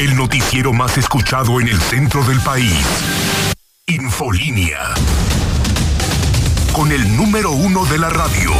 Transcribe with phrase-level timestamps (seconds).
[0.00, 2.86] El noticiero más escuchado en el centro del país.
[3.86, 4.94] Infolínea.
[6.72, 8.50] Con el número uno de la radio.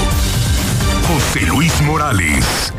[1.08, 2.74] José Luis Morales.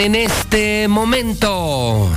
[0.00, 2.08] En este momento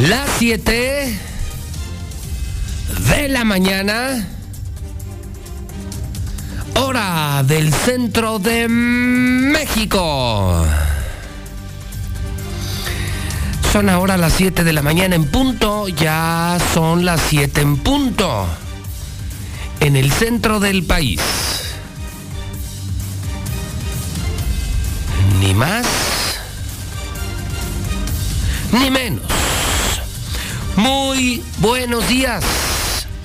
[0.00, 1.18] las 7
[3.10, 4.26] de la mañana,
[6.74, 10.64] hora del centro de México.
[13.72, 18.46] Son ahora las 7 de la mañana en punto, ya son las 7 en punto,
[19.80, 21.20] en el centro del país.
[25.44, 25.86] Ni más,
[28.72, 29.22] ni menos.
[30.74, 32.42] Muy buenos días.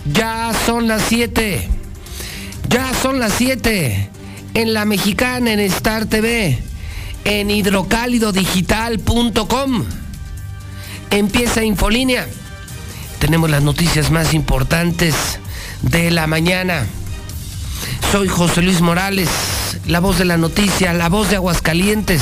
[0.04, 1.70] Ya son las 7.
[2.68, 4.10] Ya son las 7.
[4.54, 6.62] En la mexicana, en Star TV.
[7.24, 9.86] En hidrocálidodigital.com.
[11.12, 12.28] Empieza Infolínea.
[13.20, 15.16] Tenemos las noticias más importantes
[15.84, 16.86] de la mañana.
[18.12, 19.30] Soy José Luis Morales
[19.88, 22.22] la voz de la noticia, la voz de Aguascalientes,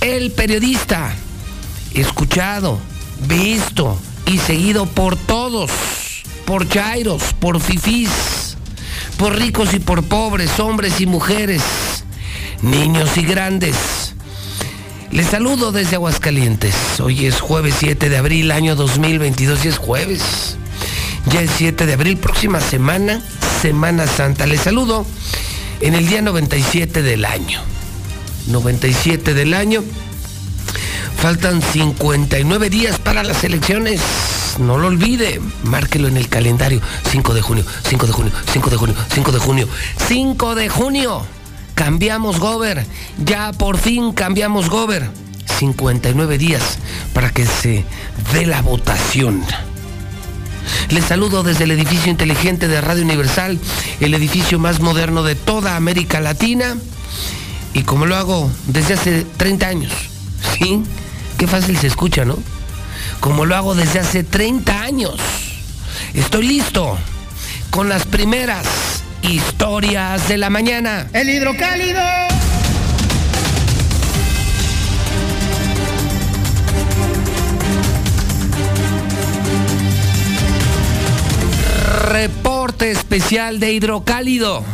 [0.00, 1.14] el periodista,
[1.94, 2.78] escuchado,
[3.26, 5.70] visto y seguido por todos,
[6.44, 8.56] por chairos, por fifís,
[9.16, 11.62] por ricos y por pobres, hombres y mujeres,
[12.62, 13.76] niños y grandes.
[15.10, 16.74] Les saludo desde Aguascalientes.
[17.00, 20.56] Hoy es jueves 7 de abril, año 2022 y es jueves.
[21.26, 23.22] Ya es 7 de abril, próxima semana,
[23.62, 24.46] Semana Santa.
[24.46, 25.06] Les saludo
[25.80, 27.60] en el día 97 del año.
[28.46, 29.82] 97 del año.
[31.16, 34.00] Faltan 59 días para las elecciones.
[34.58, 36.80] No lo olvide, márquelo en el calendario.
[37.10, 39.68] 5 de junio, 5 de junio, 5 de junio, 5 de junio,
[40.06, 41.22] 5 de junio.
[41.74, 42.86] Cambiamos Gober.
[43.24, 45.10] Ya por fin cambiamos Gober.
[45.58, 46.78] 59 días
[47.12, 47.84] para que se
[48.32, 49.42] dé la votación.
[50.90, 53.58] Les saludo desde el edificio inteligente de Radio Universal,
[54.00, 56.76] el edificio más moderno de toda América Latina.
[57.72, 59.92] Y como lo hago desde hace 30 años.
[60.58, 60.82] ¿Sí?
[61.38, 62.38] Qué fácil se escucha, ¿no?
[63.20, 65.16] Como lo hago desde hace 30 años.
[66.14, 66.96] Estoy listo
[67.70, 68.66] con las primeras
[69.22, 71.08] historias de la mañana.
[71.12, 72.33] El hidrocálido.
[81.94, 84.64] Reporte especial de hidrocálido.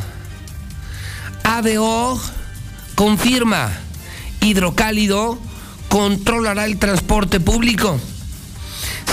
[1.45, 2.19] ADO
[2.95, 3.71] confirma,
[4.41, 5.39] hidrocálido
[5.89, 8.01] controlará el transporte público.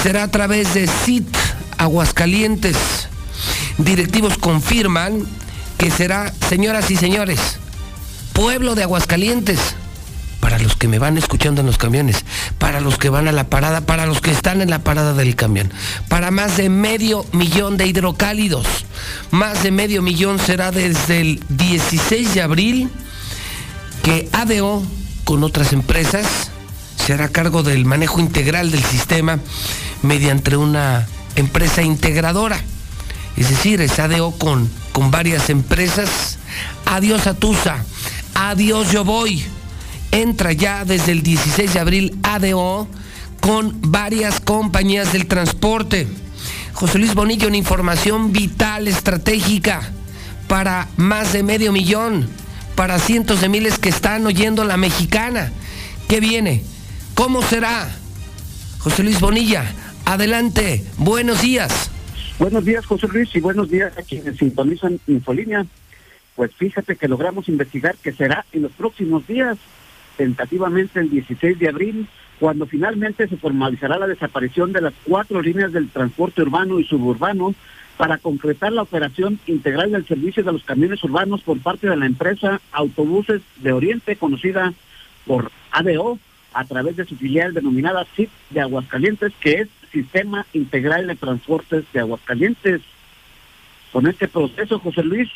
[0.01, 1.27] Será a través de CIT
[1.77, 2.77] Aguascalientes.
[3.77, 5.27] Directivos confirman
[5.77, 7.39] que será, señoras y señores,
[8.31, 9.59] pueblo de Aguascalientes
[10.47, 12.23] para los que me van escuchando en los camiones,
[12.57, 15.35] para los que van a la parada, para los que están en la parada del
[15.35, 15.73] camión,
[16.07, 18.65] para más de medio millón de hidrocálidos.
[19.29, 22.89] Más de medio millón será desde el 16 de abril
[24.03, 24.83] que ADO
[25.25, 26.49] con otras empresas
[26.95, 29.39] se hará cargo del manejo integral del sistema
[30.01, 32.57] mediante una empresa integradora.
[33.35, 36.39] Es decir, es ADO con, con varias empresas.
[36.85, 37.83] Adiós Atusa,
[38.33, 39.56] adiós Yo Voy
[40.17, 42.87] entra ya desde el 16 de abril ADO
[43.39, 46.07] con varias compañías del transporte.
[46.73, 49.81] José Luis Bonillo, una información vital, estratégica,
[50.47, 52.27] para más de medio millón,
[52.75, 55.51] para cientos de miles que están oyendo la mexicana.
[56.07, 56.63] ¿Qué viene?
[57.13, 57.87] ¿Cómo será?
[58.79, 59.71] José Luis Bonilla,
[60.05, 61.91] adelante, buenos días.
[62.39, 65.65] Buenos días, José Luis, y buenos días a quienes sintonizan Infolínea.
[66.35, 69.57] Pues fíjate que logramos investigar que será en los próximos días
[70.17, 72.07] tentativamente el 16 de abril,
[72.39, 77.55] cuando finalmente se formalizará la desaparición de las cuatro líneas del transporte urbano y suburbano
[77.97, 82.05] para concretar la operación integral del servicio de los camiones urbanos por parte de la
[82.05, 84.73] empresa Autobuses de Oriente, conocida
[85.25, 86.19] por ADO,
[86.53, 91.85] a través de su filial denominada SIP de Aguascalientes, que es Sistema Integral de Transportes
[91.93, 92.81] de Aguascalientes.
[93.91, 95.29] Con este proceso, José Luis,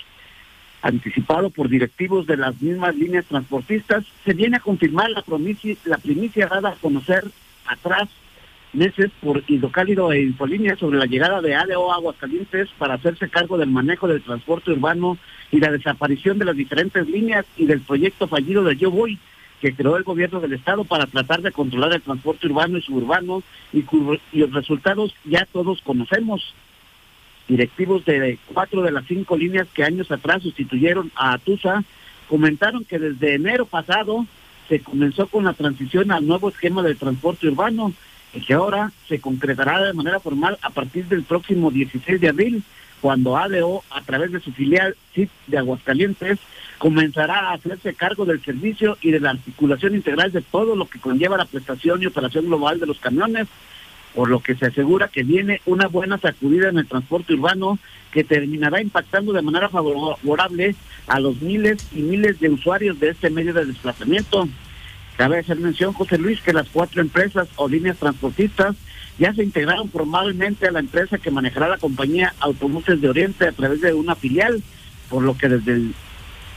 [0.82, 5.24] anticipado por directivos de las mismas líneas transportistas, se viene a confirmar la,
[5.86, 7.24] la primicia dada a conocer
[7.66, 8.10] atrás
[8.74, 13.70] meses por Hidrocálido e Infolínea sobre la llegada de ADO Aguascalientes para hacerse cargo del
[13.70, 15.18] manejo del transporte urbano
[15.52, 19.20] y la desaparición de las diferentes líneas y del proyecto fallido de Yo Voy
[19.60, 23.44] que creó el gobierno del estado para tratar de controlar el transporte urbano y suburbano
[23.72, 23.86] y,
[24.32, 26.56] y los resultados ya todos conocemos.
[27.48, 31.84] Directivos de cuatro de las cinco líneas que años atrás sustituyeron a Atusa
[32.30, 34.26] comentaron que desde enero pasado
[34.70, 37.92] se comenzó con la transición al nuevo esquema de transporte urbano
[38.34, 42.64] y que ahora se concretará de manera formal a partir del próximo 16 de abril,
[43.02, 46.40] cuando ADO, a través de su filial CIT de Aguascalientes,
[46.78, 51.00] comenzará a hacerse cargo del servicio y de la articulación integral de todo lo que
[51.00, 53.48] conlleva la prestación y operación global de los camiones,
[54.16, 57.80] por lo que se asegura que viene una buena sacudida en el transporte urbano
[58.12, 60.76] que terminará impactando de manera favorable
[61.08, 64.48] a los miles y miles de usuarios de este medio de desplazamiento.
[65.18, 68.76] Cabe hacer mención, José Luis, que las cuatro empresas o líneas transportistas
[69.18, 73.52] ya se integraron formalmente a la empresa que manejará la compañía Autobuses de Oriente a
[73.52, 74.64] través de una filial,
[75.10, 75.94] por lo que desde el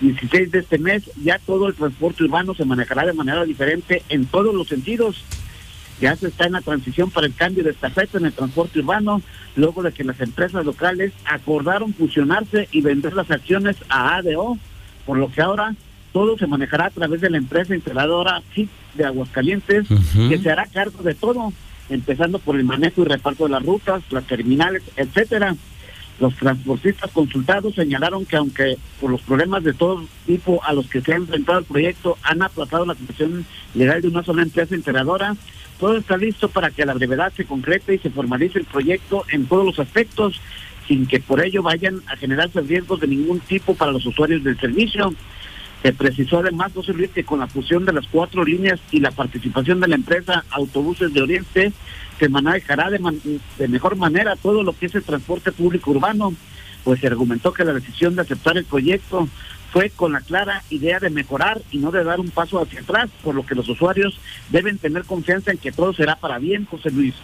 [0.01, 4.27] 16 de este mes ya todo el transporte urbano se manejará de manera diferente en
[4.27, 5.25] todos los sentidos.
[6.01, 9.23] Ya se está en la transición para el cambio de estafeta en el transporte urbano,
[9.57, 14.59] luego de que las empresas locales acordaron fusionarse y vender las acciones a ADO,
[15.07, 15.75] por lo que ahora
[16.13, 19.87] todo se manejará a través de la empresa integradora CIT de Aguascalientes,
[20.29, 21.53] que se hará cargo de todo,
[21.89, 25.57] empezando por el manejo y reparto de las rutas, las terminales, etcétera.
[26.21, 31.01] Los transportistas consultados señalaron que aunque por los problemas de todo tipo a los que
[31.01, 33.45] se ha enfrentado el proyecto han aplazado la situación
[33.75, 35.35] legal de una sola empresa integradora,
[35.81, 39.25] todo está listo para que a la brevedad se concrete y se formalice el proyecto
[39.29, 40.41] en todos los aspectos,
[40.87, 44.59] sin que por ello vayan a generarse riesgos de ningún tipo para los usuarios del
[44.59, 45.13] servicio.
[45.83, 49.11] Se precisó además, José Luis, que con la fusión de las cuatro líneas y la
[49.11, 51.73] participación de la empresa Autobuses de Oriente,
[52.19, 53.01] se manejará de,
[53.59, 56.35] de mejor manera todo lo que es el transporte público urbano,
[56.85, 59.29] pues se argumentó que la decisión de aceptar el proyecto
[59.73, 63.11] fue con la clara idea de mejorar y no de dar un paso hacia atrás,
[63.25, 64.21] por lo que los usuarios
[64.51, 67.15] deben tener confianza en que todo será para bien, José Luis.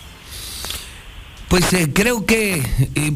[1.49, 3.13] Pues eh, creo que eh,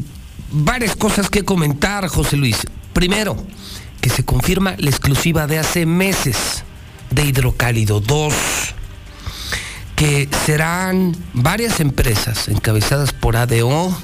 [0.51, 2.65] varias cosas que comentar, José Luis.
[2.93, 3.35] Primero,
[3.99, 6.63] que se confirma la exclusiva de hace meses
[7.11, 8.33] de Hidrocálido 2,
[10.45, 13.95] serán varias empresas encabezadas por ADO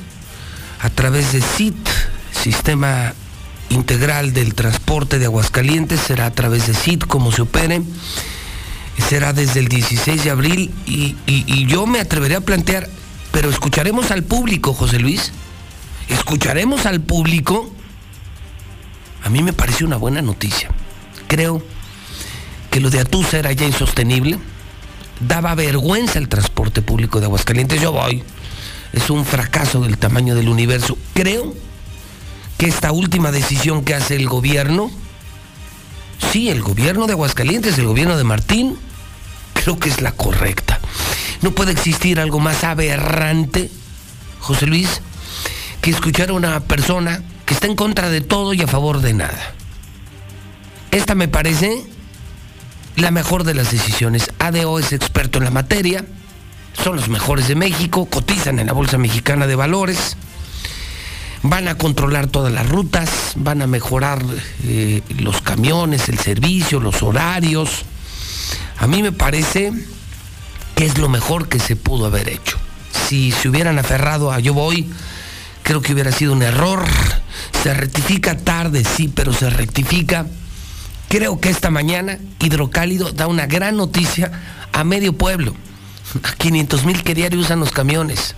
[0.81, 1.75] a través de CIT,
[2.31, 3.13] Sistema
[3.69, 7.81] Integral del Transporte de Aguascalientes, será a través de CIT como se opere,
[9.09, 12.89] será desde el 16 de abril y, y yo me atreveré a plantear,
[13.31, 15.31] pero escucharemos al público, José Luis,
[16.09, 17.71] escucharemos al público
[19.23, 20.69] a mí me pareció una buena noticia.
[21.27, 21.61] Creo
[22.69, 24.39] que lo de Atusa era ya insostenible.
[25.27, 27.81] Daba vergüenza el transporte público de Aguascalientes.
[27.81, 28.23] Yo voy.
[28.93, 30.97] Es un fracaso del tamaño del universo.
[31.13, 31.53] Creo
[32.57, 34.91] que esta última decisión que hace el gobierno,
[36.31, 38.77] sí, el gobierno de Aguascalientes, el gobierno de Martín,
[39.53, 40.79] creo que es la correcta.
[41.41, 43.71] No puede existir algo más aberrante,
[44.39, 45.01] José Luis,
[45.81, 49.53] que escuchar a una persona está en contra de todo y a favor de nada.
[50.91, 51.85] Esta me parece
[52.95, 54.31] la mejor de las decisiones.
[54.39, 56.05] ADO es experto en la materia,
[56.73, 60.17] son los mejores de México, cotizan en la Bolsa Mexicana de Valores,
[61.43, 64.23] van a controlar todas las rutas, van a mejorar
[64.63, 67.83] eh, los camiones, el servicio, los horarios.
[68.77, 69.71] A mí me parece
[70.75, 72.57] que es lo mejor que se pudo haber hecho.
[73.07, 74.89] Si se hubieran aferrado a yo voy,
[75.63, 76.85] creo que hubiera sido un error
[77.63, 80.25] se rectifica tarde, sí, pero se rectifica.
[81.11, 84.31] Creo que esta mañana Hidrocálido da una gran noticia
[84.71, 85.53] a medio pueblo,
[86.23, 88.33] a 500 mil que diario usan los camiones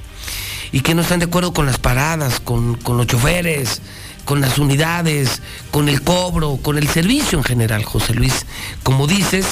[0.72, 3.84] y que no están de acuerdo con las paradas, con, los choferes,
[4.26, 8.48] con las unidades, con el cobro, con el servicio en general, José Luis.
[8.82, 9.46] Como dices,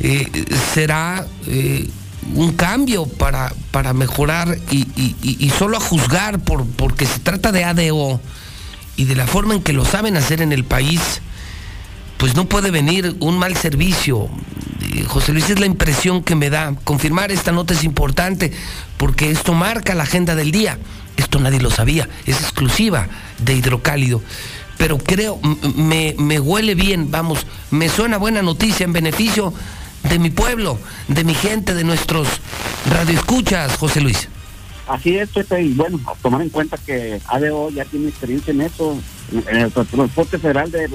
[0.00, 0.30] eh,
[0.74, 1.88] será eh,
[2.34, 8.20] un cambio para, para mejorar y, solo a juzgar por, porque se trata de ADO
[8.98, 11.22] y de la forma en que lo saben hacer en el país,
[12.22, 14.28] pues no puede venir un mal servicio.
[15.08, 16.72] José Luis es la impresión que me da.
[16.84, 18.52] Confirmar esta nota es importante
[18.96, 20.78] porque esto marca la agenda del día.
[21.16, 23.08] Esto nadie lo sabía, es exclusiva
[23.40, 24.22] de hidrocálido.
[24.78, 25.40] Pero creo,
[25.74, 29.52] me, huele bien, vamos, me suena buena noticia en beneficio
[30.08, 32.28] de mi pueblo, de mi gente, de nuestros
[32.88, 34.28] radioescuchas, José Luis.
[34.86, 38.96] Así es, Pepe, y bueno, tomar en cuenta que ADO ya tiene experiencia en eso,
[39.32, 40.88] en el transporte federal de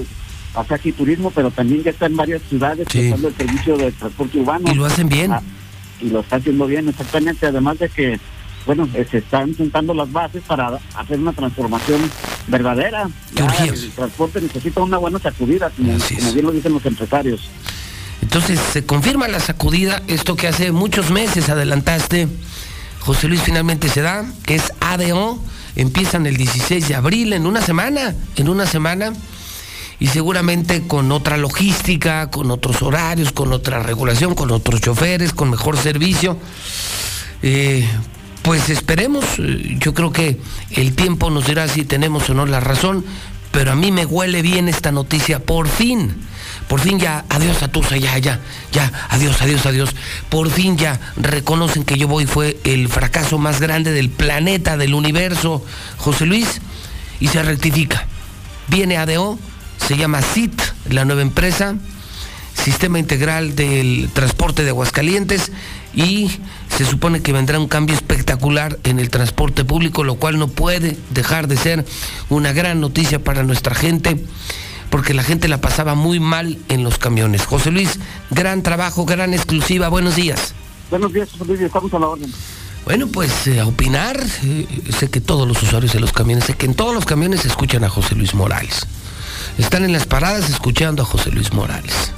[0.58, 3.12] pasaje y turismo, pero también ya está en varias ciudades sí.
[3.12, 4.72] el servicio de transporte urbano.
[4.72, 5.32] Y lo hacen bien.
[6.00, 8.18] y lo está haciendo bien exactamente, además de que,
[8.66, 12.00] bueno, eh, se están sentando las bases para hacer una transformación
[12.48, 13.08] verdadera.
[13.36, 15.96] el transporte necesita una buena sacudida, como,
[16.34, 17.48] bien lo dicen los empresarios.
[18.20, 22.26] Entonces se confirma la sacudida, esto que hace muchos meses adelantaste,
[22.98, 25.40] José Luis finalmente se da, que es ADO,
[25.76, 29.12] empiezan el 16 de abril, en una semana, en una semana
[30.00, 35.50] y seguramente con otra logística, con otros horarios, con otra regulación, con otros choferes, con
[35.50, 36.38] mejor servicio.
[37.42, 37.86] Eh,
[38.42, 40.40] pues esperemos, eh, yo creo que
[40.70, 43.04] el tiempo nos dirá si tenemos o no la razón,
[43.50, 46.14] pero a mí me huele bien esta noticia, por fin.
[46.68, 48.40] Por fin ya, adiós a Tusa, ya, ya,
[48.72, 49.90] ya, adiós, adiós, adiós.
[50.28, 54.94] Por fin ya reconocen que yo voy fue el fracaso más grande del planeta, del
[54.94, 55.64] universo,
[55.96, 56.60] José Luis,
[57.20, 58.06] y se rectifica.
[58.68, 59.38] Viene ADO,
[59.78, 61.76] se llama CIT, la nueva empresa,
[62.54, 65.50] Sistema Integral del Transporte de Aguascalientes,
[65.94, 66.30] y
[66.76, 70.96] se supone que vendrá un cambio espectacular en el transporte público, lo cual no puede
[71.10, 71.84] dejar de ser
[72.28, 74.22] una gran noticia para nuestra gente,
[74.90, 77.46] porque la gente la pasaba muy mal en los camiones.
[77.46, 77.98] José Luis,
[78.30, 80.54] gran trabajo, gran exclusiva, buenos días.
[80.90, 82.32] Buenos días, José Luis, estamos a la orden.
[82.84, 84.66] Bueno, pues eh, a opinar, eh,
[84.98, 87.84] sé que todos los usuarios de los camiones, sé que en todos los camiones escuchan
[87.84, 88.86] a José Luis Morales.
[89.58, 92.12] Están en las paradas escuchando a José Luis Morales.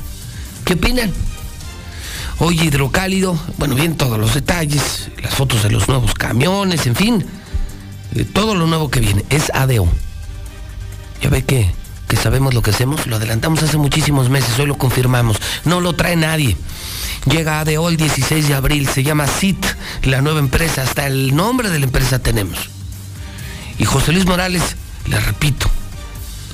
[0.64, 1.11] ¿Qué opinan?
[2.38, 7.25] Hoy hidrocálido, bueno, bien todos los detalles, las fotos de los nuevos camiones, en fin,
[8.14, 9.25] eh, todo lo nuevo que viene.
[9.30, 9.88] Es ADO.
[11.23, 11.70] Ya ve que,
[12.09, 15.38] que sabemos lo que hacemos, lo adelantamos hace muchísimos meses, hoy lo confirmamos.
[15.64, 16.56] No lo trae nadie.
[17.25, 19.64] Llega ADO el 16 de abril, se llama CIT,
[20.04, 22.59] la nueva empresa, hasta el nombre de la empresa tenemos.
[23.78, 25.70] Y José Luis Morales, le repito,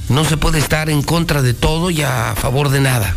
[0.08, 3.14] no se puede estar en contra de todo y a favor de nada.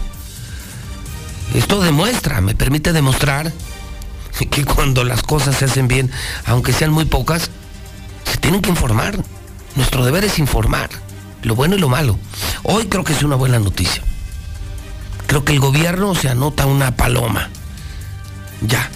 [1.53, 3.51] Esto demuestra, me permite demostrar
[4.51, 6.11] que cuando las cosas se hacen bien,
[6.45, 7.49] aunque sean muy pocas,
[8.23, 9.17] se tienen que informar.
[9.75, 10.89] Nuestro deber es informar,
[11.43, 12.17] lo bueno y lo malo.
[12.63, 14.03] Hoy creo que es una buena noticia.
[15.27, 17.49] Creo que el gobierno se anota una paloma.
[18.61, 18.89] Ya.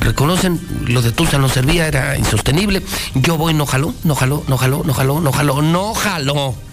[0.00, 2.84] Reconocen, lo de Tusa no servía, era insostenible.
[3.14, 6.67] Yo voy, no jaló, no jaló, no jaló, no jaló, no jaló, no jaló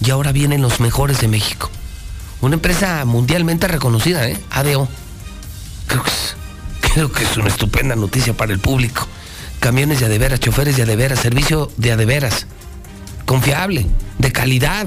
[0.00, 1.70] y ahora vienen los mejores de México.
[2.40, 4.38] Una empresa mundialmente reconocida, ¿eh?
[4.50, 4.88] ADO.
[6.80, 9.06] Creo que, es, una estupenda noticia para el público.
[9.60, 12.46] Camiones de adeveras, choferes de adeveras, servicio de adeveras.
[13.26, 13.86] Confiable,
[14.18, 14.86] de calidad.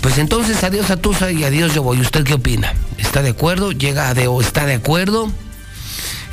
[0.00, 2.00] Pues entonces adiós a Tusa y adiós yo voy.
[2.00, 2.74] ¿Usted qué opina?
[2.98, 3.70] ¿Está de acuerdo?
[3.70, 4.40] ¿Llega ADO?
[4.40, 5.30] ¿Está de acuerdo?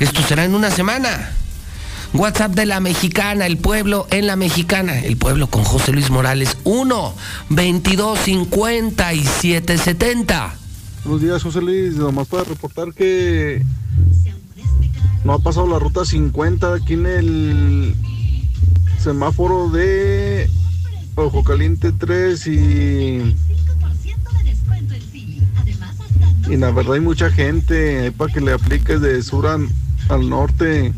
[0.00, 1.30] Esto será en una semana.
[2.12, 6.56] WhatsApp de la mexicana, el pueblo en la mexicana, el pueblo con José Luis Morales,
[6.64, 7.14] 1
[7.50, 10.54] 22 57 70.
[11.04, 11.94] Buenos días, José Luis.
[11.94, 13.64] Nomás para reportar que
[15.24, 17.94] no ha pasado la ruta 50 aquí en el
[18.98, 20.50] semáforo de
[21.14, 23.36] Ojo Caliente 3 y.
[26.48, 30.92] Y la verdad hay mucha gente para que le apliques de sur al norte.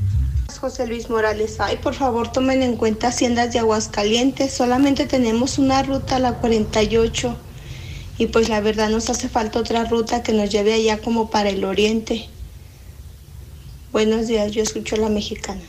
[0.63, 1.59] José Luis Morales.
[1.59, 4.55] Ay, por favor, tomen en cuenta Haciendas de Aguascalientes.
[4.55, 7.37] Solamente tenemos una ruta, la 48.
[8.19, 11.51] Y pues la verdad nos hace falta otra ruta que nos lleve allá como para
[11.51, 12.29] el oriente.
[13.91, 15.63] Buenos días, yo escucho la mexicana.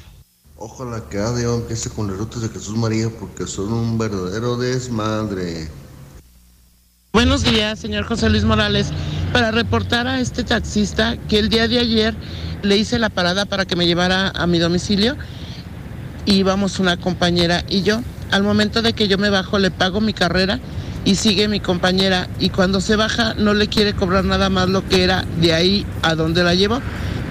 [0.57, 5.69] Ojalá que ADO empiece con las rutas de Jesús María porque son un verdadero desmadre.
[7.15, 8.88] Buenos días, señor José Luis Morales.
[9.32, 12.15] Para reportar a este taxista que el día de ayer
[12.63, 15.15] le hice la parada para que me llevara a mi domicilio.
[16.25, 18.01] Íbamos una compañera y yo.
[18.32, 20.60] Al momento de que yo me bajo, le pago mi carrera
[21.05, 22.27] y sigue mi compañera.
[22.39, 25.86] Y cuando se baja, no le quiere cobrar nada más lo que era de ahí
[26.01, 26.82] a donde la llevo,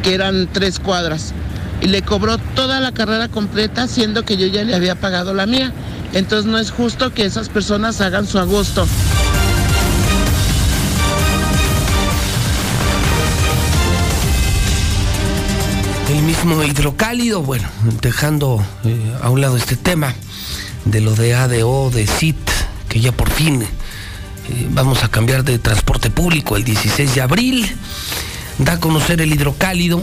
[0.04, 1.34] que eran tres cuadras.
[1.80, 5.46] Y le cobró toda la carrera completa, siendo que yo ya le había pagado la
[5.46, 5.72] mía.
[6.12, 8.86] Entonces no es justo que esas personas hagan su agosto.
[16.22, 17.68] Mismo hidrocálido, bueno,
[18.00, 20.14] dejando eh, a un lado este tema
[20.84, 22.36] de lo de ADO, de CIT,
[22.88, 23.66] que ya por fin eh,
[24.70, 27.76] vamos a cambiar de transporte público el 16 de abril,
[28.58, 30.02] da a conocer el hidrocálido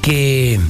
[0.00, 0.60] que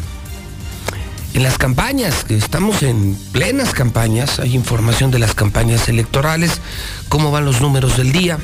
[1.35, 6.61] en las campañas, que estamos en plenas campañas, hay información de las campañas electorales,
[7.09, 8.39] cómo van los números del día,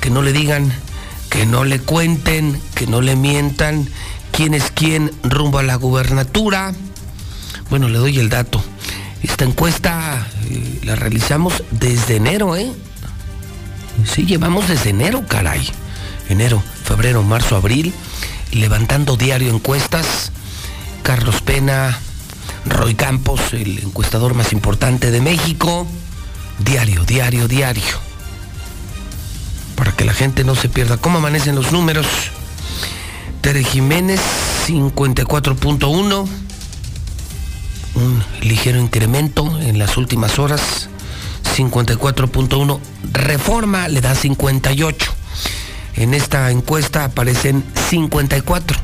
[0.00, 0.72] que no le digan,
[1.30, 3.88] que no le cuenten, que no le mientan
[4.32, 6.72] quién es quién rumbo a la gubernatura.
[7.70, 8.62] Bueno, le doy el dato.
[9.22, 12.72] Esta encuesta eh, la realizamos desde enero, ¿eh?
[14.04, 15.68] Sí, llevamos desde enero, caray.
[16.28, 17.92] Enero, febrero, marzo, abril.
[18.50, 20.32] levantando diario encuestas.
[21.02, 21.98] Carlos Pena,
[22.66, 25.86] Roy Campos, el encuestador más importante de México.
[26.58, 28.00] Diario, diario, diario.
[29.76, 30.96] Para que la gente no se pierda.
[30.96, 32.06] ¿Cómo amanecen los números?
[33.42, 34.20] Tere Jiménez,
[34.68, 36.28] 54.1.
[37.96, 40.88] Un ligero incremento en las últimas horas.
[41.56, 42.78] 54.1.
[43.10, 45.12] Reforma le da 58.
[45.96, 48.78] En esta encuesta aparecen 54.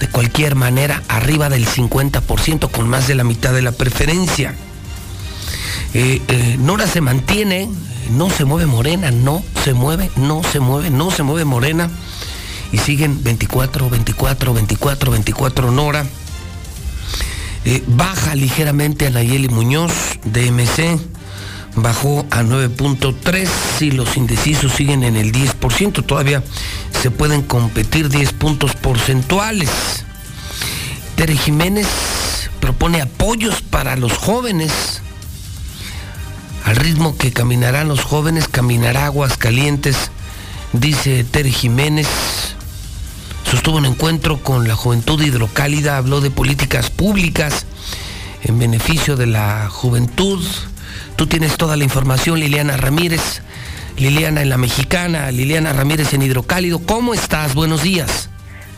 [0.00, 4.54] De cualquier manera, arriba del 50%, con más de la mitad de la preferencia.
[5.94, 7.70] Eh, eh, Nora se mantiene,
[8.10, 11.88] no se mueve Morena, no se mueve, no se mueve, no se mueve Morena.
[12.72, 16.06] Y siguen 24, 24, 24, 24 Nora.
[17.86, 19.92] Baja ligeramente a Nayeli Muñoz
[20.24, 20.98] de MC,
[21.74, 23.48] bajó a 9.3
[23.80, 26.04] y los indecisos siguen en el 10%.
[26.04, 26.42] Todavía
[27.02, 29.70] se pueden competir 10 puntos porcentuales.
[31.16, 31.86] Tere Jiménez
[32.60, 35.02] propone apoyos para los jóvenes.
[36.64, 40.10] Al ritmo que caminarán los jóvenes, caminará Aguascalientes,
[40.72, 42.06] dice Tere Jiménez
[43.68, 47.66] sostuvo un encuentro con la juventud hidrocálida, habló de políticas públicas
[48.42, 50.42] en beneficio de la juventud.
[51.16, 53.42] Tú tienes toda la información, Liliana Ramírez.
[53.98, 56.78] Liliana en la Mexicana, Liliana Ramírez en Hidrocálido.
[56.78, 57.54] ¿Cómo estás?
[57.54, 58.27] Buenos días.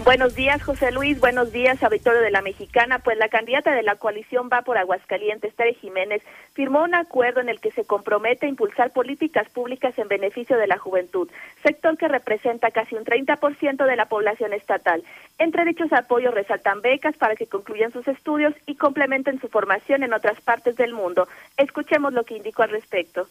[0.04, 1.21] Buenos días, José Luis.
[1.21, 3.00] Buenos días, auditorio de la Mexicana.
[3.00, 6.23] Pues la candidata de la coalición va por Aguascalientes, Tere Jiménez,
[6.54, 10.66] firmó un acuerdo en el que se compromete a impulsar políticas públicas en beneficio de
[10.66, 11.28] la juventud,
[11.62, 15.02] sector que representa casi un 30% de la población estatal.
[15.38, 20.14] Entre dichos apoyos resaltan becas para que concluyan sus estudios y complementen su formación en
[20.14, 21.28] otras partes del mundo.
[21.59, 23.26] Escuchemos lo que indicó al respecto.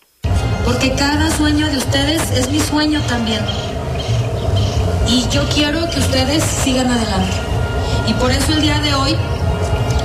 [0.63, 3.41] Porque cada sueño de ustedes es mi sueño también
[5.07, 7.37] y yo quiero que ustedes sigan adelante.
[8.07, 9.15] Y por eso el día de hoy,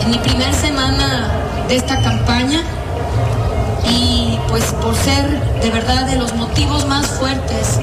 [0.03, 1.31] en mi primera semana
[1.69, 2.63] de esta campaña,
[3.89, 7.79] y pues por ser de verdad de los motivos más fuertes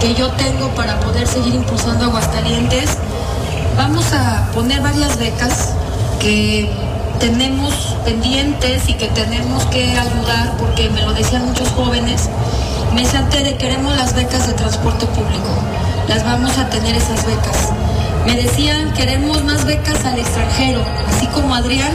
[0.00, 2.90] que yo tengo para poder seguir impulsando Aguascalientes,
[3.76, 5.70] vamos a poner varias becas
[6.22, 6.70] que
[7.18, 12.28] tenemos pendientes y que tenemos que ayudar, porque me lo decían muchos jóvenes,
[12.94, 15.48] me de queremos las becas de transporte público
[16.08, 17.72] las vamos a tener esas becas.
[18.26, 21.92] Me decían, queremos más becas al extranjero, así como Adrián,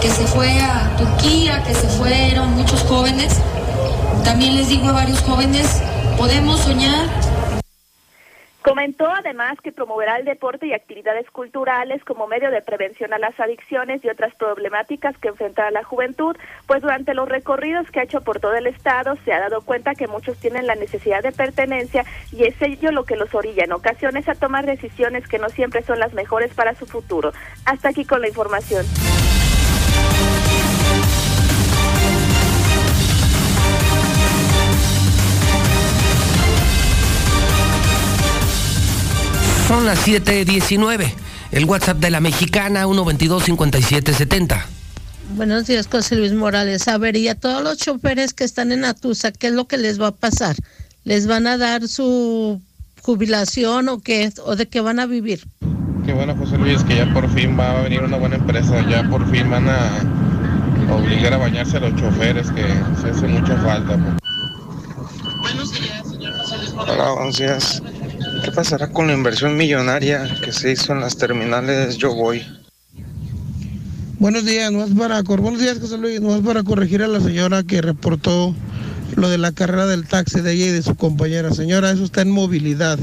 [0.00, 3.34] que se fue a Turquía, que se fueron muchos jóvenes.
[4.24, 5.66] También les digo a varios jóvenes,
[6.18, 7.06] podemos soñar
[8.64, 13.38] Comentó además que promoverá el deporte y actividades culturales como medio de prevención a las
[13.38, 16.34] adicciones y otras problemáticas que enfrenta la juventud,
[16.66, 19.94] pues durante los recorridos que ha hecho por todo el estado se ha dado cuenta
[19.94, 23.72] que muchos tienen la necesidad de pertenencia y es ello lo que los orilla en
[23.72, 27.34] ocasiones a tomar decisiones que no siempre son las mejores para su futuro.
[27.66, 28.86] Hasta aquí con la información.
[39.66, 41.14] Son las 7:19.
[41.50, 44.62] El WhatsApp de la mexicana 122-5770.
[45.36, 46.86] Buenos días, José Luis Morales.
[46.86, 49.78] A ver, y a todos los choferes que están en Atusa, ¿qué es lo que
[49.78, 50.54] les va a pasar?
[51.04, 52.60] ¿Les van a dar su
[53.00, 54.30] jubilación o qué?
[54.44, 55.46] ¿O de qué van a vivir?
[56.04, 58.84] Qué bueno, José Luis, que ya por fin va a venir una buena empresa.
[58.90, 60.02] Ya por fin van a
[60.92, 62.66] obligar a bañarse a los choferes, que
[63.00, 63.96] se hace mucha falta.
[65.40, 67.00] Buenos días, señor José Luis Morales.
[67.00, 67.82] Hola, buenos días.
[68.44, 72.42] ¿Qué pasará con la inversión millonaria que se hizo en las terminales Yo Voy?
[74.18, 77.62] Buenos días, no es para, buenos días José Luis, no para corregir a la señora
[77.62, 78.54] que reportó
[79.16, 81.54] lo de la carrera del taxi de ella y de su compañera.
[81.54, 82.98] Señora, eso está en movilidad.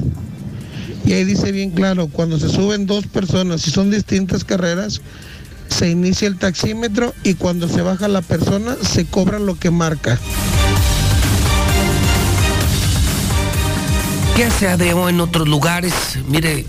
[1.06, 5.02] Y ahí dice bien claro, cuando se suben dos personas, si son distintas carreras,
[5.70, 10.20] se inicia el taxímetro y cuando se baja la persona se cobra lo que marca.
[14.42, 15.94] ¿Qué hace ADO en otros lugares?
[16.28, 16.66] Mire,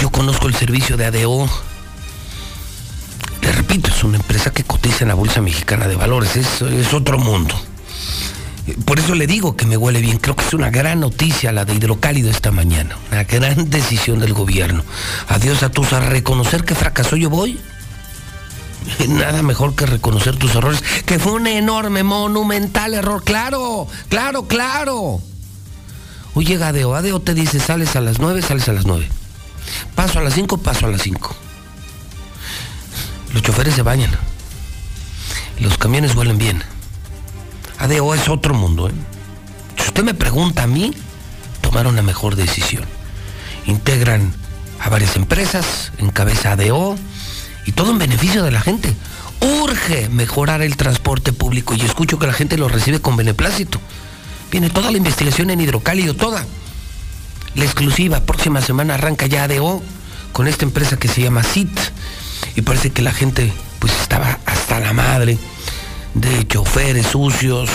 [0.00, 1.46] yo conozco el servicio de ADO.
[3.42, 6.94] Le repito, es una empresa que cotiza en la Bolsa Mexicana de Valores, es, es
[6.94, 7.54] otro mundo.
[8.86, 10.16] Por eso le digo que me huele bien.
[10.16, 12.96] Creo que es una gran noticia la de Hidrocálido esta mañana.
[13.10, 14.82] Una gran decisión del gobierno.
[15.28, 17.60] Adiós a tus a reconocer que fracasó yo voy.
[19.08, 23.22] Nada mejor que reconocer tus errores, que fue un enorme, monumental error.
[23.24, 25.20] Claro, claro, claro.
[26.34, 29.08] Hoy llega Adeo, te dice, sales a las 9, sales a las 9.
[29.94, 31.36] Paso a las 5, paso a las 5.
[33.34, 34.10] Los choferes se bañan.
[35.58, 36.62] Los camiones huelen bien.
[37.78, 38.88] Adeo es otro mundo.
[38.88, 38.92] ¿eh?
[39.76, 40.92] Si usted me pregunta a mí,
[41.60, 42.84] tomar una mejor decisión.
[43.66, 44.32] Integran
[44.80, 46.96] a varias empresas, en cabeza ADO,
[47.66, 48.94] y todo en beneficio de la gente.
[49.40, 53.80] Urge mejorar el transporte público y escucho que la gente lo recibe con beneplácito.
[54.50, 56.44] Viene toda la investigación en hidrocálido, toda.
[57.54, 59.82] La exclusiva, próxima semana arranca ya ADO
[60.32, 61.78] con esta empresa que se llama CIT.
[62.56, 65.38] Y parece que la gente pues estaba hasta la madre
[66.14, 67.70] de choferes sucios,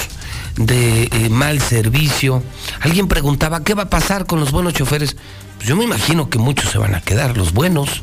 [0.55, 2.43] de eh, mal servicio.
[2.81, 5.15] Alguien preguntaba, ¿qué va a pasar con los buenos choferes?
[5.57, 8.01] Pues yo me imagino que muchos se van a quedar, los buenos.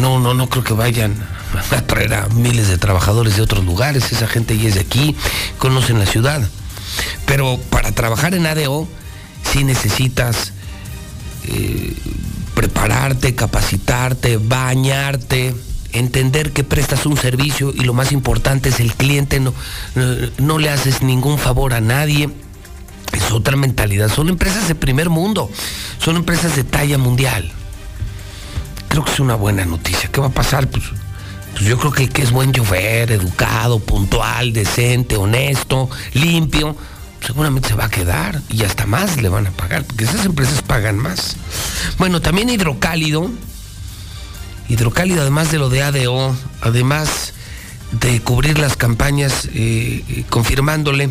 [0.00, 1.14] No, no, no creo que vayan
[1.70, 4.12] a traer a miles de trabajadores de otros lugares.
[4.12, 5.16] Esa gente ya es de aquí,
[5.58, 6.42] conocen la ciudad.
[7.26, 8.88] Pero para trabajar en ADO,
[9.50, 10.52] sí necesitas
[11.44, 11.94] eh,
[12.54, 15.54] prepararte, capacitarte, bañarte
[15.92, 19.52] entender que prestas un servicio y lo más importante es el cliente, no,
[20.38, 22.30] no, le haces ningún favor a nadie.
[23.12, 24.08] Es otra mentalidad.
[24.08, 25.50] Son empresas de primer mundo,
[25.98, 27.52] son empresas de talla mundial.
[28.90, 30.10] Creo que es una buena noticia.
[30.12, 30.68] ¿Qué va a pasar?
[30.68, 30.84] Pues,
[31.52, 36.76] pues yo creo que es buen chofer, educado, puntual, decente, honesto, limpio,
[37.26, 40.60] seguramente se va a quedar y hasta más le van a pagar, porque esas empresas
[40.60, 41.36] pagan más.
[41.96, 43.30] Bueno, también hidrocálido
[44.70, 47.32] Hidrocálido, además de lo de ADO, además
[47.90, 51.10] de cubrir las campañas, eh, eh, confirmándole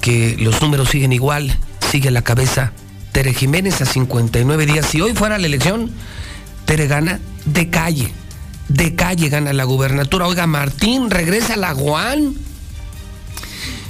[0.00, 1.56] que los números siguen igual,
[1.92, 2.72] sigue la cabeza
[3.12, 4.86] Tere Jiménez a 59 días.
[4.86, 5.92] Si hoy fuera la elección,
[6.66, 8.12] Tere gana de calle,
[8.68, 10.26] de calle gana la gubernatura.
[10.26, 12.34] Oiga, Martín regresa a la GUAN.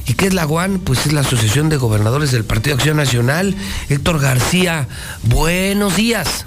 [0.06, 0.78] ¿Y qué es la GUAN?
[0.78, 3.56] Pues es la Asociación de Gobernadores del Partido Acción Nacional.
[3.88, 4.86] Héctor García,
[5.24, 6.46] buenos días.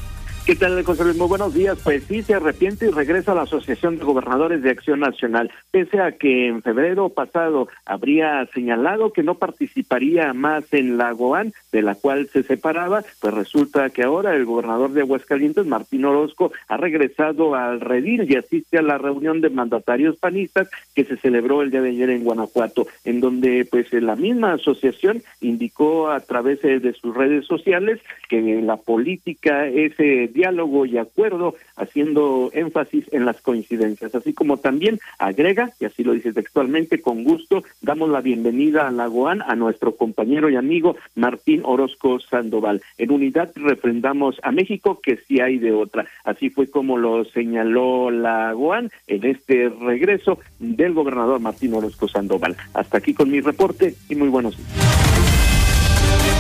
[0.49, 1.15] ¿Qué tal, José Luis?
[1.15, 1.77] Muy buenos días.
[1.83, 6.01] Pues sí, se arrepiente y regresa a la Asociación de Gobernadores de Acción Nacional, pese
[6.01, 11.83] a que en febrero pasado habría señalado que no participaría más en la GOAN, de
[11.83, 16.77] la cual se separaba, pues resulta que ahora el gobernador de Aguascalientes, Martín Orozco, ha
[16.77, 21.69] regresado al redil y asiste a la reunión de mandatarios panistas que se celebró el
[21.69, 26.91] día de ayer en Guanajuato, en donde pues la misma asociación indicó a través de
[26.99, 29.93] sus redes sociales que la política es
[30.39, 36.13] diálogo y acuerdo, haciendo énfasis en las coincidencias, así como también agrega, y así lo
[36.13, 40.95] dice textualmente, con gusto damos la bienvenida a la GOAN a nuestro compañero y amigo
[41.15, 42.81] Martín Orozco Sandoval.
[42.97, 46.05] En unidad refrendamos a México que sí hay de otra.
[46.23, 52.55] Así fue como lo señaló la GOAN en este regreso del gobernador Martín Orozco Sandoval.
[52.73, 56.38] Hasta aquí con mi reporte y muy buenos días.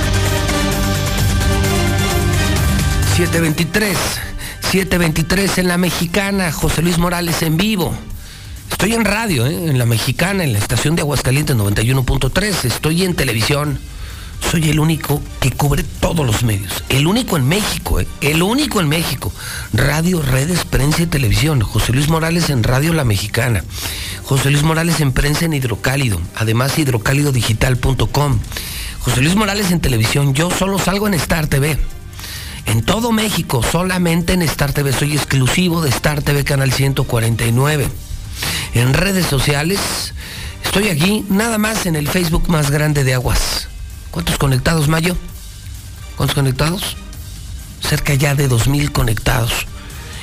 [3.19, 3.97] 723,
[4.61, 7.93] 723 en la mexicana, José Luis Morales en vivo.
[8.71, 9.53] Estoy en radio, ¿eh?
[9.53, 12.63] en la mexicana, en la estación de Aguascalientes 91.3.
[12.63, 13.77] Estoy en televisión.
[14.49, 16.81] Soy el único que cubre todos los medios.
[16.87, 18.07] El único en México, ¿eh?
[18.21, 19.33] el único en México.
[19.73, 21.59] Radio, redes, prensa y televisión.
[21.59, 23.65] José Luis Morales en Radio La Mexicana.
[24.23, 26.21] José Luis Morales en prensa en Hidrocálido.
[26.35, 28.39] Además, hidrocálidodigital.com.
[28.99, 30.33] José Luis Morales en televisión.
[30.33, 31.77] Yo solo salgo en Star TV
[32.65, 34.93] en todo México, solamente en Star TV.
[34.93, 37.87] Soy exclusivo de Star TV Canal 149.
[38.73, 40.13] En redes sociales,
[40.63, 43.67] estoy aquí nada más en el Facebook más grande de Aguas.
[44.11, 45.15] ¿Cuántos conectados, Mayo?
[46.15, 46.97] ¿Cuántos conectados?
[47.81, 49.67] Cerca ya de 2.000 conectados.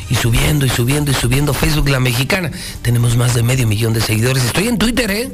[0.08, 2.52] Y subiendo y subiendo y subiendo Facebook La Mexicana.
[2.82, 4.44] Tenemos más de medio millón de seguidores.
[4.44, 5.32] Estoy en Twitter, ¿eh?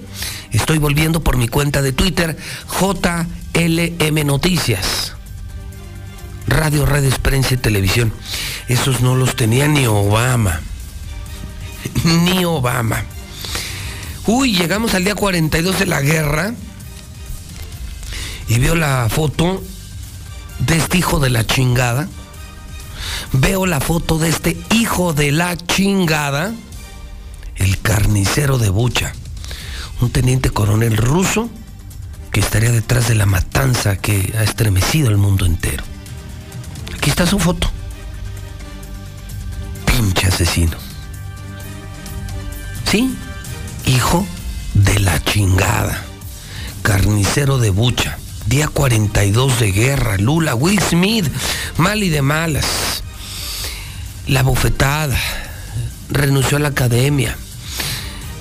[0.51, 2.39] Estoy volviendo por mi cuenta de Twitter,
[2.81, 5.13] JLM Noticias
[6.47, 8.13] radio, redes, prensa y televisión.
[8.69, 10.61] Esos no los tenía ni Obama.
[12.05, 13.05] ni Obama.
[14.27, 16.55] Uy, llegamos al día 42 de la guerra
[18.49, 19.63] y veo la foto
[20.61, 22.09] de este hijo de la chingada.
[23.33, 26.55] Veo la foto de este hijo de la chingada,
[27.57, 29.13] el carnicero de Bucha,
[30.01, 31.51] un teniente coronel ruso
[32.31, 35.83] que estaría detrás de la matanza que ha estremecido el mundo entero.
[37.03, 37.69] Aquí está su foto.
[39.87, 40.77] Pinche asesino.
[42.89, 43.13] ¿Sí?
[43.87, 44.25] Hijo
[44.75, 46.01] de la chingada.
[46.83, 48.19] Carnicero de bucha.
[48.47, 50.17] Día 42 de guerra.
[50.17, 51.27] Lula, Will Smith.
[51.77, 53.03] Mal y de malas.
[54.29, 55.19] La bofetada.
[56.09, 57.37] Renunció a la academia.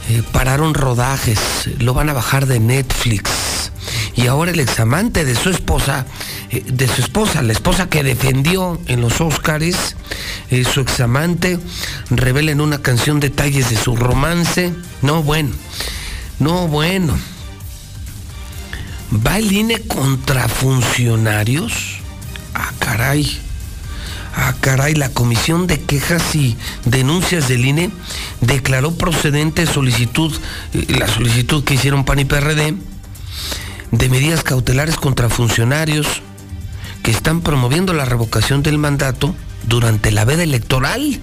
[0.10, 1.40] Eh, pararon rodajes.
[1.80, 3.72] Lo van a bajar de Netflix.
[4.16, 6.06] Y ahora el examante de su esposa
[6.52, 9.96] de su esposa, la esposa que defendió en los Óscares,
[10.50, 11.60] eh, su examante,
[12.10, 14.74] revela en una canción detalles de su romance.
[15.02, 15.52] No, bueno,
[16.40, 17.18] no, bueno.
[19.26, 22.00] ¿Va el INE contra funcionarios?
[22.54, 23.40] Ah, caray.
[24.36, 27.92] Ah, caray, la Comisión de Quejas y Denuncias del INE
[28.42, 30.34] declaró procedente solicitud,
[30.74, 32.76] eh, la solicitud que hicieron PAN y PRD,
[33.92, 36.22] de medidas cautelares contra funcionarios
[37.04, 41.20] que están promoviendo la revocación del mandato durante la veda electoral.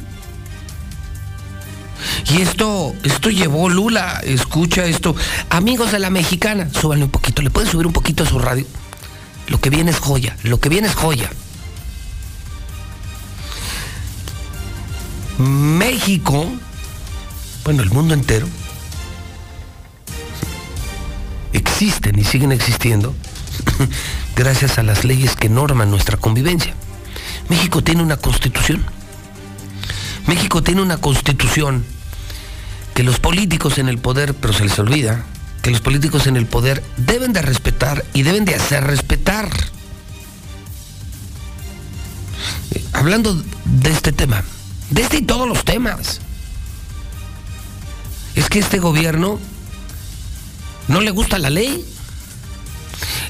[2.31, 5.15] Y esto, esto llevó Lula, escucha esto.
[5.51, 8.67] Amigos de la mexicana, súbanle un poquito, ¿le pueden subir un poquito a su radio?
[9.49, 11.31] Lo que viene es joya, lo que viene es joya.
[15.39, 16.47] México,
[17.65, 18.49] bueno, el mundo entero,
[21.53, 23.15] existen y siguen existiendo
[24.39, 26.73] gracias a las leyes que norman nuestra convivencia.
[27.49, 28.85] México tiene una constitución.
[30.29, 31.85] México tiene una constitución
[32.95, 35.25] que los políticos en el poder, pero se les olvida,
[35.61, 39.51] que los políticos en el poder deben de respetar y deben de hacer respetar.
[42.93, 44.45] Hablando de este tema,
[44.91, 46.21] de este y todos los temas,
[48.37, 49.41] es que este gobierno
[50.87, 51.85] no le gusta la ley.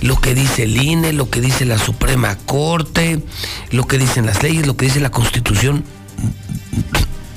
[0.00, 3.22] Lo que dice el INE, lo que dice la Suprema Corte,
[3.70, 5.84] lo que dicen las leyes, lo que dice la Constitución,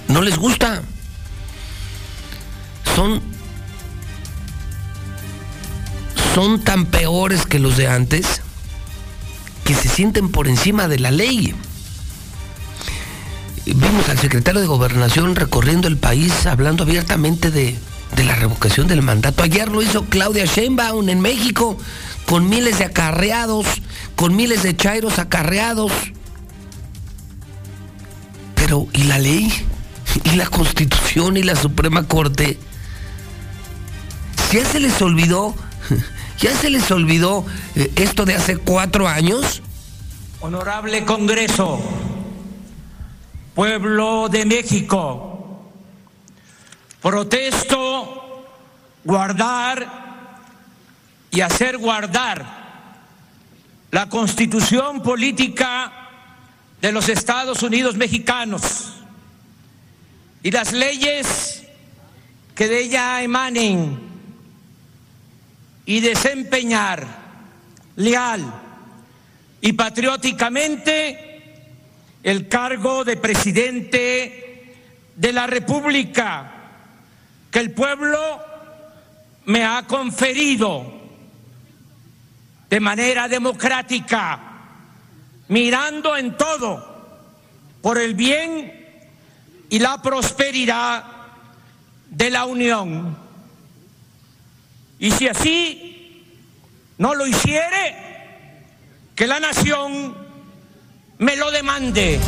[0.07, 0.81] no les gusta.
[2.95, 3.21] Son
[6.33, 8.41] son tan peores que los de antes
[9.65, 11.53] que se sienten por encima de la ley.
[13.65, 17.77] Vimos al secretario de Gobernación recorriendo el país hablando abiertamente de,
[18.15, 19.43] de la revocación del mandato.
[19.43, 21.77] Ayer lo hizo Claudia Sheinbaum en México,
[22.25, 23.65] con miles de acarreados,
[24.15, 25.91] con miles de chairos acarreados.
[28.55, 29.51] Pero, ¿y la ley?
[30.23, 32.57] ¿Y la Constitución y la Suprema Corte?
[34.51, 35.55] ¿Ya se les olvidó?
[36.39, 37.45] ¿Ya se les olvidó
[37.75, 39.61] eh, esto de hace cuatro años?
[40.41, 41.79] Honorable Congreso,
[43.53, 45.30] pueblo de México,
[47.01, 48.45] Protesto
[49.03, 50.01] guardar
[51.31, 52.45] y hacer guardar
[53.89, 55.91] la constitución política
[56.79, 58.93] de los Estados Unidos mexicanos
[60.43, 61.63] y las leyes
[62.55, 63.99] que de ella emanen
[65.85, 67.05] y desempeñar
[67.95, 68.53] leal
[69.61, 71.27] y patrióticamente
[72.23, 74.75] el cargo de presidente
[75.15, 76.50] de la República
[77.51, 78.19] que el pueblo
[79.45, 81.01] me ha conferido
[82.69, 84.39] de manera democrática,
[85.49, 86.91] mirando en todo
[87.81, 88.71] por el bien
[89.69, 91.03] y la prosperidad
[92.09, 93.17] de la Unión.
[94.99, 96.25] Y si así
[96.97, 97.95] no lo hiciere,
[99.15, 100.15] que la nación
[101.17, 102.19] me lo demande.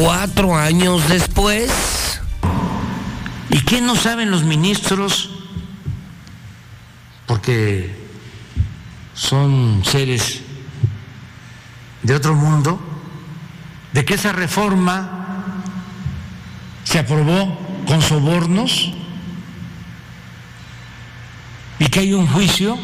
[0.00, 2.20] Cuatro años después,
[3.50, 5.30] ¿y qué no saben los ministros?
[7.26, 7.94] Porque
[9.14, 10.40] son seres
[12.02, 12.80] de otro mundo,
[13.92, 15.62] de que esa reforma
[16.82, 18.92] se aprobó con sobornos.
[21.78, 22.78] Y que hay un juicio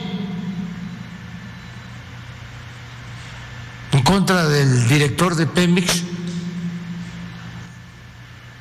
[3.92, 6.03] en contra del director de Pemex,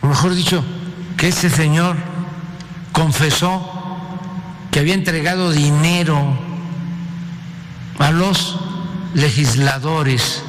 [0.10, 0.64] mejor dicho,
[1.18, 1.96] que ese señor
[2.92, 3.76] confesó
[4.72, 6.38] que había entregado dinero
[8.00, 8.60] a los
[9.14, 10.44] legisladores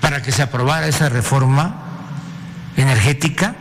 [0.00, 1.76] para que se aprobara esa reforma
[2.76, 3.56] energética.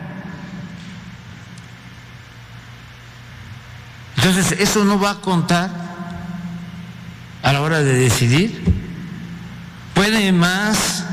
[4.17, 5.69] Entonces, eso no va a contar
[7.41, 8.63] a la hora de decidir
[9.93, 11.05] puede más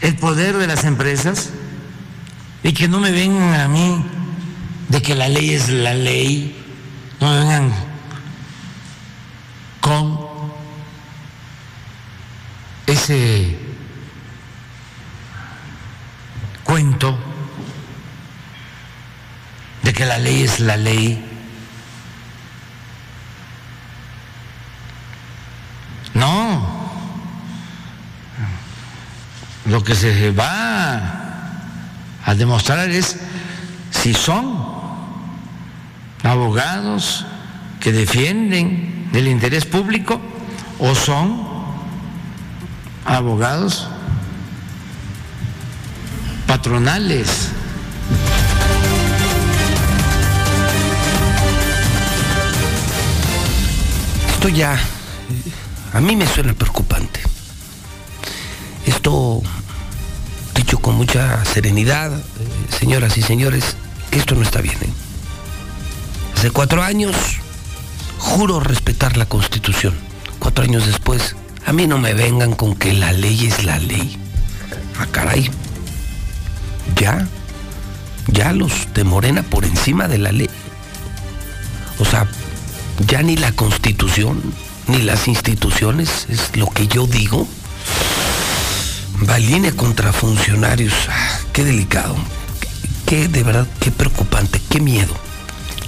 [0.00, 1.50] el poder de las empresas
[2.62, 4.04] y que no me vengan a mí
[4.88, 6.56] de que la ley es la ley,
[7.20, 7.72] no me vengan
[9.80, 10.18] con
[12.86, 13.58] ese
[16.64, 17.18] cuento
[19.82, 21.26] de que la ley es la ley.
[26.12, 26.90] No,
[29.66, 31.19] lo que se va
[32.30, 33.16] a demostrar es
[33.90, 34.56] si son
[36.22, 37.26] abogados
[37.80, 40.20] que defienden el interés público
[40.78, 41.42] o son
[43.04, 43.88] abogados
[46.46, 47.48] patronales.
[54.34, 54.78] Esto ya
[55.92, 57.20] a mí me suena preocupante.
[58.86, 59.42] Esto,
[60.78, 62.22] con mucha serenidad, eh,
[62.78, 63.76] señoras y señores,
[64.10, 64.76] que esto no está bien.
[64.76, 64.92] ¿eh?
[66.36, 67.14] Hace cuatro años
[68.18, 69.94] juro respetar la constitución.
[70.38, 74.16] Cuatro años después, a mí no me vengan con que la ley es la ley.
[74.98, 75.50] Ah, caray.
[76.96, 77.26] Ya,
[78.28, 80.50] ya los de Morena por encima de la ley.
[81.98, 82.26] O sea,
[83.06, 84.40] ya ni la constitución,
[84.86, 87.46] ni las instituciones, es lo que yo digo.
[89.28, 89.36] Va
[89.76, 90.94] contra funcionarios.
[91.10, 92.16] Ah, qué delicado.
[93.06, 95.14] Qué, de verdad, qué preocupante, qué miedo.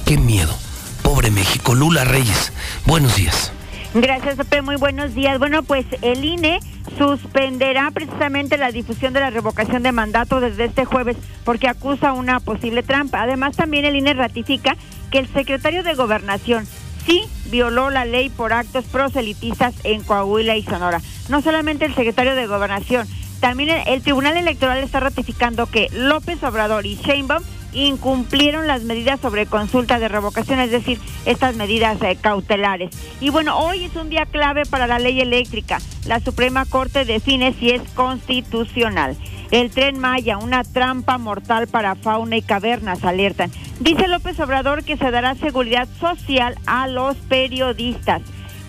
[0.05, 0.55] Qué miedo.
[1.03, 1.75] Pobre México.
[1.75, 2.53] Lula Reyes,
[2.85, 3.53] buenos días.
[3.95, 4.61] Gracias, Pepe.
[4.61, 5.39] Muy buenos días.
[5.39, 6.61] Bueno, pues el INE
[6.99, 12.39] suspenderá precisamente la difusión de la revocación de mandato desde este jueves porque acusa una
[12.41, 13.23] posible trampa.
[13.23, 14.77] Además, también el INE ratifica
[15.11, 16.67] que el secretario de Gobernación
[17.07, 21.01] sí violó la ley por actos proselitistas en Coahuila y Sonora.
[21.29, 23.07] No solamente el secretario de Gobernación,
[23.41, 29.47] también el, Tribunal Electoral está ratificando que López Obrador y Sheinbaum incumplieron las medidas sobre
[29.47, 32.91] consulta de revocación, es decir, estas medidas eh, cautelares.
[33.21, 35.79] Y bueno, hoy es un día clave para la ley eléctrica.
[36.07, 39.17] La Suprema Corte define si es constitucional.
[39.51, 43.51] El tren Maya, una trampa mortal para fauna y cavernas, alertan.
[43.81, 48.23] Dice López Obrador que se dará seguridad social a los periodistas.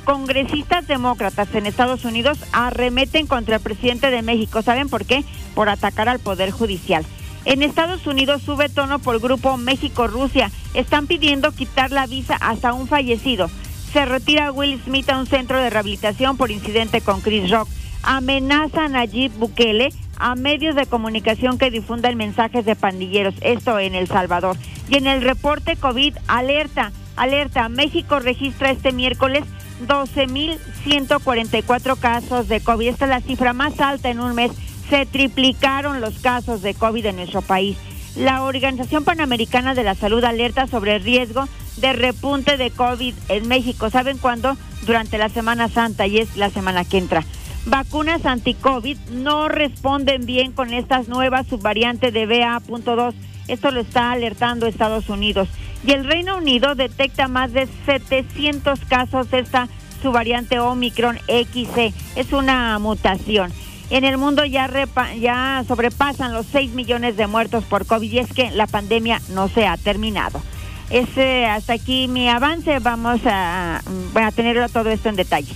[0.04, 4.62] Congresistas demócratas en Estados Unidos arremeten contra el presidente de México.
[4.62, 5.24] ¿Saben por qué?
[5.56, 7.06] Por atacar al Poder Judicial.
[7.46, 10.50] En Estados Unidos sube tono por grupo México-Rusia.
[10.74, 13.50] Están pidiendo quitar la visa hasta un fallecido.
[13.92, 17.68] Se retira Will Smith a un centro de rehabilitación por incidente con Chris Rock.
[18.02, 23.36] Amenaza a Nayib Bukele a medios de comunicación que difundan mensajes de pandilleros.
[23.42, 24.56] Esto en El Salvador.
[24.90, 27.70] Y en el reporte COVID, alerta, alerta.
[27.70, 29.44] México registra este miércoles
[29.88, 32.88] 12.144 casos de COVID.
[32.88, 34.52] Esta es la cifra más alta en un mes.
[34.94, 37.78] Se triplicaron los casos de COVID en nuestro país.
[38.16, 43.48] La Organización Panamericana de la Salud alerta sobre el riesgo de repunte de COVID en
[43.48, 43.90] México.
[43.90, 44.56] ¿Saben cuándo?
[44.86, 47.24] Durante la Semana Santa y es la semana que entra.
[47.66, 53.16] Vacunas anti-COVID no responden bien con estas nuevas subvariantes de BA.2.
[53.48, 55.50] Esto lo está alertando Estados Unidos.
[55.88, 59.70] Y el Reino Unido detecta más de 700 casos de esta
[60.04, 61.96] subvariante Omicron XC.
[62.16, 63.52] Es una mutación.
[63.90, 68.20] En el mundo ya, repa, ya sobrepasan los 6 millones de muertos por COVID y
[68.20, 70.42] es que la pandemia no se ha terminado.
[70.90, 72.80] Es eh, hasta aquí mi avance.
[72.80, 73.82] Vamos a,
[74.16, 75.54] a tenerlo todo esto en detalle.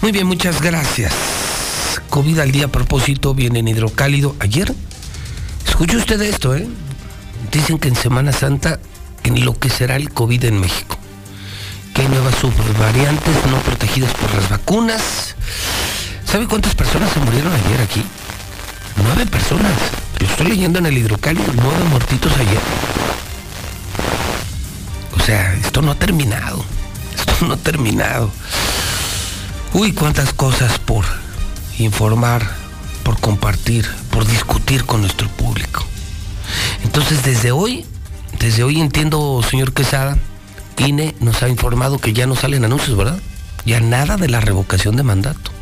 [0.00, 1.12] Muy bien, muchas gracias.
[2.10, 4.36] COVID al día a propósito viene en hidrocálido.
[4.40, 4.72] Ayer,
[5.66, 6.66] escuche usted esto, ¿eh?
[7.50, 8.80] Dicen que en Semana Santa
[9.24, 10.96] en lo que será el COVID en México.
[11.94, 15.34] Que hay nuevas subvariantes no protegidas por las vacunas.
[16.36, 18.02] ¿Sabe cuántas personas se murieron ayer aquí?
[19.02, 19.72] Nueve personas.
[20.20, 22.60] Lo estoy leyendo en el hidrocálido, nueve muertitos ayer.
[25.16, 26.62] O sea, esto no ha terminado.
[27.18, 28.30] Esto no ha terminado.
[29.72, 31.06] Uy, cuántas cosas por
[31.78, 32.46] informar,
[33.02, 35.86] por compartir, por discutir con nuestro público.
[36.84, 37.86] Entonces, desde hoy,
[38.38, 40.18] desde hoy entiendo, señor Quesada,
[40.76, 43.20] INE nos ha informado que ya no salen anuncios, ¿verdad?
[43.64, 45.55] Ya nada de la revocación de mandato.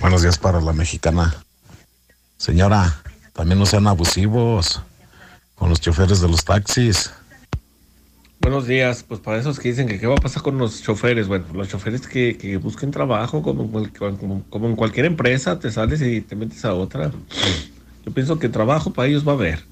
[0.00, 1.34] Buenos días para la mexicana.
[2.38, 3.02] Señora,
[3.34, 4.80] también no sean abusivos
[5.54, 7.10] con los choferes de los taxis.
[8.40, 11.28] Buenos días, pues para esos que dicen que qué va a pasar con los choferes,
[11.28, 13.70] bueno, los choferes que, que busquen trabajo como,
[14.18, 17.10] como, como en cualquier empresa, te sales y te metes a otra.
[18.06, 19.62] Yo pienso que trabajo para ellos va a haber.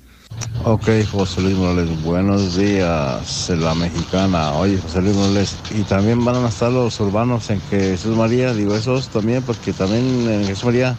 [0.64, 4.52] Ok, José Luis Morales, buenos días, la mexicana.
[4.52, 8.52] Oye, José Luis Morales, y también van a estar los urbanos en que Jesús María,
[8.52, 10.94] digo esos también, porque también en Jesús María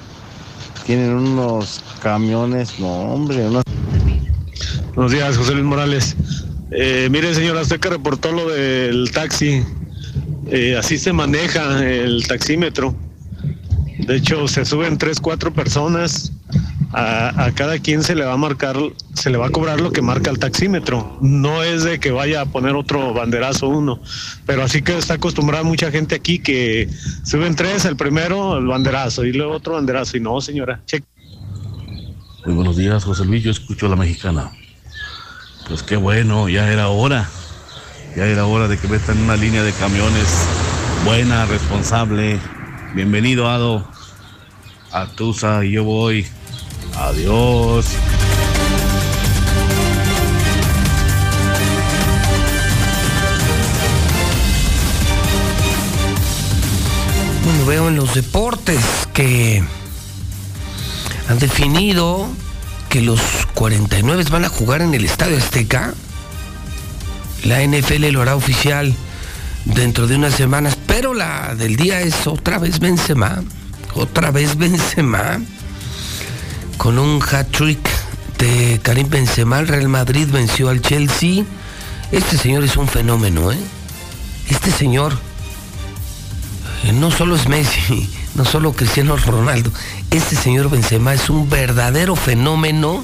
[0.88, 3.64] tienen unos camiones, no hombre, unos...
[4.96, 6.16] Buenos días, José Luis Morales.
[6.72, 9.64] Eh, mire, señor Azteca reportó lo del taxi.
[10.52, 12.96] Eh, así se maneja el taxímetro.
[14.00, 16.32] De hecho, se suben tres, cuatro personas.
[16.92, 18.76] A, cada quien se le va a marcar,
[19.14, 21.20] se le va a cobrar lo que marca el taxímetro.
[21.22, 24.02] No es de que vaya a poner otro banderazo uno.
[24.48, 26.90] Pero así que está acostumbrada mucha gente aquí que
[27.24, 30.18] suben tres, el primero el banderazo y luego otro banderazo.
[30.18, 30.82] Y no, señora.
[32.46, 33.44] Muy buenos días, José Luis.
[33.44, 34.52] Yo escucho a la mexicana.
[35.70, 37.30] Pues qué bueno, ya era hora.
[38.16, 40.28] Ya era hora de que metan una línea de camiones
[41.06, 42.40] buena, responsable.
[42.96, 43.88] Bienvenido, Ado.
[44.92, 46.26] A Tusa yo voy.
[46.98, 47.86] Adiós.
[57.46, 59.64] Bueno, veo en los deportes que
[61.28, 62.28] han definido
[62.90, 63.22] que los
[63.54, 65.94] 49 van a jugar en el Estadio Azteca.
[67.44, 68.94] La NFL lo hará oficial
[69.66, 73.44] dentro de unas semanas, pero la del día es otra vez Benzema,
[73.94, 75.40] otra vez Benzema,
[76.78, 77.80] con un hat-trick
[78.40, 81.44] de Karim Benzema, el Real Madrid venció al Chelsea.
[82.12, 83.60] Este señor es un fenómeno, ¿eh?
[84.50, 85.18] Este señor
[86.84, 89.72] eh, no solo es Messi, no solo Cristiano Ronaldo,
[90.12, 93.04] este señor Benzema es un verdadero fenómeno.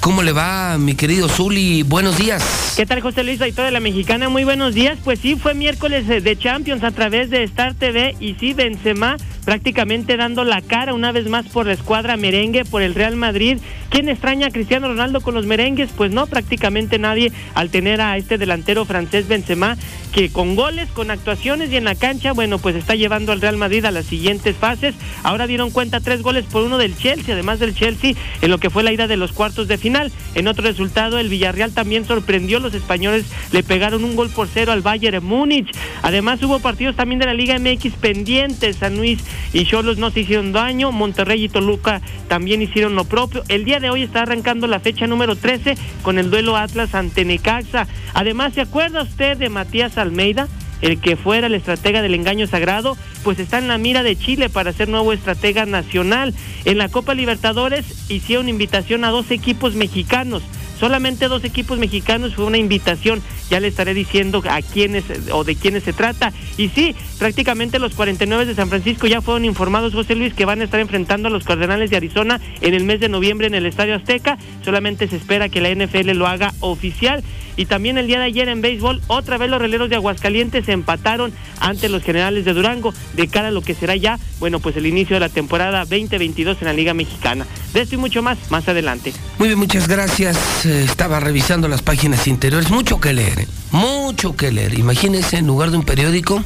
[0.00, 1.82] ¿Cómo le va, mi querido Zuli?
[1.82, 2.65] Buenos días.
[2.76, 4.28] ¿Qué tal, José Luis, toda de la Mexicana?
[4.28, 4.98] Muy buenos días.
[5.02, 9.16] Pues sí, fue miércoles de Champions a través de Star TV y sí, Benzema
[9.46, 13.58] prácticamente dando la cara una vez más por la escuadra merengue, por el Real Madrid.
[13.88, 15.88] ¿Quién extraña a Cristiano Ronaldo con los merengues?
[15.96, 19.76] Pues no, prácticamente nadie al tener a este delantero francés Benzema,
[20.12, 23.56] que con goles, con actuaciones y en la cancha, bueno, pues está llevando al Real
[23.56, 24.96] Madrid a las siguientes fases.
[25.22, 28.68] Ahora dieron cuenta tres goles por uno del Chelsea, además del Chelsea, en lo que
[28.68, 30.10] fue la ida de los cuartos de final.
[30.34, 34.72] En otro resultado, el Villarreal también sorprendió, los españoles le pegaron un gol por cero
[34.72, 35.70] al Bayern Múnich.
[36.02, 39.20] Además hubo partidos también de la Liga MX pendientes, San Luis
[39.52, 43.44] y Cholos no se hicieron daño, Monterrey y Toluca también hicieron lo propio.
[43.48, 47.24] El día de hoy está arrancando la fecha número 13 con el duelo Atlas ante
[47.24, 47.86] Necaxa.
[48.14, 50.48] Además, ¿se acuerda usted de Matías Almeida?
[50.82, 54.50] el que fuera el estratega del engaño sagrado, pues está en la mira de Chile
[54.50, 56.34] para ser nuevo estratega nacional.
[56.66, 60.42] En la Copa Libertadores hicieron invitación a dos equipos mexicanos
[60.78, 63.22] solamente dos equipos mexicanos fue una invitación.
[63.50, 66.32] Ya le estaré diciendo a quiénes o de quiénes se trata.
[66.56, 70.60] Y sí, prácticamente los 49 de San Francisco ya fueron informados, José Luis, que van
[70.60, 73.66] a estar enfrentando a los Cardenales de Arizona en el mes de noviembre en el
[73.66, 74.38] Estadio Azteca.
[74.64, 77.22] Solamente se espera que la NFL lo haga oficial.
[77.56, 80.72] Y también el día de ayer en béisbol, otra vez los releros de Aguascalientes se
[80.72, 84.76] empataron ante los generales de Durango de cara a lo que será ya, bueno, pues
[84.76, 87.46] el inicio de la temporada 2022 en la Liga Mexicana.
[87.72, 89.14] De esto y mucho más, más adelante.
[89.38, 90.66] Muy bien, muchas gracias.
[90.66, 92.70] Eh, estaba revisando las páginas interiores.
[92.70, 93.48] Mucho que leer, ¿eh?
[93.70, 94.78] mucho que leer.
[94.78, 96.42] Imagínense, en lugar de un periódico,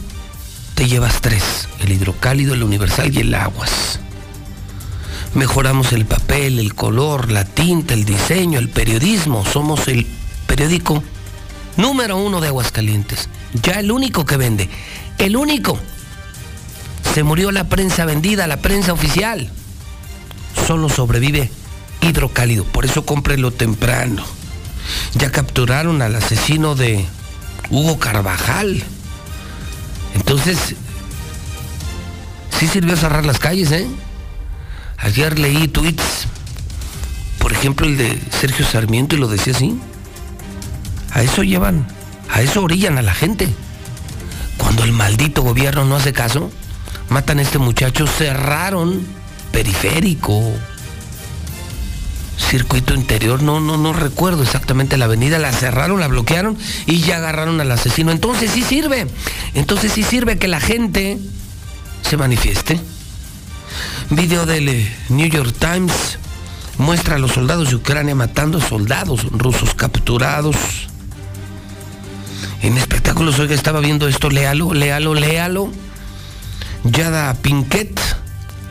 [0.81, 1.68] te llevas tres.
[1.81, 4.01] El hidrocálido, el universal y el aguas.
[5.35, 9.45] Mejoramos el papel, el color, la tinta, el diseño, el periodismo.
[9.45, 10.07] Somos el
[10.47, 11.05] periódico
[11.76, 13.28] número uno de Aguascalientes.
[13.62, 14.70] Ya el único que vende.
[15.18, 15.78] El único.
[17.12, 19.51] Se murió la prensa vendida, la prensa oficial.
[20.66, 21.51] Solo sobrevive
[22.01, 22.64] hidrocálido.
[22.64, 24.24] Por eso cómprelo temprano.
[25.12, 27.05] Ya capturaron al asesino de
[27.68, 28.83] Hugo Carvajal.
[30.15, 30.75] Entonces,
[32.59, 33.89] sí sirvió cerrar las calles, ¿eh?
[34.99, 36.27] Ayer leí tweets,
[37.39, 39.81] por ejemplo el de Sergio Sarmiento y lo decía así.
[41.13, 41.87] A eso llevan,
[42.31, 43.49] a eso orillan a la gente.
[44.59, 46.53] Cuando el maldito gobierno no hace caso,
[47.09, 49.05] matan a este muchacho, cerraron
[49.53, 50.53] periférico,
[52.41, 57.16] circuito interior, no, no, no recuerdo exactamente la avenida, la cerraron, la bloquearon y ya
[57.16, 58.11] agarraron al asesino.
[58.11, 59.07] Entonces sí sirve,
[59.55, 61.18] entonces sí sirve que la gente
[62.03, 62.80] se manifieste.
[64.11, 66.18] Video del eh, New York Times
[66.78, 70.57] muestra a los soldados de Ucrania matando soldados rusos capturados.
[72.62, 75.70] En espectáculos, oiga, estaba viendo esto, léalo, léalo, léalo.
[76.84, 78.01] Yada Pinkett,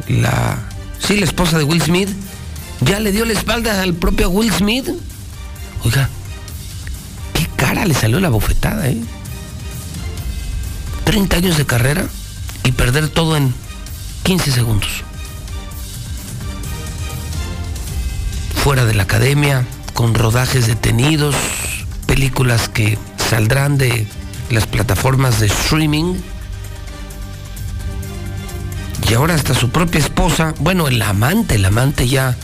[0.07, 0.57] la,
[0.99, 2.09] sí, la esposa de Will Smith,
[2.81, 4.89] ya le dio la espalda al propio Will Smith.
[5.83, 6.09] Oiga,
[7.33, 9.01] qué cara le salió la bofetada, ¿eh?
[11.05, 12.05] 30 años de carrera
[12.63, 13.53] y perder todo en
[14.23, 14.89] 15 segundos.
[18.63, 21.35] Fuera de la academia, con rodajes detenidos,
[22.05, 22.97] películas que
[23.29, 24.07] saldrán de
[24.49, 26.15] las plataformas de streaming.
[29.09, 32.37] Y ahora hasta su propia esposa, bueno, el amante, el amante ya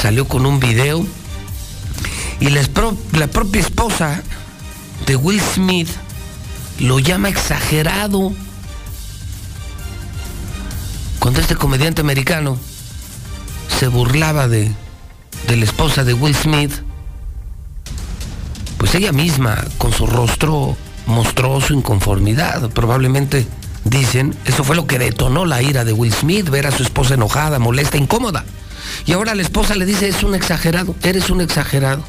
[0.00, 1.06] salió con un video.
[2.40, 2.62] Y la,
[3.12, 4.22] la propia esposa
[5.06, 5.88] de Will Smith
[6.78, 8.32] lo llama exagerado.
[11.18, 12.58] Cuando este comediante americano
[13.78, 14.70] se burlaba de,
[15.48, 16.72] de la esposa de Will Smith,
[18.78, 20.76] pues ella misma, con su rostro,
[21.06, 22.70] mostró su inconformidad.
[22.70, 23.48] Probablemente,
[23.84, 27.14] dicen, eso fue lo que detonó la ira de Will Smith, ver a su esposa
[27.14, 28.44] enojada, molesta, incómoda.
[29.06, 32.04] Y ahora la esposa le dice, es un exagerado, eres un exagerado.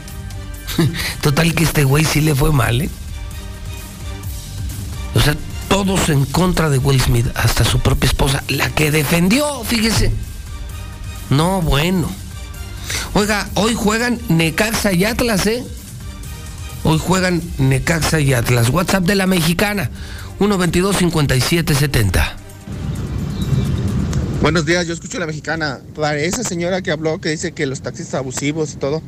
[1.22, 2.90] Total que este güey sí le fue mal, ¿eh?
[5.16, 5.36] O sea,
[5.68, 10.12] todos en contra de Will Smith, hasta su propia esposa, la que defendió, fíjese.
[11.30, 12.10] No, bueno.
[13.14, 15.64] Oiga, hoy juegan Necaxa y Atlas, ¿eh?
[16.84, 18.70] Hoy juegan Necaxa y Atlas.
[18.70, 19.90] WhatsApp de la mexicana,
[20.40, 22.39] 122-5770.
[24.42, 25.82] Buenos días, yo escucho a la mexicana.
[25.96, 29.02] Para esa señora que habló, que dice que los taxis abusivos y todo,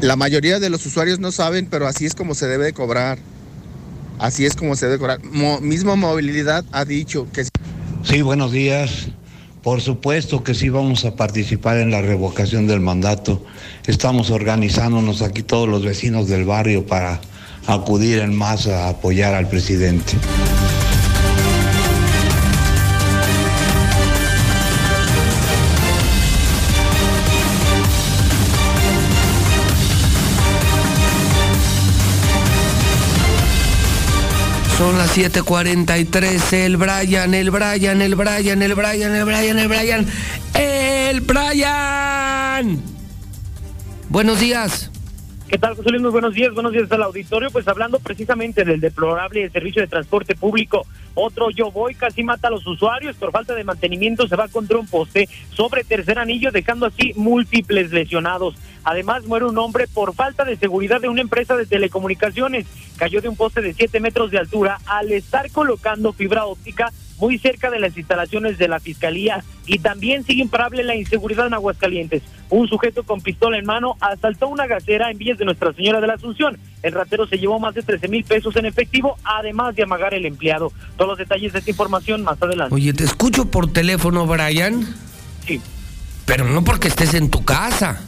[0.00, 3.18] la mayoría de los usuarios no saben, pero así es como se debe de cobrar.
[4.18, 5.22] Así es como se debe cobrar.
[5.24, 7.46] Mo mismo Movilidad ha dicho que...
[8.02, 9.06] Sí, buenos días.
[9.62, 13.46] Por supuesto que sí vamos a participar en la revocación del mandato.
[13.86, 17.20] Estamos organizándonos aquí todos los vecinos del barrio para
[17.68, 20.14] acudir en masa a apoyar al presidente.
[34.76, 36.52] Son las 7:43.
[36.52, 40.06] El Brian, el Brian, el Brian, el Brian, el Brian, el Brian,
[40.54, 42.82] el Brian.
[44.10, 44.90] Buenos días.
[45.48, 46.02] ¿Qué tal, José Luis?
[46.02, 47.50] Buenos días, buenos días al auditorio.
[47.50, 52.50] Pues hablando precisamente del deplorable servicio de transporte público, otro yo voy casi mata a
[52.50, 56.84] los usuarios por falta de mantenimiento, se va contra un poste sobre tercer anillo, dejando
[56.84, 58.56] así múltiples lesionados.
[58.82, 62.66] Además, muere un hombre por falta de seguridad de una empresa de telecomunicaciones.
[62.96, 67.38] Cayó de un poste de 7 metros de altura al estar colocando fibra óptica muy
[67.38, 72.22] cerca de las instalaciones de la Fiscalía y también sigue imparable la inseguridad en Aguascalientes.
[72.50, 76.06] Un sujeto con pistola en mano asaltó una gasera en Villas de Nuestra Señora de
[76.06, 76.58] la Asunción.
[76.82, 80.26] El ratero se llevó más de 13 mil pesos en efectivo, además de amagar el
[80.26, 80.72] empleado.
[80.96, 82.74] Todos los detalles de esta información más adelante.
[82.74, 84.86] Oye, te escucho por teléfono, Brian.
[85.46, 85.60] Sí.
[86.26, 88.02] Pero no porque estés en tu casa,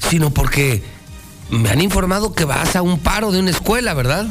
[0.00, 0.82] sino porque
[1.52, 4.26] me han informado que vas a un paro de una escuela, ¿verdad?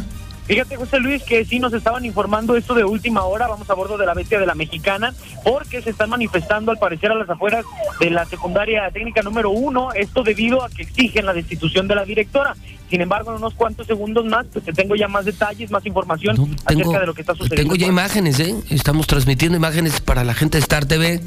[0.48, 3.98] Fíjate, José Luis, que sí nos estaban informando esto de última hora, vamos a bordo
[3.98, 5.14] de la bestia de la mexicana,
[5.44, 7.64] porque se están manifestando al parecer a las afueras
[8.00, 12.04] de la secundaria técnica número uno, esto debido a que exigen la destitución de la
[12.04, 12.56] directora.
[12.90, 16.58] Sin embargo, en unos cuantos segundos más, pues te tengo ya más detalles, más información
[16.66, 17.72] acerca de lo que está sucediendo.
[17.72, 18.56] Tengo ya imágenes, ¿eh?
[18.70, 21.22] Estamos transmitiendo imágenes para la gente de Star TV,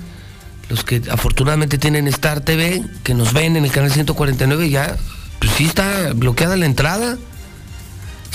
[0.68, 4.98] los que afortunadamente tienen Star TV, que nos ven en el canal 149, ya,
[5.44, 7.18] pues sí está bloqueada la entrada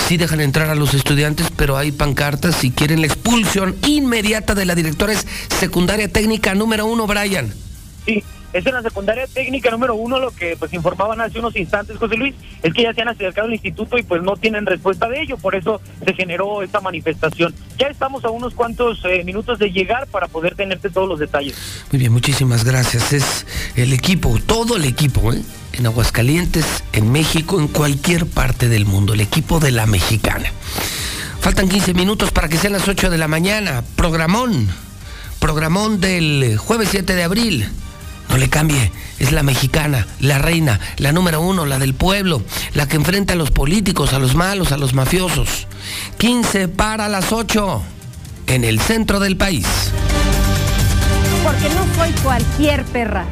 [0.08, 4.66] sí dejan entrar a los estudiantes, pero hay pancartas si quieren la expulsión inmediata de
[4.66, 5.26] la directora es
[5.60, 7.52] secundaria técnica número uno, Brian.
[8.54, 12.18] Es en la secundaria técnica número uno lo que pues informaban hace unos instantes, José
[12.18, 15.22] Luis, es que ya se han acercado al instituto y pues no tienen respuesta de
[15.22, 17.54] ello, por eso se generó esta manifestación.
[17.78, 21.56] Ya estamos a unos cuantos eh, minutos de llegar para poder tenerte todos los detalles.
[21.92, 23.14] Muy bien, muchísimas gracias.
[23.14, 23.46] Es
[23.76, 25.42] el equipo, todo el equipo, ¿eh?
[25.74, 30.52] en Aguascalientes, en México, en cualquier parte del mundo, el equipo de la mexicana.
[31.40, 33.84] Faltan 15 minutos para que sean las 8 de la mañana.
[33.96, 34.68] Programón,
[35.40, 37.70] programón del jueves 7 de abril.
[38.30, 42.88] No le cambie, es la mexicana, la reina, la número uno, la del pueblo, la
[42.88, 45.68] que enfrenta a los políticos, a los malos, a los mafiosos.
[46.18, 47.82] 15 para las 8
[48.48, 49.68] en el centro del país.
[51.44, 53.26] Porque no soy cualquier perra,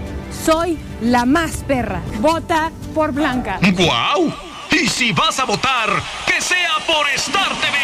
[0.45, 2.02] soy la más perra.
[2.20, 3.60] Vota por Blanca.
[3.74, 4.47] ¡Guau!
[4.80, 5.89] Y si vas a votar,
[6.28, 7.80] que sea por Star TV.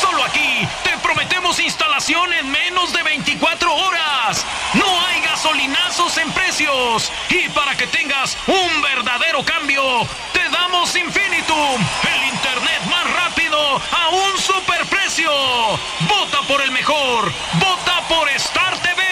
[0.00, 4.46] Solo aquí te prometemos instalación en menos de 24 horas.
[4.74, 7.10] No hay gasolinazos en precios.
[7.28, 9.82] Y para que tengas un verdadero cambio,
[10.32, 11.80] te damos Infinitum,
[12.14, 13.58] el internet más rápido
[13.90, 15.32] a un superprecio.
[16.08, 17.32] Vota por el mejor.
[17.54, 19.11] Vota por Star TV.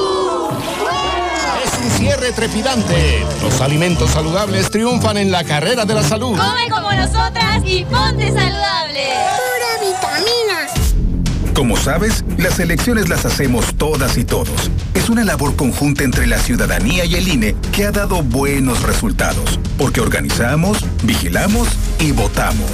[2.01, 3.23] Cierre trepidante.
[3.43, 6.35] Los alimentos saludables triunfan en la carrera de la salud.
[6.35, 9.03] Come como nosotras y ponte saludable.
[9.37, 11.53] Pura vitamina.
[11.53, 14.71] Como sabes, las elecciones las hacemos todas y todos.
[14.95, 19.59] Es una labor conjunta entre la ciudadanía y el INE que ha dado buenos resultados,
[19.77, 21.67] porque organizamos, vigilamos
[21.99, 22.71] y votamos.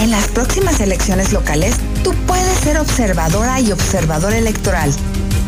[0.00, 4.92] En las próximas elecciones locales, tú puedes ser observadora y observador electoral.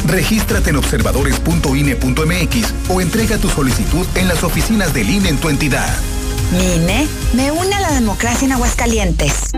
[0.04, 5.96] Regístrate en observadores.ine.mx o entrega tu solicitud en las oficinas del INE en tu entidad.
[6.52, 9.50] INE me une a la democracia en Aguascalientes.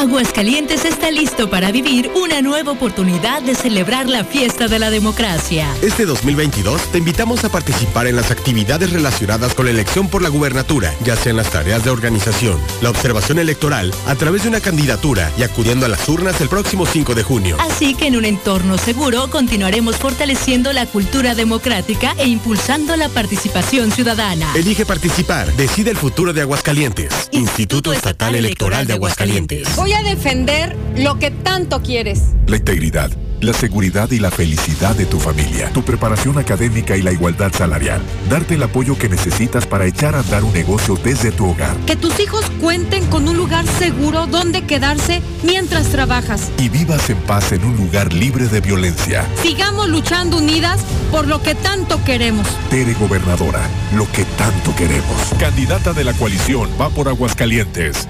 [0.00, 5.68] Aguascalientes está listo para vivir una nueva oportunidad de celebrar la fiesta de la democracia.
[5.82, 10.30] Este 2022 te invitamos a participar en las actividades relacionadas con la elección por la
[10.30, 15.30] gubernatura, ya sean las tareas de organización, la observación electoral, a través de una candidatura
[15.36, 17.58] y acudiendo a las urnas el próximo 5 de junio.
[17.60, 23.92] Así que en un entorno seguro continuaremos fortaleciendo la cultura democrática e impulsando la participación
[23.92, 24.50] ciudadana.
[24.54, 27.12] Elige participar, decide el futuro de Aguascalientes.
[27.32, 29.68] Instituto Estatal Electoral de Aguascalientes.
[29.90, 32.22] Voy a defender lo que tanto quieres.
[32.46, 33.10] La integridad,
[33.40, 38.00] la seguridad y la felicidad de tu familia, tu preparación académica y la igualdad salarial.
[38.28, 41.76] Darte el apoyo que necesitas para echar a andar un negocio desde tu hogar.
[41.86, 46.52] Que tus hijos cuenten con un lugar seguro donde quedarse mientras trabajas.
[46.58, 49.26] Y vivas en paz en un lugar libre de violencia.
[49.42, 50.78] Sigamos luchando unidas
[51.10, 52.46] por lo que tanto queremos.
[52.70, 55.16] Tere Gobernadora, lo que tanto queremos.
[55.40, 58.06] Candidata de la coalición va por Aguascalientes.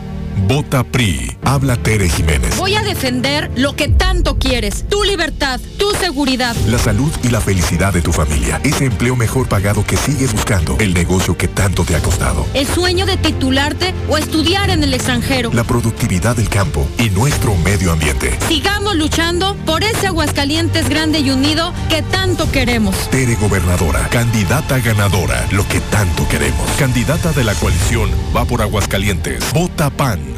[0.47, 1.37] Vota PRI.
[1.43, 2.57] Habla Tere Jiménez.
[2.57, 4.85] Voy a defender lo que tanto quieres.
[4.89, 6.55] Tu libertad, tu seguridad.
[6.67, 8.61] La salud y la felicidad de tu familia.
[8.65, 10.77] Ese empleo mejor pagado que sigues buscando.
[10.79, 12.47] El negocio que tanto te ha costado.
[12.55, 15.51] El sueño de titularte o estudiar en el extranjero.
[15.53, 18.39] La productividad del campo y nuestro medio ambiente.
[18.49, 22.97] Sigamos luchando por ese Aguascalientes grande y unido que tanto queremos.
[23.11, 24.09] Tere Gobernadora.
[24.09, 25.47] Candidata ganadora.
[25.53, 26.69] Lo que tanto queremos.
[26.79, 29.53] Candidata de la coalición va por Aguascalientes.
[29.53, 30.30] Vota PAN.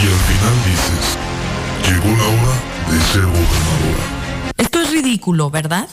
[0.00, 1.18] Y al final dices,
[1.88, 2.54] llegó la hora
[2.88, 4.52] de ser gobernadora.
[4.56, 5.88] Esto es ridículo, ¿verdad?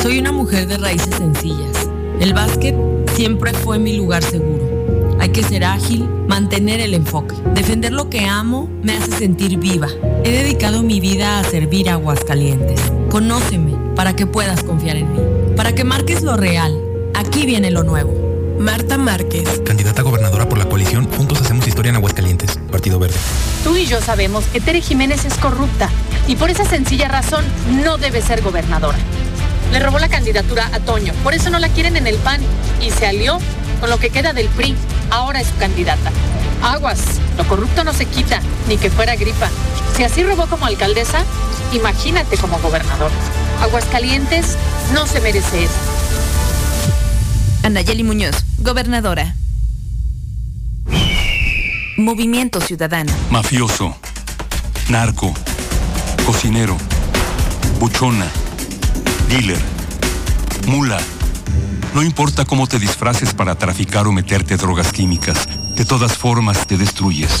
[0.00, 1.86] Soy una mujer de raíces sencillas.
[2.18, 2.74] El básquet
[3.14, 5.16] siempre fue mi lugar seguro.
[5.20, 7.34] Hay que ser ágil, mantener el enfoque.
[7.54, 9.88] Defender lo que amo me hace sentir viva.
[10.24, 12.80] He dedicado mi vida a servir a Aguascalientes.
[13.10, 15.20] Conóceme para que puedas confiar en mí.
[15.56, 16.74] Para que marques lo real.
[17.14, 18.32] Aquí viene lo nuevo.
[18.58, 19.60] Marta Márquez.
[19.64, 22.58] Candidata a gobernadora por la coalición Juntos Hacemos Historia en Aguascalientes.
[22.72, 23.14] Partido Verde.
[23.62, 25.88] Tú y yo sabemos que Tere Jiménez es corrupta
[26.26, 27.44] y por esa sencilla razón
[27.84, 28.98] no debe ser gobernadora.
[29.72, 32.40] Le robó la candidatura a Toño, por eso no la quieren en el PAN
[32.80, 33.38] y se alió
[33.80, 34.74] con lo que queda del PRI.
[35.10, 36.10] Ahora es su candidata.
[36.62, 37.00] Aguas,
[37.36, 39.48] lo corrupto no se quita, ni que fuera gripa.
[39.96, 41.24] Si así robó como alcaldesa,
[41.72, 43.10] imagínate como gobernador.
[43.62, 44.56] Aguascalientes
[44.92, 45.74] no se merece eso.
[47.62, 49.34] Anayeli Muñoz, gobernadora.
[52.02, 53.12] Movimiento Ciudadano.
[53.30, 53.96] Mafioso,
[54.88, 55.32] narco,
[56.26, 56.76] cocinero,
[57.78, 58.26] buchona,
[59.28, 59.60] dealer,
[60.66, 60.98] mula.
[61.94, 65.46] No importa cómo te disfraces para traficar o meterte drogas químicas,
[65.76, 67.40] de todas formas te destruyes.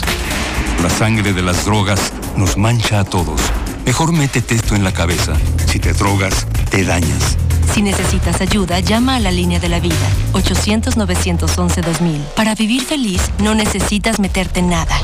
[0.80, 3.40] La sangre de las drogas nos mancha a todos.
[3.84, 5.32] Mejor métete esto en la cabeza.
[5.66, 7.36] Si te drogas, te dañas.
[7.72, 9.96] Si necesitas ayuda, llama a la línea de la vida,
[10.34, 12.18] 800-911-2000.
[12.36, 14.94] Para vivir feliz, no necesitas meterte en nada.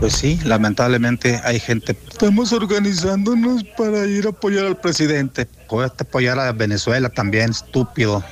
[0.00, 1.96] Pues sí, lamentablemente hay gente.
[2.10, 5.46] Estamos organizándonos para ir a apoyar al presidente.
[5.70, 8.22] Puedes apoyar a Venezuela también, estúpido.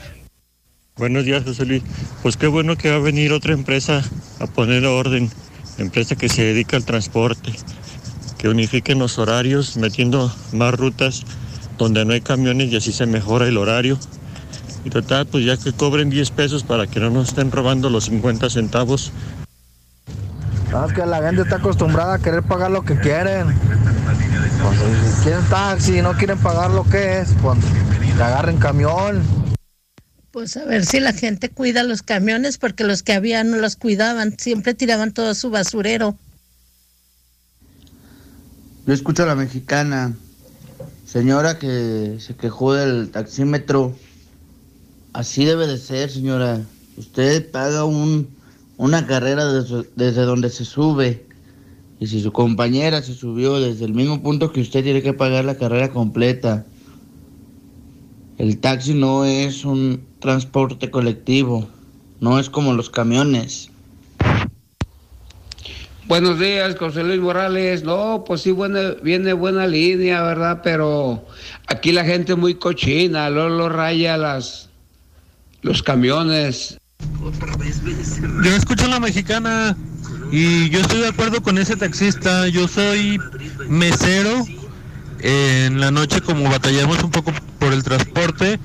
[0.97, 1.83] Buenos días, José Luis.
[2.23, 4.03] Pues qué bueno que va a venir otra empresa
[4.41, 5.31] a poner orden.
[5.79, 7.51] Empresa que se dedica al transporte.
[8.37, 11.25] Que unifiquen los horarios, metiendo más rutas
[11.79, 13.99] donde no hay camiones y así se mejora el horario.
[14.85, 18.05] Y total, pues ya que cobren 10 pesos para que no nos estén robando los
[18.05, 19.13] 50 centavos.
[20.87, 23.47] Es que la gente está acostumbrada a querer pagar lo que quieren.
[24.63, 24.79] Pues,
[25.17, 27.59] si quieren taxi y no quieren pagar lo que es, pues
[28.17, 29.23] que agarren camión.
[30.31, 33.77] Pues a ver si la gente cuida los camiones, porque los que había no los
[33.77, 36.17] cuidaban, siempre tiraban todo su basurero.
[38.87, 40.13] Yo escucho a la mexicana,
[41.13, 43.95] señora que se quejó del taxímetro.
[45.13, 46.63] Así debe de ser, señora.
[46.97, 48.29] Usted paga un,
[48.79, 51.27] una carrera desde, desde donde se sube.
[52.01, 55.45] Y si su compañera se subió desde el mismo punto que usted, tiene que pagar
[55.45, 56.65] la carrera completa.
[58.39, 61.69] El taxi no es un transporte colectivo,
[62.21, 63.71] no es como los camiones.
[66.09, 67.85] Buenos días, José Luis Morales.
[67.85, 70.61] No, pues sí, buena, viene buena línea, ¿verdad?
[70.65, 71.25] Pero
[71.69, 74.69] aquí la gente es muy cochina, luego lo raya las,
[75.63, 76.79] los camiones.
[78.45, 79.77] Yo escucho a la mexicana
[80.33, 82.49] y yo estoy de acuerdo con ese taxista.
[82.49, 83.19] Yo soy
[83.69, 84.45] mesero.
[85.21, 88.59] En la noche, como batallamos un poco por el transporte,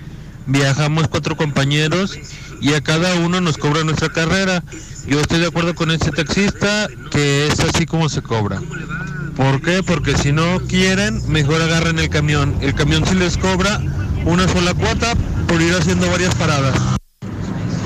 [0.48, 2.18] viajamos cuatro compañeros
[2.60, 4.64] y a cada uno nos cobra nuestra carrera.
[5.08, 8.62] Yo estoy de acuerdo con ese taxista que es así como se cobra.
[9.36, 9.84] ¿Por qué?
[9.84, 12.56] Porque si no quieren, mejor agarren el camión.
[12.62, 13.80] El camión sí les cobra
[14.26, 15.14] una sola cuota
[15.48, 16.74] por ir haciendo varias paradas.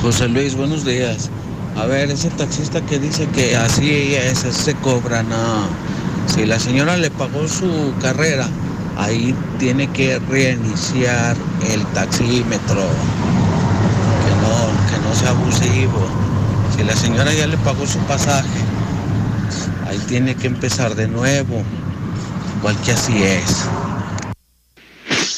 [0.01, 1.29] José Luis, buenos días.
[1.75, 5.67] A ver, ese taxista que dice que así es, así se cobra, no.
[6.25, 8.47] Si la señora le pagó su carrera,
[8.97, 11.35] ahí tiene que reiniciar
[11.69, 12.87] el taxímetro.
[15.11, 16.07] No sea abusivo.
[16.73, 18.61] Si la señora ya le pagó su pasaje,
[19.85, 21.65] ahí tiene que empezar de nuevo.
[22.59, 23.65] Igual que así es.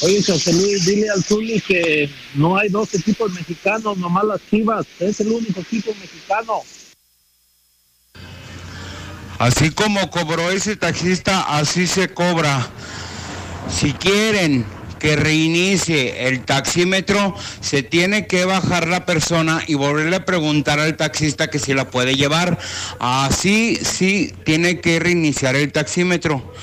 [0.04, 4.86] Oye, José Luis, dile al Zuli que no hay dos equipos mexicanos, nomás las chivas.
[5.00, 6.62] Es el único equipo mexicano.
[9.40, 12.68] Así como cobró ese taxista, así se cobra.
[13.76, 14.68] Si quieren
[15.04, 20.96] que reinicie el taxímetro, se tiene que bajar la persona y volverle a preguntar al
[20.96, 22.58] taxista que si la puede llevar.
[23.02, 26.54] Así sí tiene que reiniciar el taxímetro.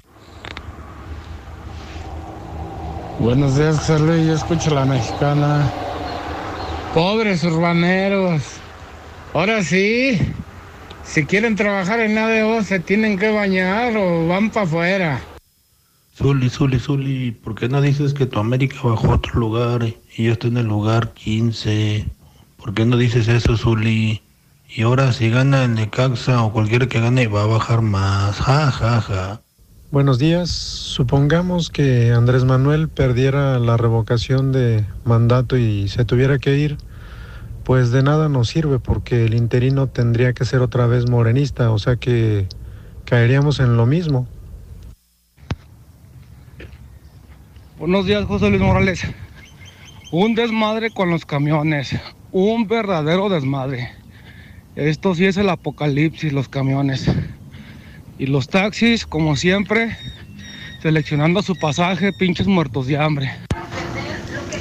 [3.18, 4.26] Buenos días, José Luis.
[4.26, 5.70] Yo escucho a la mexicana.
[6.95, 8.41] Pobres urbaneros.
[9.34, 10.18] Ahora sí,
[11.05, 15.20] si quieren trabajar en ADO, se tienen que bañar o van para afuera.
[16.15, 19.87] Zuli, Zuli, Zuli, ¿por qué no dices que tu América bajó a otro lugar
[20.17, 22.07] y yo estoy en el lugar 15?
[22.57, 24.21] ¿Por qué no dices eso, Zuli?
[24.69, 28.37] Y ahora si gana el Necaxa o cualquiera que gane va a bajar más.
[28.41, 29.41] Ja, ja, ja.
[29.91, 30.51] Buenos días.
[30.51, 36.79] Supongamos que Andrés Manuel perdiera la revocación de mandato y se tuviera que ir.
[37.65, 41.79] Pues de nada nos sirve porque el interino tendría que ser otra vez morenista, o
[41.79, 42.47] sea que
[43.05, 44.29] caeríamos en lo mismo.
[47.81, 49.01] Buenos días, José Luis Morales.
[50.12, 51.97] Un desmadre con los camiones.
[52.31, 53.91] Un verdadero desmadre.
[54.76, 57.07] Esto sí es el apocalipsis, los camiones.
[58.18, 59.97] Y los taxis, como siempre,
[60.83, 63.33] seleccionando su pasaje, pinches muertos de hambre.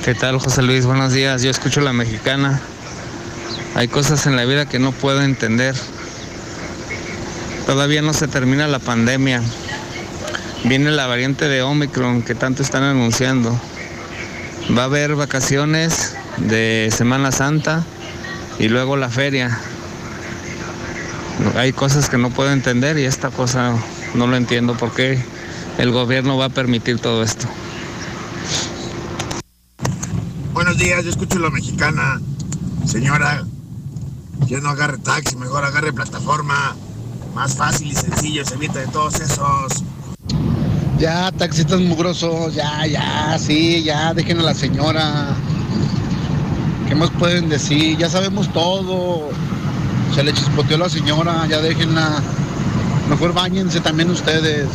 [0.05, 0.85] ¿Qué tal, José Luis?
[0.85, 1.43] Buenos días.
[1.43, 2.61] Yo escucho la mexicana.
[3.75, 5.75] Hay cosas en la vida que no puedo entender.
[7.65, 9.41] Todavía no se termina la pandemia.
[10.65, 13.59] Viene la variante de Omicron que tanto están anunciando.
[14.77, 17.83] Va a haber vacaciones de Semana Santa
[18.59, 19.57] y luego la feria.
[21.55, 23.73] Hay cosas que no puedo entender y esta cosa
[24.13, 25.23] no lo entiendo por qué
[25.77, 27.47] el gobierno va a permitir todo esto.
[30.53, 32.19] Buenos días, yo escucho la mexicana.
[32.85, 33.45] Señora,
[34.47, 36.75] ya no agarre taxi, mejor agarre plataforma.
[37.33, 39.83] Más fácil y sencillo, se evita de todos esos.
[40.99, 45.33] Ya, taxistas mugrosos, ya, ya, sí, ya, dejen a la señora.
[46.89, 47.97] ¿Qué más pueden decir?
[47.97, 49.29] Ya sabemos todo.
[50.13, 52.21] Se le chispoteó a la señora, ya déjenla.
[53.09, 54.67] Mejor bañense también ustedes.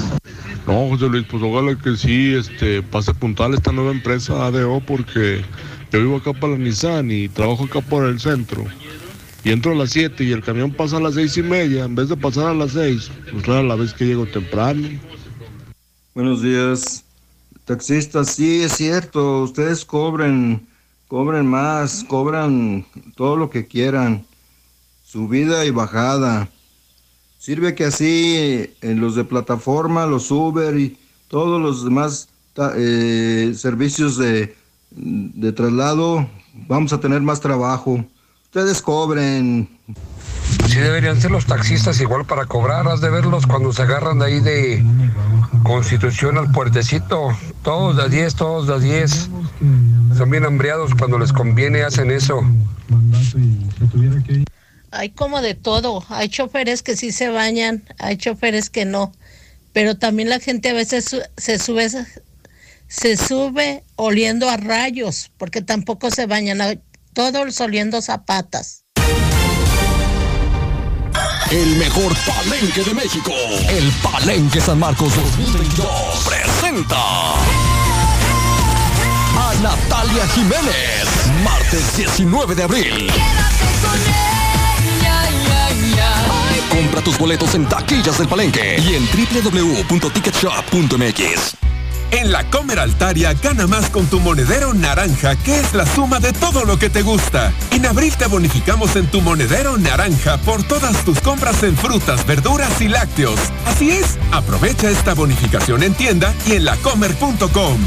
[0.66, 5.44] No, José Luis, pues ojalá que sí, este, pase puntual esta nueva empresa ADO porque
[5.92, 8.64] yo vivo acá para la Nissan y trabajo acá por el centro.
[9.44, 11.94] Y entro a las 7 y el camión pasa a las seis y media, en
[11.94, 14.88] vez de pasar a las 6, pues rara la vez que llego temprano.
[16.14, 17.02] Buenos días.
[17.64, 20.64] Taxistas, sí, es cierto, ustedes cobren,
[21.08, 22.86] cobren más, cobran
[23.16, 24.24] todo lo que quieran,
[25.04, 26.48] subida y bajada.
[27.40, 30.96] Sirve que así en los de plataforma, los Uber y
[31.26, 32.28] todos los demás
[32.76, 34.56] eh, servicios de,
[34.92, 36.28] de traslado,
[36.68, 38.04] vamos a tener más trabajo.
[38.44, 39.68] Ustedes cobren.
[40.74, 44.24] Sí deberían ser los taxistas igual para cobrar, has de verlos cuando se agarran de
[44.26, 44.84] ahí de
[45.62, 47.28] Constitución al puertecito,
[47.62, 49.30] todos de 10, todos de 10.
[50.18, 52.40] Son bien hambriados, cuando les conviene hacen eso.
[54.90, 56.04] Hay como de todo.
[56.08, 59.12] Hay choferes que sí se bañan, hay choferes que no.
[59.72, 61.88] Pero también la gente a veces se sube,
[62.88, 66.82] se sube oliendo a rayos, porque tampoco se bañan.
[67.12, 68.83] Todos oliendo zapatas.
[71.50, 73.32] El mejor palenque de México.
[73.68, 75.88] El Palenque San Marcos 2022
[76.26, 76.96] presenta
[79.36, 81.06] a Natalia Jiménez.
[81.42, 83.10] Martes 19 de abril.
[86.70, 91.56] Compra tus boletos en taquillas del Palenque y en www.ticketshop.mx.
[92.10, 96.32] En la Comer Altaria gana más con tu monedero naranja, que es la suma de
[96.32, 97.52] todo lo que te gusta.
[97.70, 102.80] En abril te bonificamos en tu monedero naranja por todas tus compras en frutas, verduras
[102.80, 103.38] y lácteos.
[103.66, 107.78] Así es, aprovecha esta bonificación en tienda y en lacomer.com.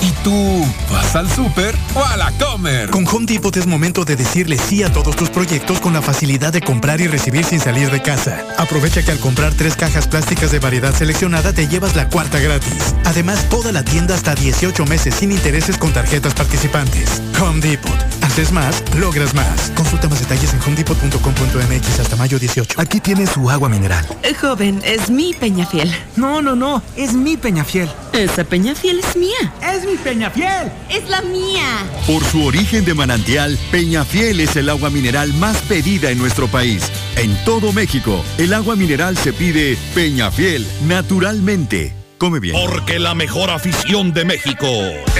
[0.00, 2.90] ¿Y tú vas al súper o a la Comer?
[2.90, 6.52] Con Home Depot es momento de decirle sí a todos tus proyectos con la facilidad
[6.52, 8.44] de comprar y recibir sin salir de casa.
[8.58, 12.94] Aprovecha que al comprar tres cajas plásticas de variedad seleccionada te llevas la cuarta gratis.
[13.04, 17.22] Además, toda la tienda hasta 18 meses sin intereses con tarjetas participantes.
[17.40, 17.92] Home Depot.
[18.22, 19.70] Haces más, logras más.
[19.76, 22.80] Consulta más detalles en homedepot.com.mx hasta mayo 18.
[22.80, 24.06] Aquí tiene su agua mineral.
[24.40, 25.94] Joven, es mi Peñafiel.
[26.16, 27.90] No, no, no, es mi Peñafiel.
[28.12, 29.52] Esa Peñafiel es mía.
[29.72, 30.70] Es mi Peñafiel.
[30.88, 31.64] Es la mía.
[32.06, 36.90] Por su origen de manantial, Peñafiel es el agua mineral más pedida en nuestro país.
[37.16, 41.92] En todo México, el agua mineral se pide Peñafiel, naturalmente.
[42.18, 42.56] Come bien.
[42.56, 44.66] Porque la mejor afición de México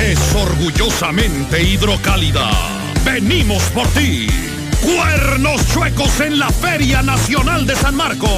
[0.01, 2.51] es orgullosamente hidrocálida.
[3.05, 4.27] Venimos por ti.
[4.83, 8.31] Cuernos chuecos en la Feria Nacional de San Marcos.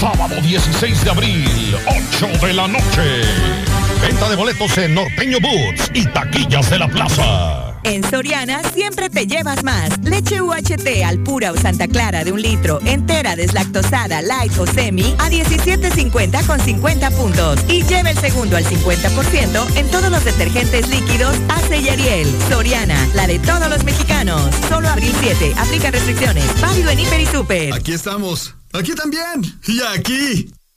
[0.00, 3.69] Sábado 16 de abril, 8 de la noche.
[4.02, 7.70] Venta de boletos en Norteño Boots y taquillas de la plaza.
[7.82, 9.98] En Soriana siempre te llevas más.
[10.02, 15.14] Leche UHT al pura o Santa Clara de un litro, entera, deslactosada, light o semi,
[15.18, 17.60] a 17.50 con 50 puntos.
[17.68, 22.28] Y lleva el segundo al 50% en todos los detergentes líquidos Ace y Ariel.
[22.48, 24.42] Soriana, la de todos los mexicanos.
[24.68, 25.54] Solo abril 7.
[25.58, 26.44] Aplica restricciones.
[26.60, 27.74] Válido en Hiper y Super.
[27.74, 28.54] Aquí estamos.
[28.72, 29.42] Aquí también.
[29.66, 30.50] Y aquí.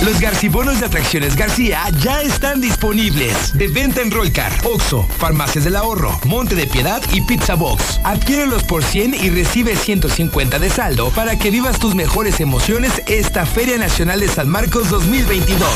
[0.00, 3.56] Los Garcibonos de Atracciones García ya están disponibles.
[3.56, 8.00] De venta en Rollcar, Oxo, Farmacias del Ahorro, Monte de Piedad y Pizza Box.
[8.02, 13.46] Adquiérelos por 100 y recibe 150 de saldo para que vivas tus mejores emociones esta
[13.46, 15.68] Feria Nacional de San Marcos 2022.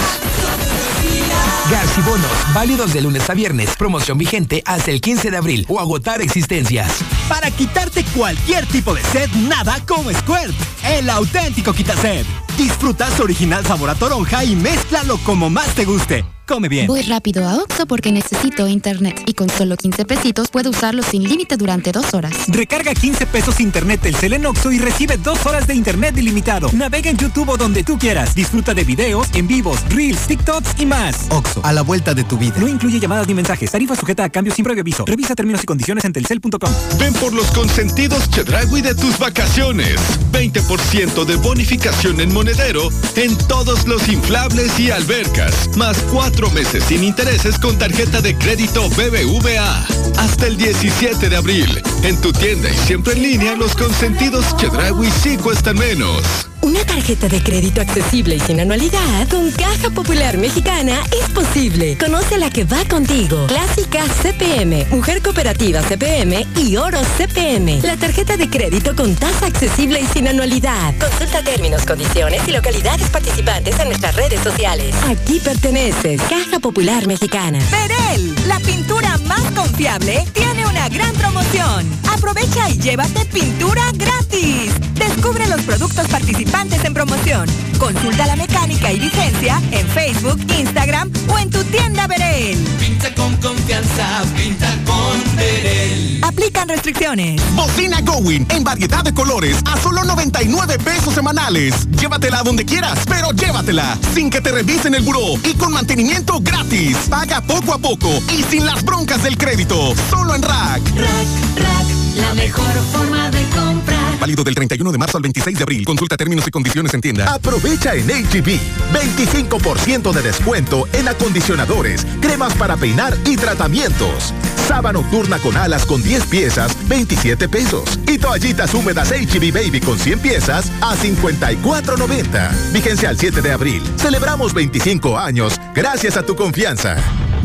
[1.70, 3.76] Garcibonos, válidos de lunes a viernes.
[3.76, 6.90] Promoción vigente hasta el 15 de abril o agotar existencias.
[7.28, 10.54] Para quitarte cualquier tipo de sed, nada como Squirt,
[10.84, 12.26] el auténtico quitased.
[12.56, 16.35] Disfruta su original sabor a toronja y mézclalo como más te guste.
[16.46, 16.86] Come bien.
[16.86, 21.24] Voy rápido a Oxxo porque necesito internet y con solo 15 pesitos puedo usarlo sin
[21.24, 22.32] límite durante dos horas.
[22.46, 26.70] Recarga 15 pesos internet Telcel en Oxxo y recibe dos horas de internet ilimitado.
[26.72, 28.34] Navega en YouTube o donde tú quieras.
[28.36, 31.26] Disfruta de videos, en vivos, reels, TikToks y más.
[31.30, 32.54] Oxxo, a la vuelta de tu vida.
[32.58, 33.72] No incluye llamadas ni mensajes.
[33.72, 35.04] Tarifa sujeta a cambio sin previo aviso.
[35.04, 36.70] Revisa términos y condiciones en telcel.com.
[37.00, 39.96] Ven por los consentidos Chedragui de tus vacaciones.
[40.30, 45.76] 20% de bonificación en monedero en todos los inflables y albercas.
[45.76, 45.98] Más
[46.36, 49.86] cuatro meses sin intereses con tarjeta de crédito BBVA.
[50.18, 51.82] Hasta el 17 de abril.
[52.02, 56.46] En tu tienda y siempre en línea, los consentidos Chedragui sí cuestan menos.
[56.66, 61.96] Una tarjeta de crédito accesible y sin anualidad con Caja Popular Mexicana es posible.
[61.96, 63.46] Conoce la que va contigo.
[63.46, 67.82] Clásica CPM, Mujer Cooperativa CPM y Oro CPM.
[67.82, 70.92] La tarjeta de crédito con tasa accesible y sin anualidad.
[70.98, 74.92] Consulta términos, condiciones y localidades participantes en nuestras redes sociales.
[75.08, 76.20] Aquí perteneces.
[76.22, 77.60] Caja Popular Mexicana.
[77.70, 81.88] Perel, la pintura más confiable, tiene una gran promoción.
[82.12, 84.72] Aprovecha y llévate pintura gratis.
[84.94, 87.46] Descubre los productos participantes en promoción.
[87.78, 92.56] Consulta la mecánica y vigencia en Facebook, Instagram o en tu tienda Verel.
[92.80, 96.20] Pinta con confianza, pinta con Verel.
[96.22, 97.42] Aplican restricciones.
[97.54, 101.86] Bocina Going en variedad de colores a solo 99 pesos semanales.
[101.90, 106.96] Llévatela donde quieras, pero llévatela sin que te revisen el buró y con mantenimiento gratis.
[107.10, 109.94] Paga poco a poco y sin las broncas del crédito.
[110.08, 110.82] Solo en Rack.
[110.96, 111.86] Rack, rack,
[112.16, 113.95] la mejor forma de comprar.
[114.18, 115.84] Válido del 31 de marzo al 26 de abril.
[115.84, 117.32] Consulta términos y condiciones en tienda.
[117.32, 118.58] Aprovecha en HB
[118.92, 124.32] 25% de descuento en acondicionadores, cremas para peinar y tratamientos.
[124.66, 127.98] Saba nocturna con alas con 10 piezas, 27 pesos.
[128.08, 132.72] Y toallitas húmedas HB Baby con 100 piezas a 54.90.
[132.72, 133.82] Vigencia al 7 de abril.
[133.96, 136.96] Celebramos 25 años gracias a tu confianza.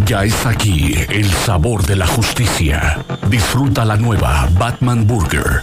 [0.06, 3.06] Ya está aquí el sabor de la justicia.
[3.30, 5.62] Disfruta la nueva Batman Burger.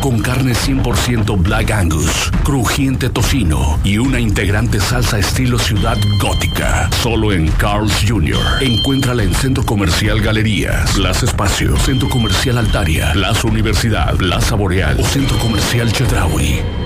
[0.00, 6.88] Con carne 100% Black Angus, crujiente tocino y una integrante salsa estilo ciudad gótica.
[7.02, 8.38] Solo en Carl's Jr.
[8.60, 15.04] Encuéntrala en Centro Comercial Galerías, Plaza Espacio, Centro Comercial Altaria, Plaza Universidad, Plaza Boreal o
[15.04, 16.77] Centro Comercial Chedraui.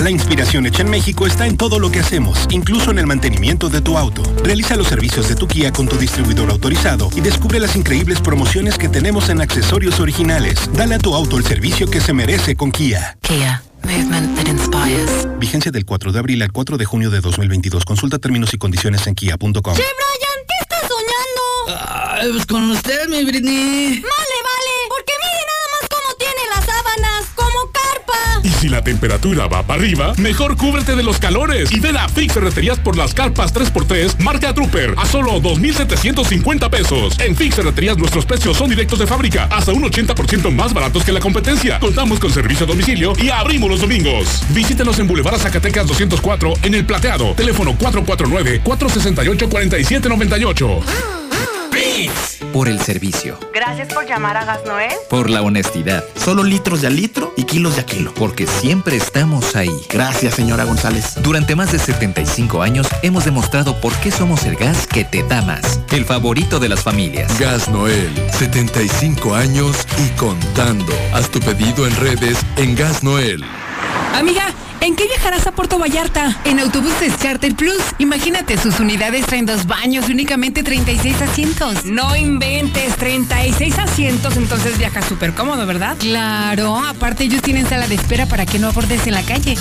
[0.00, 3.68] La inspiración hecha en México está en todo lo que hacemos, incluso en el mantenimiento
[3.68, 4.22] de tu auto.
[4.42, 8.78] Realiza los servicios de tu Kia con tu distribuidor autorizado y descubre las increíbles promociones
[8.78, 10.58] que tenemos en accesorios originales.
[10.72, 13.18] Dale a tu auto el servicio que se merece con Kia.
[13.20, 13.62] Kia.
[13.84, 15.28] Movement that inspires.
[15.38, 17.84] Vigencia del 4 de abril al 4 de junio de 2022.
[17.84, 19.52] Consulta términos y condiciones en kia.com.
[19.52, 21.86] Che, Brian, ¿qué estás soñando?
[21.88, 24.00] Ay, pues con usted, mi Britney.
[24.00, 24.19] Vale,
[28.42, 32.08] Y si la temperatura va para arriba, mejor cúbrete de los calores y ven a
[32.08, 37.18] Fix Ferreterías por las carpas 3x3 marca Trooper a solo 2,750 pesos.
[37.20, 41.12] En Fix Ferreterías nuestros precios son directos de fábrica, hasta un 80% más baratos que
[41.12, 41.78] la competencia.
[41.78, 44.42] Contamos con servicio a domicilio y abrimos los domingos.
[44.50, 47.34] Visítenos en Boulevard Zacatecas 204 en El Plateado.
[47.34, 47.76] Teléfono
[51.70, 52.52] 449-468-4798.
[52.52, 53.38] Por el servicio.
[53.54, 54.92] Gracias por llamar a Gas Noel.
[55.08, 56.04] Por la honestidad.
[56.16, 58.12] Solo litros de a litro y kilos de a kilo.
[58.14, 59.70] Porque siempre estamos ahí.
[59.88, 61.14] Gracias, señora González.
[61.22, 65.42] Durante más de 75 años hemos demostrado por qué somos el gas que te da
[65.42, 65.80] más.
[65.92, 67.38] El favorito de las familias.
[67.38, 70.92] Gas Noel, 75 años y contando.
[71.12, 73.44] Haz tu pedido en redes en Gas Noel.
[74.14, 74.42] Amiga,
[74.80, 76.36] ¿en qué viajarás a Puerto Vallarta?
[76.44, 77.80] En autobuses Charter Plus.
[77.98, 81.84] Imagínate, sus unidades traen dos baños y únicamente 36 asientos.
[81.84, 85.96] No inventes, 36 asientos, entonces viajas súper cómodo, ¿verdad?
[85.98, 89.54] Claro, aparte ellos tienen sala de espera para que no abordes en la calle.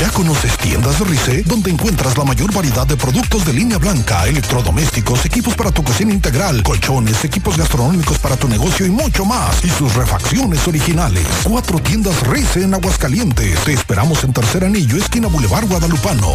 [0.00, 1.42] ¿Ya conoces Tiendas Rice?
[1.42, 6.10] Donde encuentras la mayor variedad de productos de línea blanca, electrodomésticos, equipos para tu cocina
[6.14, 9.62] integral, colchones, equipos gastronómicos para tu negocio y mucho más.
[9.62, 11.26] Y sus refacciones originales.
[11.44, 13.62] Cuatro tiendas Rice en Aguascalientes.
[13.62, 16.32] Te esperamos en Tercer Anillo, esquina Boulevard Guadalupano.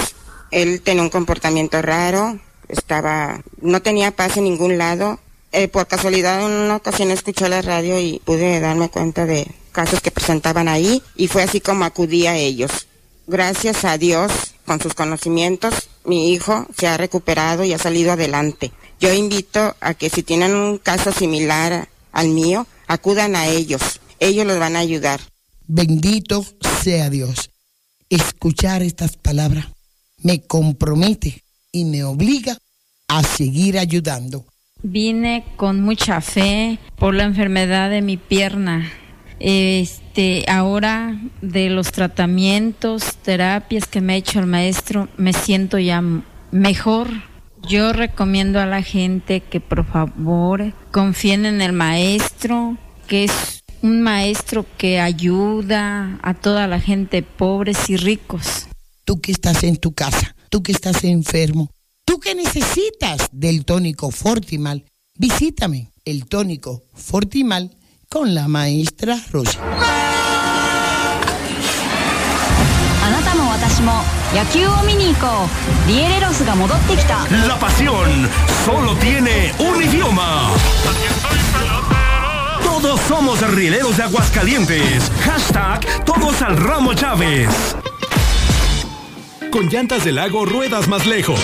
[0.50, 2.40] Él tenía un comportamiento raro,
[2.70, 5.20] estaba, no tenía paz en ningún lado.
[5.52, 10.00] Eh, por casualidad en una ocasión escuché la radio y pude darme cuenta de casos
[10.00, 12.88] que presentaban ahí y fue así como acudí a ellos
[13.28, 18.72] Gracias a Dios, con sus conocimientos, mi hijo se ha recuperado y ha salido adelante.
[19.02, 23.82] Yo invito a que si tienen un caso similar al mío, acudan a ellos.
[24.22, 25.20] Ellos los van a ayudar.
[25.68, 26.46] Bendito
[26.82, 27.50] sea Dios.
[28.10, 29.68] Escuchar estas palabras
[30.24, 31.44] me compromete
[31.74, 32.58] y me obliga
[33.10, 34.46] a seguir ayudando.
[34.84, 38.90] Vine con mucha fe por la enfermedad de mi pierna.
[39.44, 46.04] Este, ahora de los tratamientos, terapias que me ha hecho el maestro, me siento ya
[46.52, 47.10] mejor.
[47.68, 52.78] Yo recomiendo a la gente que por favor confíen en el maestro,
[53.08, 58.68] que es un maestro que ayuda a toda la gente pobres y ricos.
[59.06, 61.72] Tú que estás en tu casa, tú que estás enfermo,
[62.06, 64.86] tú que necesitas del tónico Fortimal,
[65.18, 67.76] visítame el tónico Fortimal
[68.12, 69.58] con la maestra Rosa.
[77.48, 78.30] La pasión
[78.66, 80.50] solo tiene un idioma.
[82.62, 85.10] Todos somos rieleros de Aguascalientes.
[85.24, 87.48] Hashtag todos al ramo Chávez.
[89.52, 91.40] Con llantas del lago ruedas más lejos.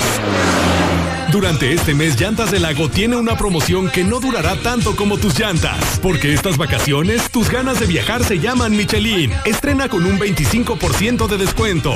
[1.31, 5.37] Durante este mes, Llantas del Lago tiene una promoción que no durará tanto como tus
[5.37, 5.99] llantas.
[6.01, 9.33] Porque estas vacaciones, tus ganas de viajar se llaman Michelin.
[9.45, 11.95] Estrena con un 25% de descuento.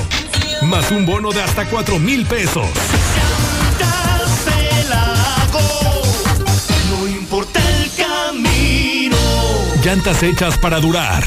[0.63, 2.67] Más un bono de hasta 4 mil pesos.
[6.89, 9.17] No importa el camino.
[9.83, 11.23] Llantas hechas para durar.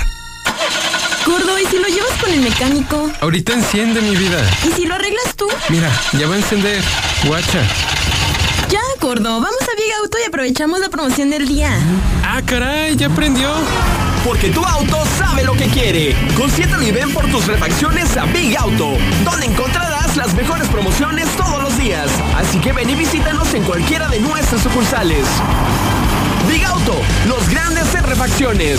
[1.26, 3.10] Gordo, ¿y si lo llevas con el mecánico?
[3.20, 4.38] Ahorita enciende mi vida.
[4.68, 5.46] ¿Y si lo arreglas tú?
[5.70, 6.82] Mira, ya va a encender.
[7.24, 7.62] Guacha.
[8.68, 11.70] Ya, gordo, vamos a Big Auto y aprovechamos la promoción del día.
[12.22, 13.50] Ah, caray, ya prendió.
[14.24, 16.14] Porque tu auto sabe lo que quiere.
[16.36, 21.62] Consiéntalo y ven por tus refacciones a Big Auto, donde encontrarás las mejores promociones todos
[21.62, 22.10] los días.
[22.36, 25.26] Así que ven y visítanos en cualquiera de nuestras sucursales.
[26.50, 26.96] Big Auto,
[27.28, 28.78] los grandes en refacciones.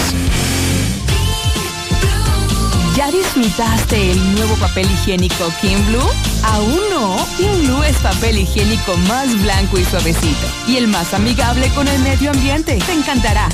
[2.96, 6.10] ¿Ya disfrutaste el nuevo papel higiénico Kim Blue?
[6.46, 7.18] ¿Aún no?
[7.36, 12.00] Kim Blue es papel higiénico más blanco y suavecito y el más amigable con el
[12.00, 12.80] medio ambiente.
[12.86, 13.50] Te encantará.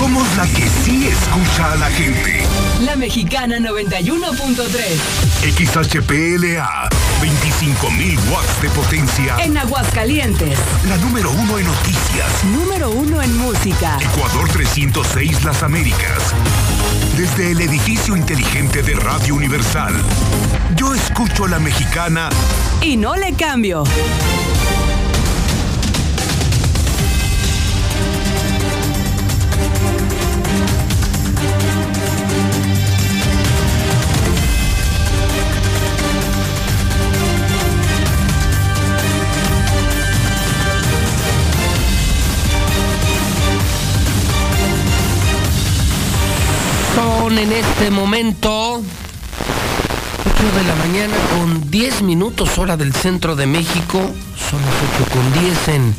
[0.01, 2.41] Somos la que sí escucha a la gente.
[2.79, 4.17] La Mexicana 91.3.
[5.53, 6.89] XHPLA,
[7.21, 9.37] 25.000 watts de potencia.
[9.37, 10.57] En Aguascalientes.
[10.87, 12.43] La número uno en noticias.
[12.45, 13.99] Número uno en música.
[14.01, 16.33] Ecuador 306 Las Américas.
[17.15, 19.93] Desde el edificio inteligente de Radio Universal.
[20.75, 22.31] Yo escucho a la mexicana.
[22.81, 23.83] Y no le cambio.
[47.21, 48.83] Son en este momento 8
[50.55, 53.99] de la mañana con 10 minutos hora del centro de México.
[53.99, 55.95] Son las 8 con 10 en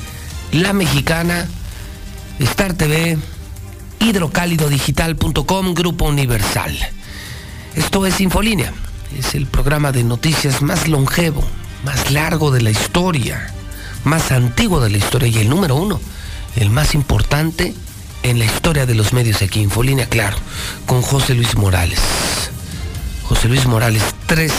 [0.63, 1.47] La Mexicana,
[2.41, 3.17] Star TV,
[4.01, 6.77] hidrocálidodigital.com, Grupo Universal.
[7.77, 8.73] Esto es Infolínea.
[9.17, 11.45] Es el programa de noticias más longevo,
[11.85, 13.47] más largo de la historia,
[14.03, 16.01] más antiguo de la historia y el número uno,
[16.57, 17.77] el más importante
[18.23, 20.37] en la historia de los medios aquí, Infolínea, claro,
[20.87, 22.01] con José Luis Morales.
[23.25, 24.53] José Luis Morales, tres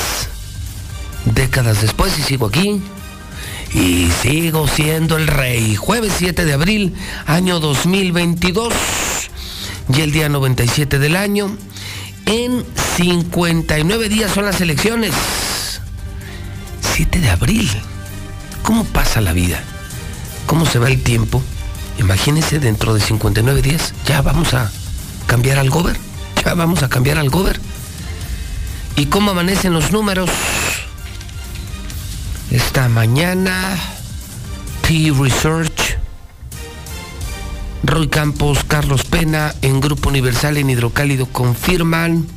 [1.25, 2.81] décadas después y sigo aquí.
[3.73, 5.75] Y sigo siendo el rey.
[5.75, 6.93] Jueves 7 de abril,
[7.25, 8.73] año 2022.
[9.95, 11.55] Y el día 97 del año.
[12.25, 12.63] En
[12.97, 15.13] 59 días son las elecciones.
[16.95, 17.69] 7 de abril.
[18.61, 19.61] ¿Cómo pasa la vida?
[20.45, 21.41] ¿Cómo se va el tiempo?
[21.97, 24.71] Imagínense dentro de 59 días, ya vamos a
[25.27, 25.97] cambiar al gober.
[26.43, 27.59] Ya vamos a cambiar al gober.
[28.95, 30.29] ¿Y cómo amanecen los números?
[32.51, 33.77] Esta mañana,
[34.81, 35.97] P Research,
[37.83, 42.27] Roy Campos, Carlos Pena, en Grupo Universal en Hidrocálido confirman.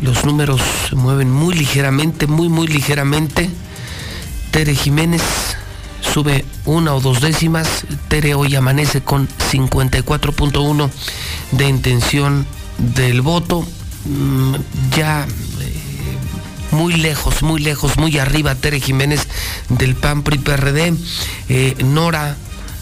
[0.00, 3.50] Los números se mueven muy ligeramente, muy, muy ligeramente.
[4.50, 5.22] Tere Jiménez
[6.18, 7.84] sube una o dos décimas.
[8.08, 10.90] Tere hoy amanece con 54.1
[11.52, 12.44] de intención
[12.96, 13.64] del voto.
[14.04, 14.56] Mm,
[14.96, 15.28] ya
[16.72, 19.28] muy lejos, muy lejos, muy arriba Tere Jiménez
[19.68, 20.94] del PAN PRI PRD.
[21.50, 22.36] Eh, Nora,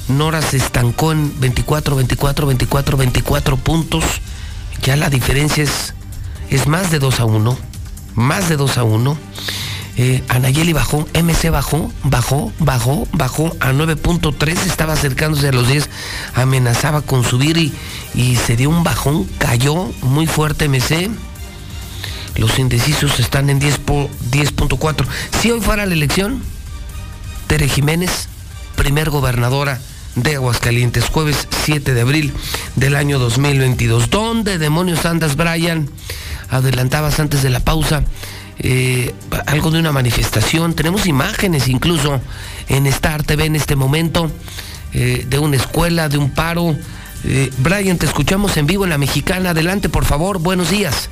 [0.09, 4.05] Nora se estancó en 24, 24, 24, 24 puntos.
[4.83, 5.93] Ya la diferencia es,
[6.49, 7.59] es más de 2 a 1.
[8.15, 9.19] Más de 2 a 1.
[9.99, 15.89] Eh, Anayeli bajó, MC bajó, bajó, bajó, bajó a 9.3, estaba acercándose a los 10,
[16.35, 17.57] amenazaba con subir
[18.15, 21.11] y, se dio un bajón, cayó muy fuerte MC.
[22.37, 25.07] Los indecisos están en 10.4.
[25.41, 26.43] si hoy fuera la elección,
[27.47, 28.29] Tere Jiménez,
[28.77, 29.81] primer gobernadora
[30.15, 32.35] de Aguascalientes, jueves 7 de abril
[32.75, 34.11] del año 2022.
[34.11, 35.89] ¿Dónde demonios andas, Brian?
[36.51, 38.05] Adelantabas antes de la pausa
[38.59, 39.15] eh,
[39.47, 40.75] algo de una manifestación.
[40.75, 42.21] Tenemos imágenes incluso
[42.69, 44.31] en Star TV en este momento
[44.93, 46.77] eh, de una escuela, de un paro.
[47.25, 49.51] Eh, Brian, te escuchamos en vivo en la mexicana.
[49.51, 50.39] Adelante, por favor.
[50.39, 51.11] Buenos días.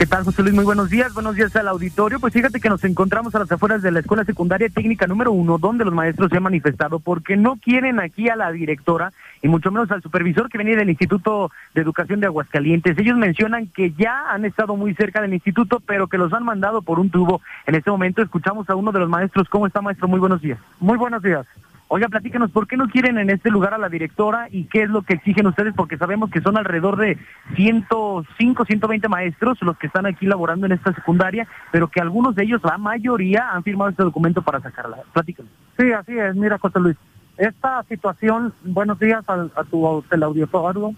[0.00, 0.54] ¿Qué tal, José Luis?
[0.54, 1.12] Muy buenos días.
[1.12, 2.18] Buenos días al auditorio.
[2.20, 5.58] Pues fíjate que nos encontramos a las afueras de la Escuela Secundaria Técnica número uno,
[5.58, 9.12] donde los maestros se han manifestado porque no quieren aquí a la directora
[9.42, 12.96] y mucho menos al supervisor que venía del Instituto de Educación de Aguascalientes.
[12.96, 16.80] Ellos mencionan que ya han estado muy cerca del instituto, pero que los han mandado
[16.80, 17.42] por un tubo.
[17.66, 19.50] En este momento escuchamos a uno de los maestros.
[19.50, 20.08] ¿Cómo está, maestro?
[20.08, 20.58] Muy buenos días.
[20.78, 21.46] Muy buenos días.
[21.92, 24.88] Oiga, platícanos, ¿por qué no quieren en este lugar a la directora y qué es
[24.88, 25.74] lo que exigen ustedes?
[25.74, 27.18] Porque sabemos que son alrededor de
[27.56, 32.44] 105, 120 maestros los que están aquí laborando en esta secundaria, pero que algunos de
[32.44, 34.98] ellos, la mayoría, han firmado este documento para sacarla.
[35.12, 35.50] Platícanos.
[35.76, 36.36] Sí, así es.
[36.36, 36.96] Mira, José Luis,
[37.36, 40.94] esta situación, buenos días a, tu auditorio.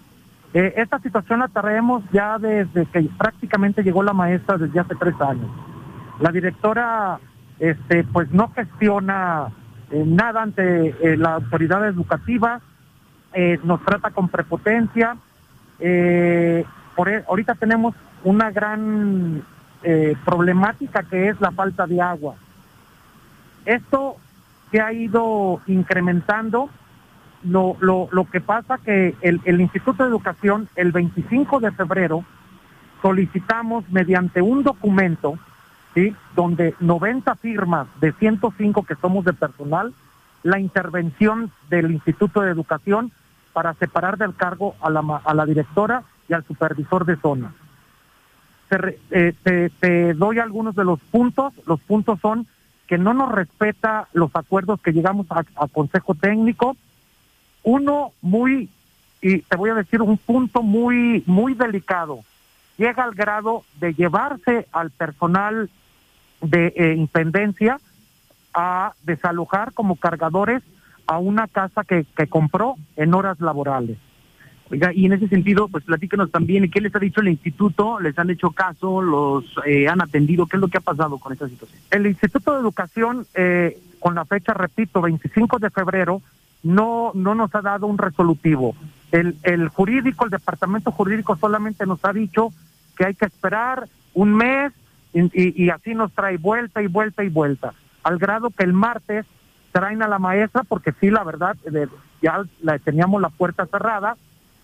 [0.53, 5.19] Eh, esta situación la traemos ya desde que prácticamente llegó la maestra desde hace tres
[5.23, 5.51] años.
[6.21, 7.19] La directora,
[7.59, 9.49] este, pues no gestiona
[9.93, 12.61] nada ante eh, la autoridad educativa,
[13.33, 15.17] eh, nos trata con prepotencia.
[16.97, 17.95] por, e, ahorita tenemos
[18.25, 19.43] una gran
[20.25, 22.37] problemática que es la falta de agua.
[23.65, 24.17] Esto
[24.71, 26.69] se ha ido incrementando.
[27.43, 32.25] Lo, lo, lo que pasa que el, el Instituto de Educación, el 25 de febrero,
[33.03, 35.37] solicitamos mediante un documento
[35.95, 36.15] ¿sí?
[36.35, 39.93] donde 90 firmas de 105 que somos de personal,
[40.43, 43.13] la intervención del Instituto de Educación
[43.53, 47.53] para separar del cargo a la, a la directora y al supervisor de zona.
[48.69, 51.53] Te, eh, te, doy algunos de los puntos.
[51.67, 52.47] Los puntos son
[52.87, 56.77] que no nos respeta los acuerdos que llegamos a, a Consejo Técnico.
[57.63, 58.71] Uno muy,
[59.21, 62.25] y te voy a decir un punto muy, muy delicado,
[62.77, 65.71] llega al grado de llevarse al personal
[66.43, 67.77] de eh,
[68.55, 70.63] a desalojar como cargadores
[71.07, 73.97] a una casa que, que compró en horas laborales.
[74.71, 78.01] Oiga, y en ese sentido, pues platíquenos también, ¿qué les ha dicho el instituto?
[78.01, 79.03] ¿Les han hecho caso?
[79.03, 80.47] ¿Los eh, han atendido?
[80.47, 81.79] ¿Qué es lo que ha pasado con esta situación?
[81.91, 86.23] El Instituto de Educación, eh, con la fecha, repito, 25 de febrero,
[86.63, 88.75] no, no nos ha dado un resolutivo.
[89.11, 92.51] El, el jurídico, el departamento jurídico solamente nos ha dicho
[92.97, 94.73] que hay que esperar un mes
[95.13, 99.27] y, así nos trae vuelta y vuelta y vuelta, al grado que el martes
[99.73, 101.57] traen a la maestra, porque sí, la verdad,
[102.21, 102.45] ya
[102.85, 104.17] teníamos la puerta cerrada,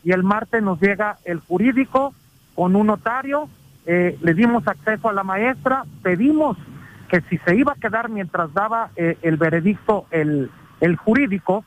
[0.05, 2.15] y el martes nos llega el jurídico
[2.55, 3.49] con un notario,
[3.87, 6.57] eh, le dimos acceso a la maestra, pedimos
[7.09, 10.51] que si se iba a quedar mientras daba eh, el veredicto el,
[10.81, 11.65] el jurídico,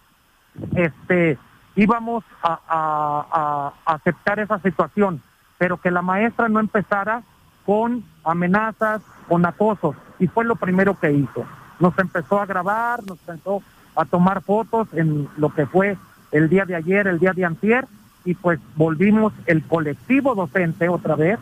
[0.76, 1.38] este
[1.76, 5.22] íbamos a, a, aceptar esa situación,
[5.58, 7.24] pero que la maestra no empezara
[7.66, 11.46] con amenazas, con acosos, y fue lo primero que hizo.
[11.80, 13.62] Nos empezó a grabar, nos empezó
[13.96, 15.98] a tomar fotos en lo que fue
[16.32, 17.88] el día de ayer, el día de antier,
[18.24, 21.40] y pues volvimos el colectivo docente otra vez,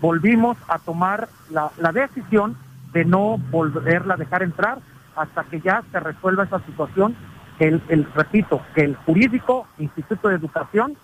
[0.00, 2.56] volvimos a tomar la, la decisión
[2.92, 4.78] de no volverla a dejar entrar
[5.16, 7.14] hasta que ya se resuelva esa situación,
[7.58, 10.96] que el, el repito, que el jurídico Instituto de Educación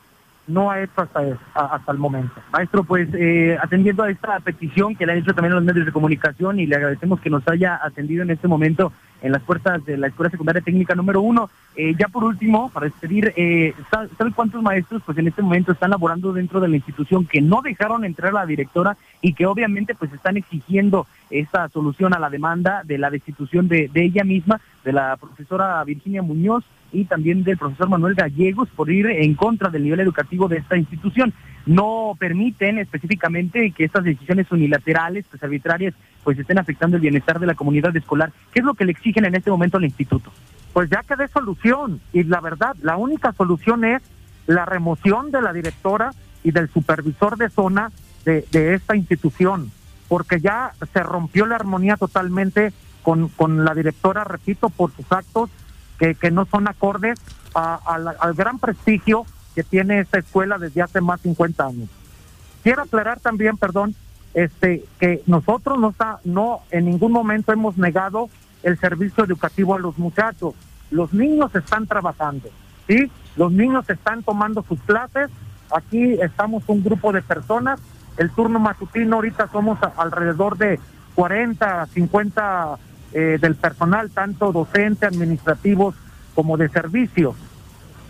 [0.47, 2.35] no ha hecho hasta, hasta el momento.
[2.53, 5.93] Maestro, pues eh, atendiendo a esta petición que le han hecho también los medios de
[5.93, 8.93] comunicación y le agradecemos que nos haya atendido en este momento
[9.23, 11.49] en las puertas de la Escuela Secundaria Técnica número uno.
[11.77, 15.91] Eh, ya por último, para despedir, eh, ¿sabe cuántos maestros pues en este momento están
[15.91, 19.95] laborando dentro de la institución que no dejaron entrar a la directora y que obviamente
[19.95, 21.07] pues están exigiendo
[21.41, 25.83] esta solución a la demanda de la destitución de, de ella misma, de la profesora
[25.85, 26.65] Virginia Muñoz?
[26.95, 30.77] y también del profesor Manuel Gallegos por ir en contra del nivel educativo de esta
[30.77, 31.35] institución.
[31.67, 37.47] No permiten específicamente que estas decisiones unilaterales, pues arbitrarias, pues estén afectando el bienestar de
[37.47, 38.33] la comunidad escolar.
[38.53, 40.31] ¿Qué es lo que le exigen en este momento al instituto?
[40.73, 42.01] Pues ya que dé solución.
[42.13, 44.03] Y la verdad, la única solución es
[44.47, 46.13] la remoción de la directora
[46.43, 47.91] y del supervisor de zona
[48.25, 49.71] de, de esta institución,
[50.15, 52.73] porque ya se rompió la armonía totalmente
[53.03, 55.51] con, con la directora, repito, por sus actos
[55.99, 57.19] que, que no son acordes
[57.53, 59.27] al gran prestigio
[59.57, 61.89] que tiene esta escuela desde hace más de 50 años.
[62.63, 63.97] Quiero aclarar también, perdón,
[64.35, 68.31] este, que nosotros no, está, no en ningún momento hemos negado
[68.63, 70.55] el servicio educativo a los muchachos.
[70.93, 72.51] Los niños están trabajando,
[72.87, 73.11] ¿sí?
[73.35, 75.29] Los niños están tomando sus clases.
[75.75, 77.81] Aquí estamos un grupo de personas.
[78.17, 80.79] El turno matutino ahorita somos alrededor de
[81.15, 82.79] 40, 50
[83.13, 85.95] eh, del personal, tanto docente, administrativos
[86.35, 87.35] como de servicio.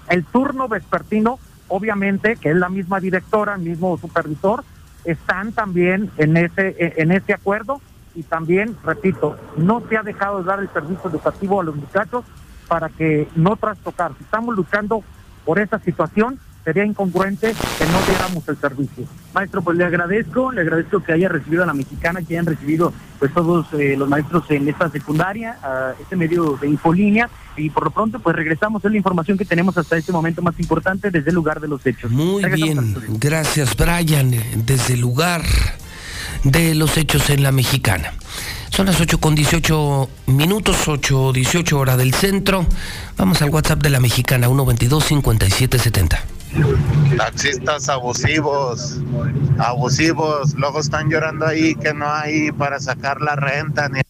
[0.08, 4.64] El turno vespertino, obviamente, que es la misma directora, el mismo supervisor,
[5.04, 7.80] están también en ese, en ese acuerdo
[8.14, 12.24] y también, repito, no se ha dejado de dar el servicio educativo a los muchachos
[12.68, 14.12] para que no trastocar.
[14.16, 15.02] Si estamos luchando
[15.44, 19.04] por esa situación, sería incongruente que no diéramos el servicio.
[19.34, 22.92] Maestro, pues le agradezco, le agradezco que haya recibido a la mexicana, que hayan recibido
[23.18, 27.84] pues todos eh, los maestros en esta secundaria, a este medio de infolínea, y por
[27.84, 31.28] lo pronto pues regresamos a la información que tenemos hasta este momento más importante desde
[31.30, 32.10] el lugar de los hechos.
[32.10, 34.34] Muy bien, gracias Brian,
[34.64, 35.42] desde el lugar
[36.44, 38.12] de los hechos en la mexicana.
[38.70, 42.66] Son las 8 con 18 minutos, 8, 18 hora del centro.
[43.16, 46.33] Vamos al WhatsApp de la mexicana, 122 5770.
[47.16, 49.00] Taxistas abusivos,
[49.58, 53.88] abusivos, luego están llorando ahí que no hay para sacar la renta.
[53.88, 54.00] Ni...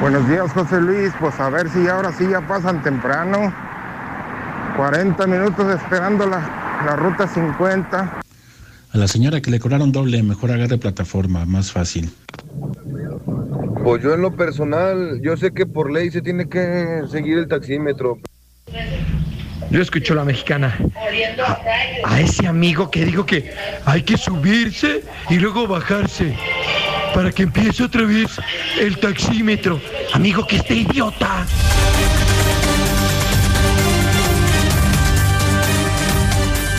[0.00, 3.52] Buenos días José Luis, pues a ver si ahora sí ya pasan temprano.
[4.76, 8.20] 40 minutos esperando la, la ruta 50.
[8.92, 12.10] A la señora que le cobraron doble, mejor agarre plataforma, más fácil.
[13.84, 17.48] Pues yo en lo personal, yo sé que por ley se tiene que seguir el
[17.48, 18.18] taxímetro.
[19.70, 20.76] Yo escucho la mexicana.
[22.04, 26.36] A, ese amigo que dijo que hay que subirse y luego bajarse
[27.14, 28.30] para que empiece otra vez
[28.80, 29.80] el taxímetro.
[30.12, 31.46] Amigo, que esté idiota.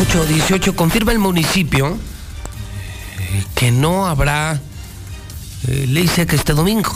[0.01, 1.95] 818 confirma el municipio
[3.19, 4.59] eh, que no habrá
[5.67, 6.91] eh, ley seca este domingo.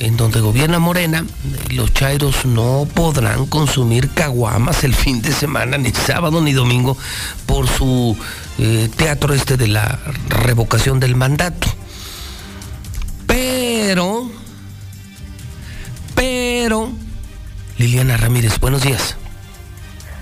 [0.00, 1.26] En donde gobierna Morena,
[1.74, 6.96] los chairos no podrán consumir caguamas el fin de semana, ni sábado ni domingo,
[7.44, 8.16] por su
[8.58, 9.98] eh, teatro este de la
[10.28, 11.68] revocación del mandato.
[13.26, 14.30] Pero,
[16.14, 16.90] pero,
[17.76, 19.18] Liliana Ramírez, buenos días.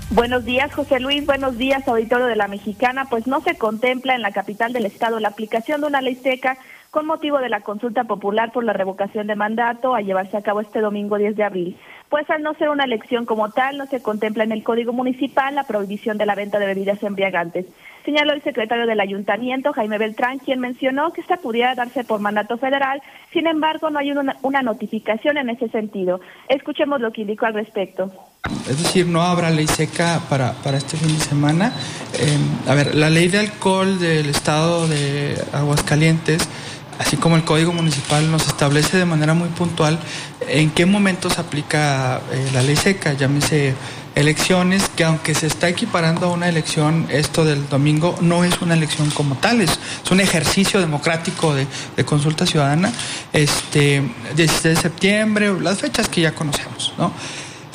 [0.09, 1.25] Buenos días, José Luis.
[1.25, 3.05] Buenos días, auditorio de la Mexicana.
[3.09, 6.57] Pues no se contempla en la capital del estado la aplicación de una ley seca
[6.91, 10.61] con motivo de la consulta popular por la revocación de mandato a llevarse a cabo
[10.61, 11.77] este domingo 10 de abril.
[12.09, 15.53] Pues al no ser una elección como tal, no se contempla en el Código Municipal
[15.53, 17.67] la prohibición de la venta de bebidas embriagantes.
[18.03, 22.57] Señaló el secretario del Ayuntamiento, Jaime Beltrán, quien mencionó que esta pudiera darse por mandato
[22.57, 23.01] federal,
[23.31, 26.19] sin embargo no hay una, una notificación en ese sentido.
[26.47, 28.11] Escuchemos lo que indicó al respecto.
[28.67, 31.73] Es decir, no habrá ley seca para, para este fin de semana.
[32.17, 32.37] Eh,
[32.67, 36.49] a ver, la ley de alcohol del estado de Aguascalientes
[36.99, 39.97] así como el Código Municipal nos establece de manera muy puntual
[40.47, 43.73] en qué momentos aplica eh, la ley seca, llámese
[44.15, 48.73] elecciones, que aunque se está equiparando a una elección, esto del domingo no es una
[48.73, 49.79] elección como tal, es,
[50.11, 51.67] un ejercicio democrático de,
[52.03, 52.91] consulta ciudadana,
[53.31, 54.03] este,
[54.35, 56.93] 16 de septiembre, las fechas que ya conocemos.
[56.97, 57.13] ¿no?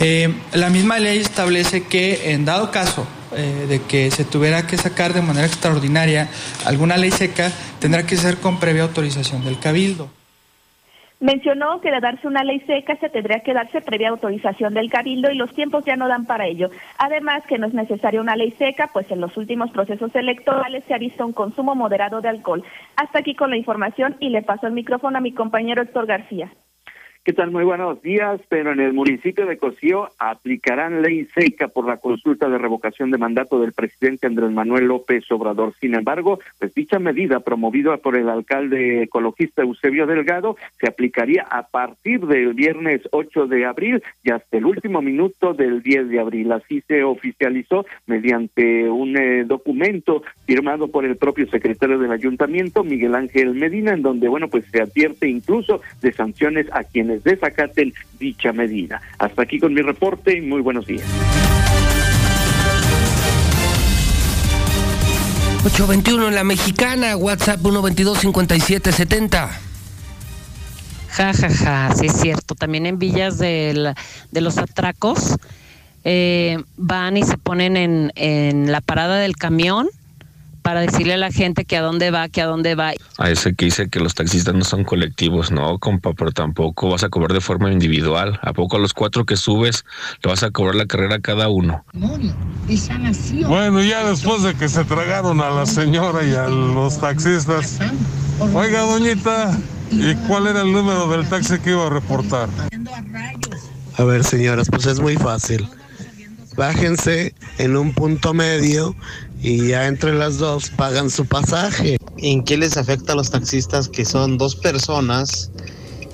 [0.01, 3.07] Eh, la misma ley establece que en dado caso
[3.37, 6.29] eh, de que se tuviera que sacar de manera extraordinaria
[6.65, 10.09] alguna ley seca, tendrá que ser con previa autorización del cabildo.
[11.21, 15.31] Mencionó que de darse una ley seca se tendría que darse previa autorización del Cabildo
[15.31, 16.69] y los tiempos ya no dan para ello.
[16.99, 20.93] Además que no es necesaria una ley seca, pues en los últimos procesos electorales se
[20.93, 22.63] ha visto un consumo moderado de alcohol.
[22.97, 26.53] Hasta aquí con la información y le paso el micrófono a mi compañero Héctor García.
[27.25, 27.51] ¿Qué tal?
[27.53, 32.51] Muy buenos días, pero en el municipio de Cocío aplicarán ley seca por la consulta
[32.51, 35.73] de revocación de mandato del presidente Andrés Manuel López Obrador.
[35.81, 41.67] Sin embargo, pues dicha medida promovida por el alcalde ecologista Eusebio Delgado se aplicaría a
[41.67, 46.53] partir del viernes 8 de abril y hasta el último minuto del 10 de abril.
[46.53, 53.15] Así se oficializó mediante un eh, documento firmado por el propio secretario del ayuntamiento, Miguel
[53.15, 58.53] Ángel Medina, en donde, bueno, pues se advierte incluso de sanciones a quienes desacaten dicha
[58.53, 59.01] medida.
[59.19, 61.05] Hasta aquí con mi reporte y muy buenos días.
[65.65, 69.49] 821 en la mexicana, WhatsApp 122-5770.
[71.09, 72.55] Ja, ja, ja, sí es cierto.
[72.55, 73.95] También en villas de,
[74.31, 75.37] de los atracos
[76.05, 79.89] eh, van y se ponen en, en la parada del camión
[80.65, 82.95] para decirle a la gente que a dónde va, que a dónde va.
[83.19, 87.05] A ese que dice que los taxistas no son colectivos, no, compa, pero tampoco vas
[87.05, 88.41] a cobrar de forma individual.
[88.43, 89.85] ¿A poco a los cuatro que subes
[90.23, 91.85] le vas a cobrar la carrera a cada uno?
[93.47, 97.79] Bueno, ya después de que se tragaron a la señora y a los taxistas.
[98.55, 99.59] Oiga, doñita,
[99.91, 102.49] ¿y cuál era el número del taxi que iba a reportar?
[103.99, 105.69] A ver, señoras, pues es muy fácil.
[106.57, 108.95] Bájense en un punto medio
[109.45, 111.99] y ya entre las dos pagan su pasaje.
[112.17, 115.51] ¿En qué les afecta a los taxistas que son dos personas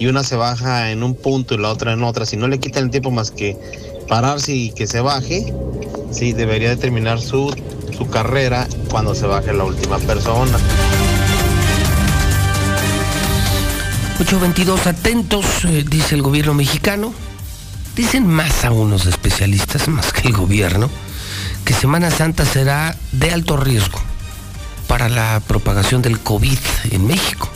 [0.01, 2.27] y una se baja en un punto y la otra en otra?
[2.27, 3.57] Si no le quitan el tiempo más que
[4.09, 5.55] pararse y que se baje,
[6.11, 7.55] sí, debería de terminar su,
[7.97, 10.59] su carrera cuando se baje la última persona.
[14.19, 17.15] 822 atentos, eh, dice el gobierno mexicano.
[17.94, 20.90] Dicen más a unos especialistas, más que el gobierno
[21.64, 24.00] que Semana Santa será de alto riesgo
[24.86, 26.58] para la propagación del COVID
[26.90, 27.48] en México.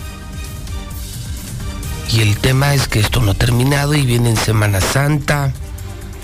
[2.13, 5.53] Y el tema es que esto no ha terminado y viene en Semana Santa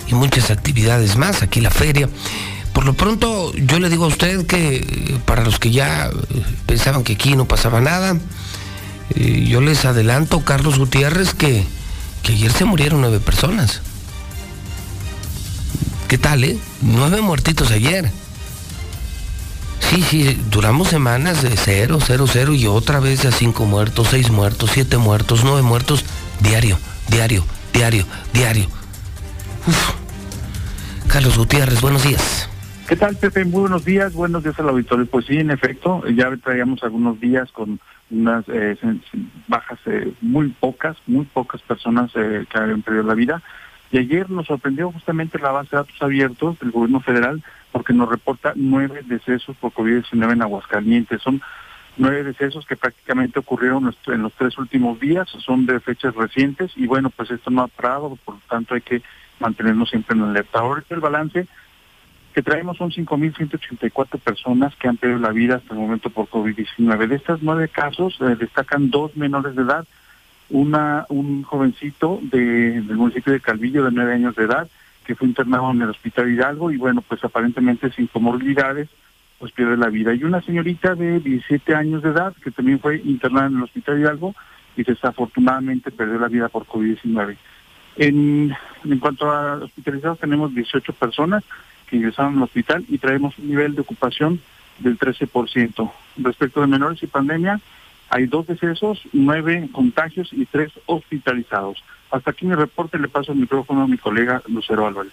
[0.06, 2.08] y muchas actividades más, aquí la feria.
[2.72, 6.42] Por lo pronto yo le digo a usted que eh, para los que ya eh,
[6.66, 8.16] pensaban que aquí no pasaba nada,
[9.16, 11.64] eh, yo les adelanto, Carlos Gutiérrez, que,
[12.22, 13.82] que ayer se murieron nueve personas.
[16.10, 16.58] ¿Qué tal, eh?
[16.82, 18.10] Nueve muertitos ayer.
[19.78, 24.28] Sí, sí, duramos semanas de cero, cero, cero y otra vez de cinco muertos, seis
[24.28, 26.04] muertos, siete muertos, nueve muertos,
[26.40, 26.78] diario,
[27.08, 28.66] diario, diario, diario.
[31.06, 32.48] Carlos Gutiérrez, buenos días.
[32.88, 33.44] ¿Qué tal, Pepe?
[33.44, 35.06] Muy buenos días, buenos días al auditorio.
[35.06, 37.78] Pues sí, en efecto, ya traíamos algunos días con
[38.10, 38.76] unas eh,
[39.46, 43.40] bajas eh, muy pocas, muy pocas personas eh, que habían perdido la vida.
[43.92, 47.42] Y ayer nos sorprendió justamente la base de datos abiertos del gobierno federal
[47.72, 51.22] porque nos reporta nueve decesos por COVID-19 en Aguascalientes.
[51.22, 51.40] Son
[51.96, 56.86] nueve decesos que prácticamente ocurrieron en los tres últimos días, son de fechas recientes y
[56.86, 59.02] bueno, pues esto no ha parado, por lo tanto hay que
[59.38, 60.60] mantenernos siempre en alerta.
[60.60, 61.46] Ahora el balance
[62.32, 67.08] que traemos son 5.184 personas que han perdido la vida hasta el momento por COVID-19.
[67.08, 69.84] De estas nueve casos eh, destacan dos menores de edad
[70.50, 74.68] una un jovencito de, del municipio de Calvillo de nueve años de edad
[75.04, 78.88] que fue internado en el hospital Hidalgo y bueno, pues aparentemente sin comorbilidades,
[79.38, 80.14] pues pierde la vida.
[80.14, 83.98] Y una señorita de 17 años de edad que también fue internada en el hospital
[83.98, 84.34] Hidalgo
[84.76, 87.36] y desafortunadamente perdió la vida por COVID-19.
[87.96, 88.54] En,
[88.84, 91.42] en cuanto a hospitalizados tenemos 18 personas
[91.88, 94.40] que ingresaron al hospital y traemos un nivel de ocupación
[94.78, 95.92] del 13%.
[96.18, 97.60] Respecto de menores y pandemia,
[98.10, 101.82] hay dos decesos, nueve contagios y tres hospitalizados.
[102.10, 105.12] Hasta aquí mi reporte, le paso el micrófono a mi colega Lucero Álvarez.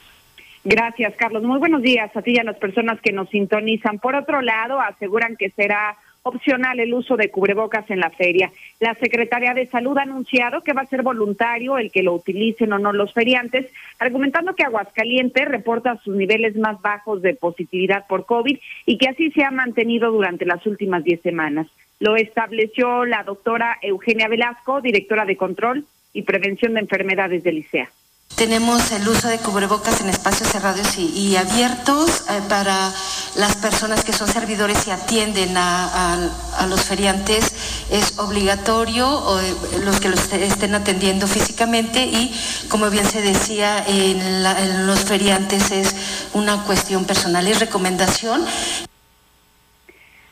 [0.63, 1.43] Gracias, Carlos.
[1.43, 3.99] Muy buenos días a ti y a las personas que nos sintonizan.
[3.99, 8.51] Por otro lado, aseguran que será opcional el uso de cubrebocas en la feria.
[8.79, 12.73] La Secretaría de Salud ha anunciado que va a ser voluntario el que lo utilicen
[12.73, 13.67] o no los feriantes,
[13.99, 19.31] argumentando que Aguascalientes reporta sus niveles más bajos de positividad por COVID y que así
[19.31, 21.67] se ha mantenido durante las últimas diez semanas.
[21.99, 27.89] Lo estableció la doctora Eugenia Velasco, directora de Control y Prevención de Enfermedades del ICEA.
[28.35, 32.93] Tenemos el uso de cubrebocas en espacios cerrados y, abiertos eh, para
[33.35, 36.29] las personas que son servidores y atienden a,
[36.69, 37.51] los feriantes.
[37.89, 42.31] Es obligatorio, o, eh, los que los estén atendiendo físicamente y,
[42.69, 45.95] como bien se decía, en, en los feriantes es
[46.33, 48.45] una cuestión personal y recomendación.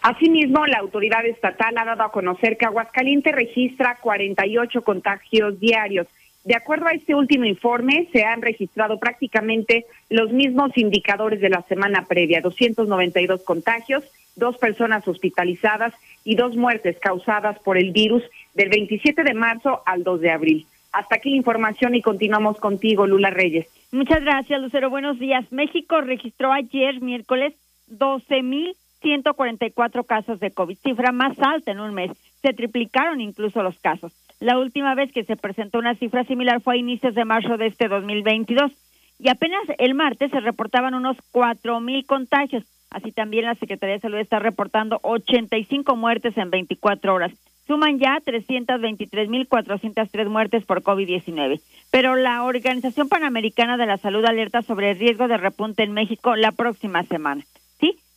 [0.05, 6.05] Asimismo, la autoridad estatal ha dado a conocer que Aguascalientes registra 48 contagios diarios.
[6.43, 11.63] De acuerdo a este último informe, se han registrado prácticamente los mismos indicadores de la
[11.63, 14.03] semana previa, 292 contagios,
[14.35, 18.21] dos personas hospitalizadas y dos muertes causadas por el virus
[18.53, 20.67] del 27 de marzo al 2 de abril.
[20.91, 23.65] Hasta aquí la información y continuamos contigo, Lula Reyes.
[23.91, 24.91] Muchas gracias, Lucero.
[24.91, 25.51] Buenos días.
[25.51, 27.55] México registró ayer, miércoles,
[29.01, 32.11] 12.144 casos de COVID, cifra más alta en un mes.
[32.41, 34.13] Se triplicaron incluso los casos.
[34.39, 37.67] La última vez que se presentó una cifra similar fue a inicios de marzo de
[37.67, 38.71] este 2022
[39.19, 42.63] y apenas el martes se reportaban unos 4.000 contagios.
[42.89, 47.31] Así también la Secretaría de Salud está reportando 85 muertes en 24 horas.
[47.67, 51.61] Suman ya 323.403 muertes por COVID-19.
[51.89, 56.35] Pero la Organización Panamericana de la Salud alerta sobre el riesgo de repunte en México
[56.35, 57.43] la próxima semana.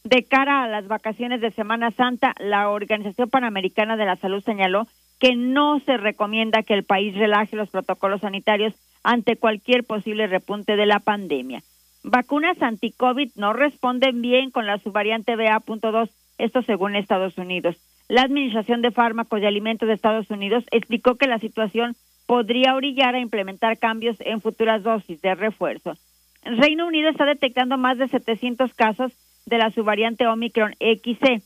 [0.09, 4.87] De cara a las vacaciones de Semana Santa, la Organización Panamericana de la Salud señaló
[5.21, 8.73] que no se recomienda que el país relaje los protocolos sanitarios
[9.05, 11.63] ante cualquier posible repunte de la pandemia.
[12.05, 16.09] Vacunas anti-COVID no responden bien con la subvariante BA.2,
[16.39, 17.77] esto según Estados Unidos.
[18.09, 23.15] La Administración de Fármacos y Alimentos de Estados Unidos explicó que la situación podría orillar
[23.15, 25.93] a implementar cambios en futuras dosis de refuerzo.
[26.45, 29.13] Reino Unido está detectando más de 700 casos
[29.49, 31.43] de la subvariante Omicron XC.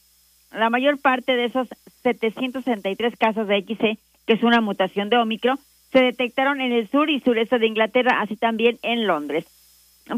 [0.52, 1.68] La mayor parte de esos
[2.02, 5.58] 763 casos de XC, que es una mutación de Omicron,
[5.92, 9.46] se detectaron en el sur y sureste de Inglaterra, así también en Londres.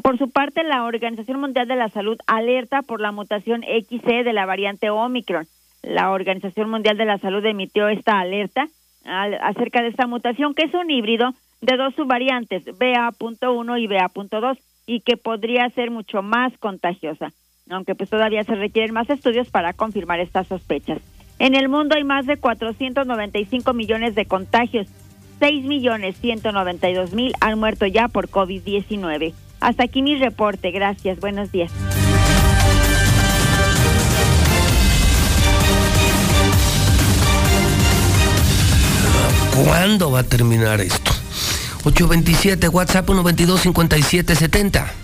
[0.03, 4.33] Por su parte, la Organización Mundial de la Salud alerta por la mutación XC de
[4.33, 5.47] la variante Omicron.
[5.83, 8.69] La Organización Mundial de la Salud emitió esta alerta
[9.05, 15.01] acerca de esta mutación, que es un híbrido de dos subvariantes, BA.1 y BA.2, y
[15.01, 17.33] que podría ser mucho más contagiosa,
[17.71, 20.99] aunque pues todavía se requieren más estudios para confirmar estas sospechas.
[21.39, 24.87] En el mundo hay más de 495 millones de contagios,
[25.41, 29.35] 6 millones 192 mil han muerto ya por COVID-19.
[29.61, 30.71] Hasta aquí mi reporte.
[30.71, 31.19] Gracias.
[31.21, 31.73] Buenos días.
[39.65, 41.13] ¿Cuándo va a terminar esto?
[41.85, 45.04] 827 WhatsApp 122 5770.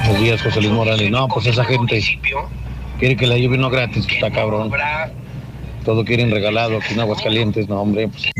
[0.00, 1.10] Buenos días, José Luis Morales.
[1.10, 2.02] No, pues esa gente
[2.98, 4.70] quiere que la lluvia no gratis, está cabrón.
[5.84, 8.08] Todo quieren regalado aquí en Aguascalientes, no, hombre.
[8.08, 8.30] Pues.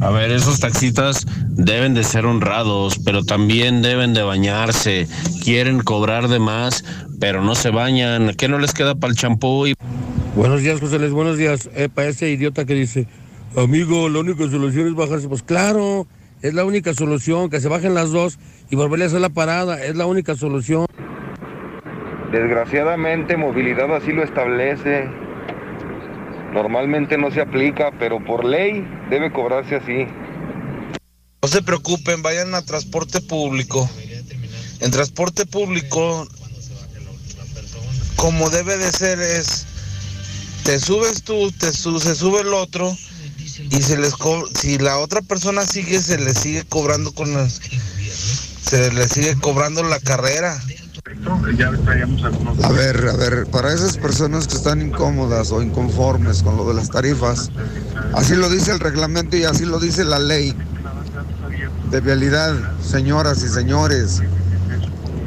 [0.00, 5.06] A ver, esos taxistas deben de ser honrados, pero también deben de bañarse.
[5.42, 6.84] Quieren cobrar de más,
[7.20, 8.34] pero no se bañan.
[8.36, 9.66] ¿Qué no les queda para el champú?
[9.66, 9.74] Y...
[10.36, 11.70] Buenos días, José Luis, buenos días.
[11.74, 13.06] Eh, para ese idiota que dice,
[13.56, 15.28] amigo, la única solución es bajarse.
[15.28, 16.06] Pues claro,
[16.42, 18.38] es la única solución, que se bajen las dos
[18.74, 19.80] y volverle a hacer la parada.
[19.84, 20.86] Es la única solución.
[22.32, 25.08] Desgraciadamente, movilidad así lo establece.
[26.52, 30.08] Normalmente no se aplica, pero por ley debe cobrarse así.
[31.40, 33.88] No se preocupen, vayan a transporte público.
[34.80, 36.26] En transporte público,
[38.16, 39.68] como debe de ser, es
[40.64, 42.96] te subes tú, te se sube el otro
[43.70, 44.14] y se les
[44.60, 47.32] si la otra persona sigue, se le sigue cobrando con
[48.64, 50.58] se le sigue cobrando la carrera.
[52.62, 56.74] A ver, a ver, para esas personas que están incómodas o inconformes con lo de
[56.74, 57.50] las tarifas,
[58.14, 60.56] así lo dice el reglamento y así lo dice la ley
[61.90, 64.22] de vialidad, señoras y señores.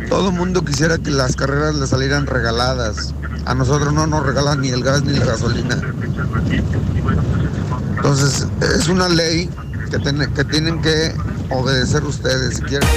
[0.10, 3.14] Todo el mundo quisiera que las carreras le salieran regaladas.
[3.46, 5.80] A nosotros no nos regalan ni el gas ni la gasolina.
[7.98, 9.50] Entonces, es una ley
[9.92, 11.14] que, que tienen que
[11.50, 12.88] obedecer ustedes si quieren.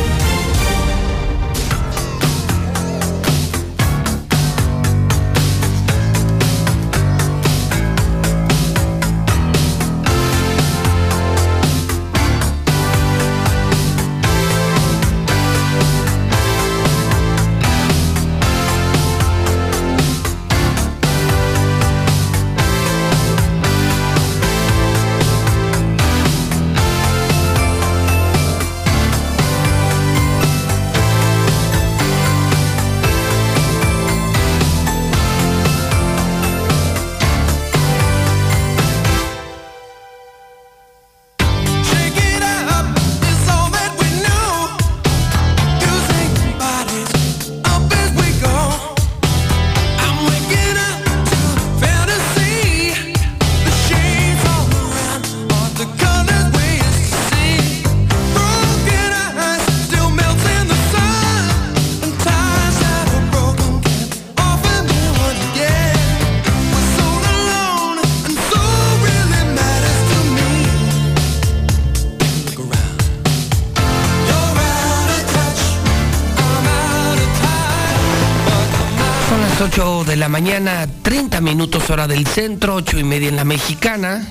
[80.61, 84.27] Mañana, 30 minutos hora del centro, 8 y media en la mexicana.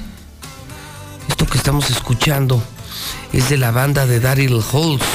[1.28, 2.62] Esto que estamos escuchando
[3.34, 5.06] es de la banda de Daryl Holtz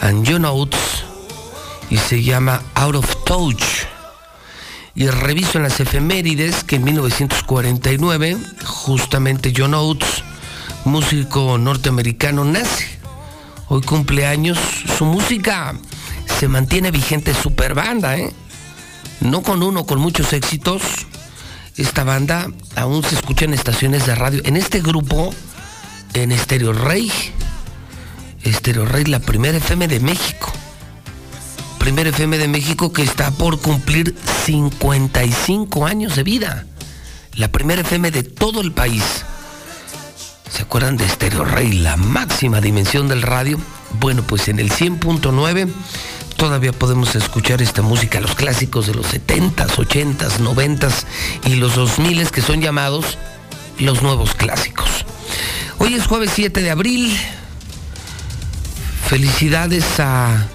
[0.00, 1.04] and John Oates
[1.90, 3.62] y se llama Out of Touch.
[4.94, 10.24] Y reviso en las efemérides que en 1949, justamente John Oates,
[10.86, 12.88] músico norteamericano, nace.
[13.68, 14.58] Hoy cumple años.
[14.96, 15.74] Su música
[16.38, 18.32] se mantiene vigente, super banda, ¿eh?
[19.20, 20.82] No con uno, con muchos éxitos.
[21.76, 24.40] Esta banda aún se escucha en estaciones de radio.
[24.44, 25.34] En este grupo,
[26.12, 27.10] en Estéreo Rey,
[28.42, 30.52] Estéreo Rey, la primera FM de México.
[31.78, 34.14] Primera FM de México que está por cumplir
[34.44, 36.66] 55 años de vida.
[37.34, 39.02] La primera FM de todo el país.
[40.50, 43.58] ¿Se acuerdan de Estéreo Rey, la máxima dimensión del radio?
[43.98, 45.68] Bueno, pues en el 100.9
[46.36, 51.04] todavía podemos escuchar esta música, los clásicos de los 70s, 80s, 90s
[51.46, 53.18] y los 2000 que son llamados
[53.78, 55.04] los nuevos clásicos.
[55.78, 57.16] Hoy es jueves 7 de abril.
[59.08, 60.46] Felicidades a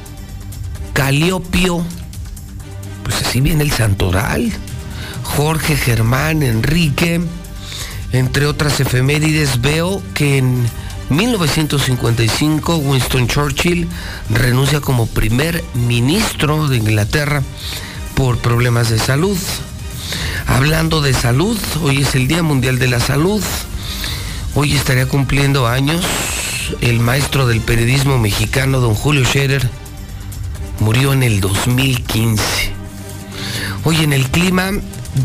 [0.93, 1.83] Caliopio.
[3.03, 4.51] Pues así viene el santoral.
[5.23, 7.21] Jorge, Germán, Enrique.
[8.11, 10.65] Entre otras efemérides veo que en
[11.09, 13.87] 1955 Winston Churchill
[14.29, 17.41] renuncia como primer ministro de Inglaterra
[18.13, 19.37] por problemas de salud.
[20.45, 23.43] Hablando de salud, hoy es el Día Mundial de la Salud.
[24.55, 26.05] Hoy estaría cumpliendo años
[26.81, 29.67] el maestro del periodismo mexicano, don Julio Scherer.
[30.79, 32.43] Murió en el 2015.
[33.83, 34.71] Hoy en el clima,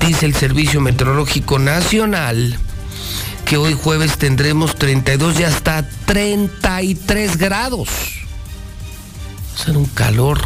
[0.01, 2.59] dice el Servicio Meteorológico Nacional,
[3.57, 7.89] hoy jueves tendremos 32 y hasta 33 grados.
[9.57, 10.41] Será un calor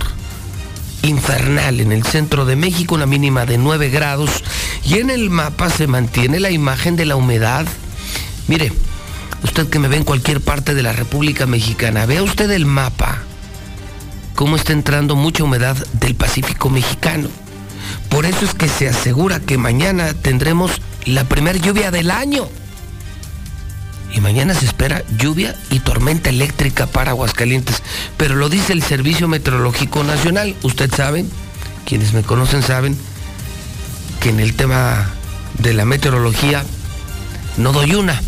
[1.03, 4.31] infernal en el centro de México, una mínima de 9 grados.
[4.85, 7.67] Y en el mapa se mantiene la imagen de la humedad.
[8.47, 8.73] Mire,
[9.43, 13.23] usted que me ve en cualquier parte de la República Mexicana, vea usted el mapa,
[14.35, 17.29] cómo está entrando mucha humedad del Pacífico mexicano.
[18.09, 22.49] Por eso es que se asegura que mañana tendremos la primera lluvia del año.
[24.15, 27.83] Y mañana se espera lluvia y tormenta eléctrica para Aguascalientes.
[28.17, 30.57] Pero lo dice el Servicio Meteorológico Nacional.
[30.63, 31.25] Usted sabe,
[31.85, 32.97] quienes me conocen saben,
[34.21, 35.11] que en el tema
[35.59, 36.65] de la meteorología
[37.57, 38.21] no doy una.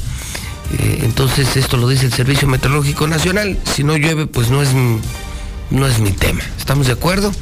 [0.78, 3.58] Eh, entonces esto lo dice el Servicio Meteorológico Nacional.
[3.64, 4.70] Si no llueve, pues no es,
[5.70, 6.42] no es mi tema.
[6.58, 7.32] ¿Estamos de acuerdo?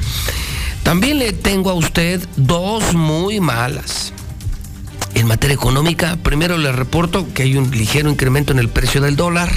[0.82, 4.12] También le tengo a usted dos muy malas.
[5.18, 9.16] En materia económica, primero le reporto que hay un ligero incremento en el precio del
[9.16, 9.50] dólar,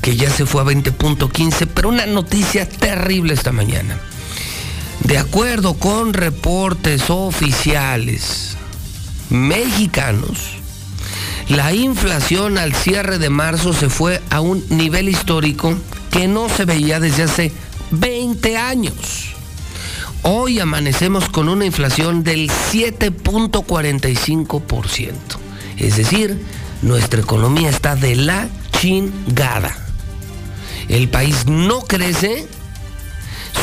[0.00, 4.00] que ya se fue a 20.15, pero una noticia terrible esta mañana.
[5.00, 8.56] De acuerdo con reportes oficiales
[9.28, 10.52] mexicanos,
[11.48, 15.76] la inflación al cierre de marzo se fue a un nivel histórico
[16.10, 17.52] que no se veía desde hace
[17.90, 19.35] 20 años.
[20.28, 25.12] Hoy amanecemos con una inflación del 7.45%.
[25.78, 26.44] Es decir,
[26.82, 29.72] nuestra economía está de la chingada.
[30.88, 32.48] El país no crece,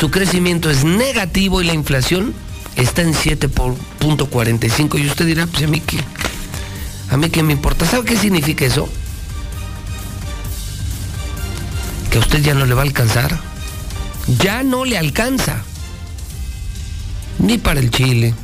[0.00, 2.32] su crecimiento es negativo y la inflación
[2.76, 4.98] está en 7.45.
[4.98, 5.98] Y usted dirá, pues a mí qué,
[7.10, 7.84] a mí qué me importa.
[7.84, 8.88] ¿Sabe qué significa eso?
[12.10, 13.38] Que a usted ya no le va a alcanzar.
[14.38, 15.62] Ya no le alcanza
[17.38, 18.34] ni para el chile,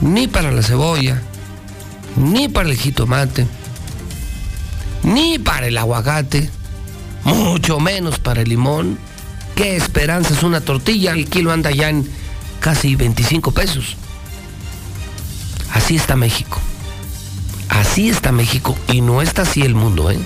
[0.00, 1.22] ni para la cebolla,
[2.16, 3.46] ni para el jitomate,
[5.02, 6.50] ni para el aguacate,
[7.24, 8.98] mucho menos para el limón.
[9.54, 11.12] ¿Qué esperanza es una tortilla?
[11.12, 12.08] El kilo anda ya en
[12.60, 13.96] casi 25 pesos.
[15.72, 16.60] Así está México.
[17.68, 20.18] Así está México y no está así el mundo, ¿eh?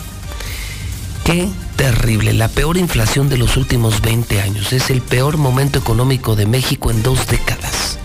[1.24, 1.48] Qué
[1.80, 4.74] terrible, la peor inflación de los últimos 20 años.
[4.74, 7.98] Es el peor momento económico de México en dos décadas.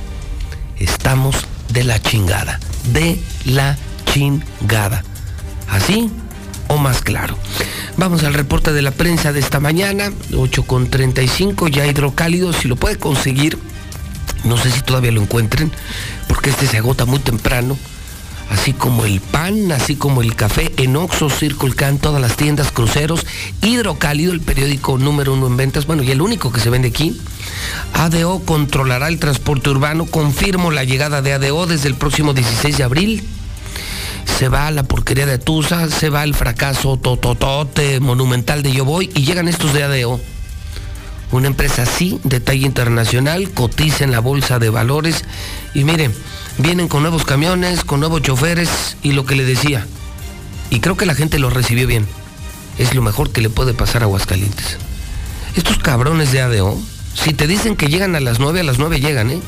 [0.77, 2.61] Estamos de la chingada,
[2.93, 5.03] de la chingada.
[5.69, 6.09] ¿Así
[6.69, 7.37] o más claro?
[7.97, 12.97] Vamos al reporte de la prensa de esta mañana, 8.35, ya hidrocálido, si lo puede
[12.97, 13.59] conseguir,
[14.45, 15.69] no sé si todavía lo encuentren,
[16.29, 17.77] porque este se agota muy temprano
[18.49, 22.71] así como el pan, así como el café en Oxo, Circle Can, todas las tiendas,
[22.71, 23.25] cruceros,
[23.61, 27.19] Hidrocálido, el periódico número uno en ventas, bueno, y el único que se vende aquí.
[27.93, 32.83] ADO controlará el transporte urbano, confirmo la llegada de ADO desde el próximo 16 de
[32.83, 33.23] abril.
[34.37, 39.09] Se va la porquería de Tusa, se va el fracaso tototote monumental de Yo Voy
[39.13, 40.19] y llegan estos de ADO.
[41.31, 45.25] Una empresa así, de talla internacional, cotiza en la bolsa de valores
[45.73, 46.13] y miren,
[46.57, 49.85] vienen con nuevos camiones, con nuevos choferes y lo que le decía.
[50.69, 52.05] Y creo que la gente lo recibió bien.
[52.77, 54.77] Es lo mejor que le puede pasar a Aguascalientes.
[55.55, 56.77] Estos cabrones de ADO,
[57.13, 59.41] si te dicen que llegan a las 9, a las 9 llegan, ¿eh?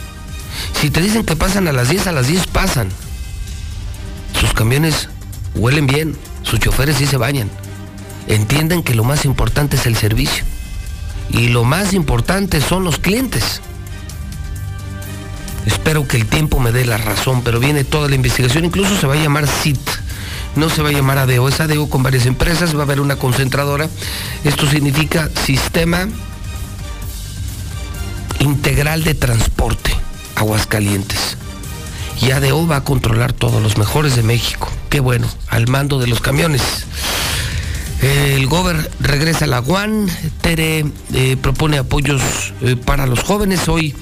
[0.79, 2.89] Si te dicen que pasan a las 10, a las 10 pasan.
[4.39, 5.09] Sus camiones
[5.55, 7.49] huelen bien, sus choferes sí se bañan.
[8.27, 10.43] Entienden que lo más importante es el servicio.
[11.29, 13.61] Y lo más importante son los clientes.
[15.65, 19.05] Espero que el tiempo me dé la razón, pero viene toda la investigación, incluso se
[19.05, 19.79] va a llamar CIT.
[20.55, 23.17] No se va a llamar ADEO, es ADEO con varias empresas, va a haber una
[23.17, 23.89] concentradora.
[24.43, 26.07] Esto significa Sistema
[28.39, 29.91] Integral de Transporte,
[30.35, 31.37] Aguascalientes.
[32.21, 34.71] Y ADEO va a controlar todos los mejores de México.
[34.89, 36.61] Qué bueno, al mando de los camiones.
[38.01, 40.07] El Gober regresa a la UAN,
[40.41, 42.21] Tere eh, propone apoyos
[42.61, 43.67] eh, para los jóvenes.
[43.67, 43.95] Hoy,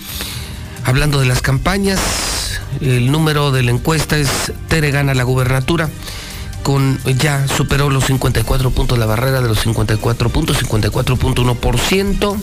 [0.84, 2.00] hablando de las campañas,
[2.82, 4.30] el número de la encuesta es
[4.68, 5.90] Tere gana la gubernatura.
[6.62, 12.38] Con, ya superó los 54 puntos, la barrera de los 54 puntos, 54.1%.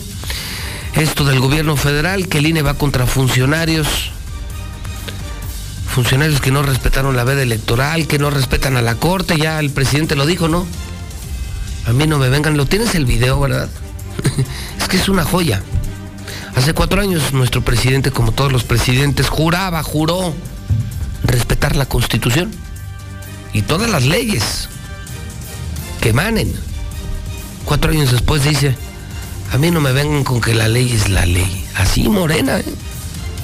[0.95, 4.11] Esto del gobierno federal, que el INE va contra funcionarios,
[5.87, 9.69] funcionarios que no respetaron la veda electoral, que no respetan a la corte, ya el
[9.71, 10.65] presidente lo dijo, ¿no?
[11.85, 13.69] A mí no me vengan, lo tienes el video, ¿verdad?
[14.79, 15.61] es que es una joya.
[16.55, 20.33] Hace cuatro años nuestro presidente, como todos los presidentes, juraba, juró
[21.23, 22.51] respetar la constitución
[23.53, 24.69] y todas las leyes
[26.01, 26.53] que emanen.
[27.65, 28.75] Cuatro años después dice,
[29.51, 31.65] a mí no me vengan con que la ley es la ley.
[31.75, 32.65] Así morena, ¿eh?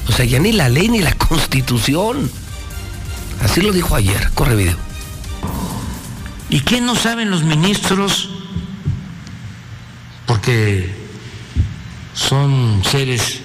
[0.08, 2.30] O sea, ya ni la ley ni la constitución.
[3.44, 4.32] Así lo dijo ayer.
[4.34, 4.89] Corre video.
[6.50, 8.30] ¿Y qué no saben los ministros?
[10.26, 10.96] Porque
[12.14, 13.42] son seres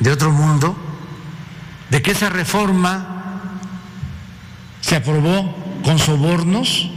[0.00, 0.76] de otro mundo,
[1.90, 3.52] de que esa reforma
[4.80, 6.90] se aprobó con sobornos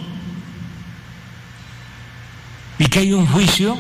[2.78, 3.78] y que hay un juicio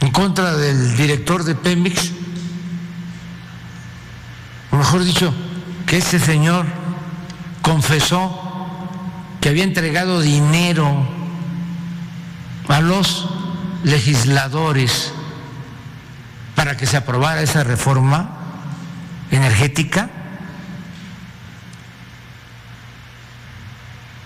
[0.00, 2.10] en contra del director de Pemex,
[4.70, 5.32] o mejor dicho,
[5.94, 6.66] que ese señor
[7.62, 8.28] confesó
[9.40, 11.06] que había entregado dinero
[12.66, 13.28] a los
[13.84, 15.12] legisladores
[16.56, 18.28] para que se aprobara esa reforma
[19.30, 20.10] energética.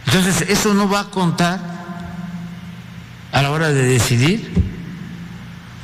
[0.06, 1.60] Entonces, eso no va a contar
[3.30, 4.54] a la hora de decidir.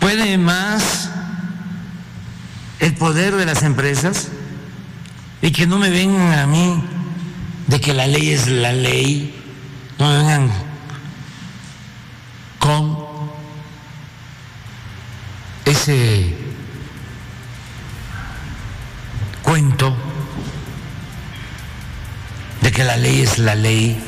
[0.01, 1.11] ¿Puede más
[2.79, 4.31] el poder de las empresas?
[5.45, 6.83] Y que no me vengan a mí
[7.67, 9.35] de que la ley es la ley,
[9.99, 10.51] no me vengan
[12.59, 12.97] con
[15.67, 16.35] ese
[19.43, 19.95] cuento
[22.63, 24.03] de que la ley es la ley.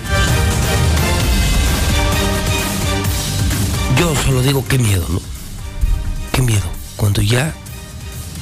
[3.99, 5.21] Yo solo digo qué miedo, ¿no?
[6.33, 6.65] Qué miedo.
[6.97, 7.53] Cuando ya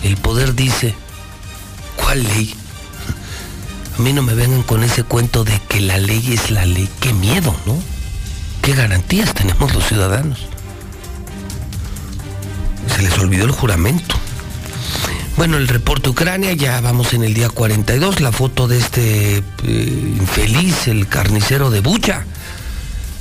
[0.05, 0.95] el poder dice,
[1.97, 2.55] ¿cuál ley?
[3.97, 6.89] A mí no me vengan con ese cuento de que la ley es la ley.
[7.01, 7.79] Qué miedo, ¿no?
[8.61, 10.47] ¿Qué garantías tenemos los ciudadanos?
[12.95, 14.17] Se les olvidó el juramento.
[15.37, 19.43] Bueno, el reporte Ucrania, ya vamos en el día 42, la foto de este eh,
[20.19, 22.25] infeliz, el carnicero de Bucha.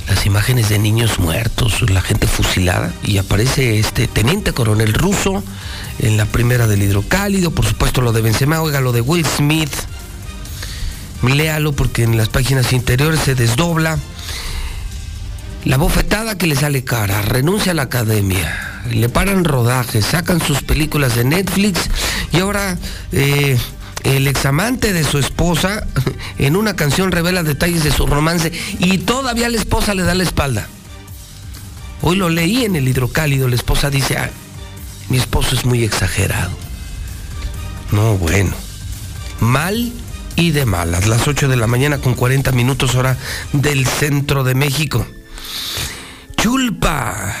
[0.08, 5.42] Las imágenes de niños muertos, la gente fusilada, y aparece este teniente coronel ruso
[5.98, 9.72] en la primera del hidrocálido, por supuesto lo de Benzema, oiga, lo de Will Smith,
[11.32, 13.98] léalo porque en las páginas interiores se desdobla.
[15.64, 20.62] La bofetada que le sale cara, renuncia a la academia, le paran rodajes, sacan sus
[20.62, 21.88] películas de Netflix
[22.32, 22.76] y ahora
[23.12, 23.58] eh,
[24.02, 25.86] el examante de su esposa
[26.38, 30.24] en una canción revela detalles de su romance y todavía la esposa le da la
[30.24, 30.66] espalda.
[32.02, 34.28] Hoy lo leí en el hidrocálido, la esposa dice, ah,
[35.08, 36.52] mi esposo es muy exagerado.
[37.90, 38.52] No, bueno.
[39.40, 39.92] Mal
[40.36, 41.06] y de malas.
[41.06, 43.16] Las 8 de la mañana con 40 minutos hora
[43.52, 45.06] del centro de México.
[46.36, 47.34] Chulpa.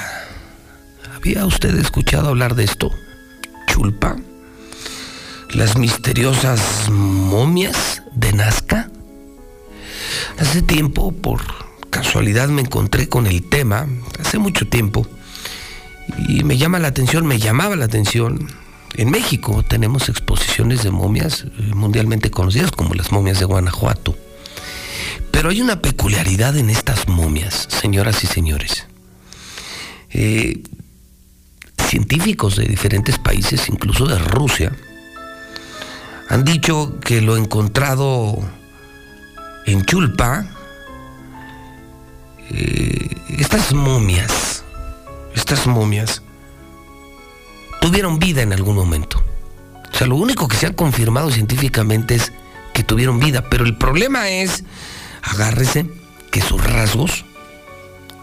[1.14, 2.90] ¿Había usted escuchado hablar de esto?
[3.66, 4.16] Chulpa.
[5.50, 8.90] Las misteriosas momias de Nazca.
[10.38, 11.42] Hace tiempo, por
[11.90, 13.86] casualidad, me encontré con el tema,
[14.18, 15.06] hace mucho tiempo,
[16.28, 18.48] y me llama la atención, me llamaba la atención
[18.96, 24.16] en México tenemos exposiciones de momias eh, mundialmente conocidas como las momias de Guanajuato.
[25.30, 28.86] Pero hay una peculiaridad en estas momias, señoras y señores.
[30.10, 30.62] Eh,
[31.76, 34.72] científicos de diferentes países, incluso de Rusia,
[36.28, 38.38] han dicho que lo encontrado
[39.66, 40.46] en Chulpa,
[42.50, 43.08] eh,
[43.38, 44.64] estas momias,
[45.34, 46.22] estas momias,
[47.84, 49.22] tuvieron vida en algún momento.
[49.92, 52.32] O sea, lo único que se ha confirmado científicamente es
[52.72, 54.64] que tuvieron vida, pero el problema es,
[55.20, 55.90] agárrese,
[56.30, 57.26] que sus rasgos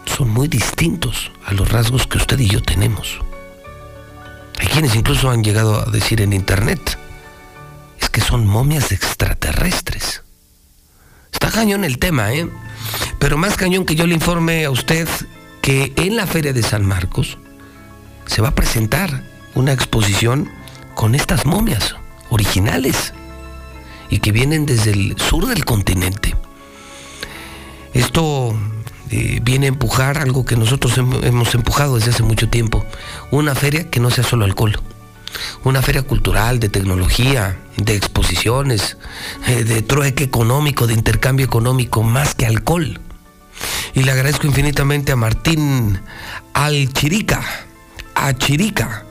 [0.04, 3.20] son muy distintos a los rasgos que usted y yo tenemos.
[4.58, 6.98] Hay quienes incluso han llegado a decir en internet,
[8.00, 10.24] es que son momias extraterrestres.
[11.30, 12.50] Está cañón el tema, ¿eh?
[13.20, 15.08] Pero más cañón que yo le informe a usted
[15.60, 17.38] que en la Feria de San Marcos
[18.26, 20.50] se va a presentar una exposición
[20.94, 21.96] con estas momias
[22.30, 23.12] originales
[24.08, 26.36] y que vienen desde el sur del continente.
[27.94, 28.54] Esto
[29.10, 32.84] eh, viene a empujar algo que nosotros hemos empujado desde hace mucho tiempo,
[33.30, 34.80] una feria que no sea solo alcohol,
[35.64, 38.96] una feria cultural, de tecnología, de exposiciones,
[39.46, 43.00] eh, de trueque económico, de intercambio económico, más que alcohol.
[43.94, 46.00] Y le agradezco infinitamente a Martín
[46.54, 47.42] Alchirica,
[48.14, 49.04] a Chirica,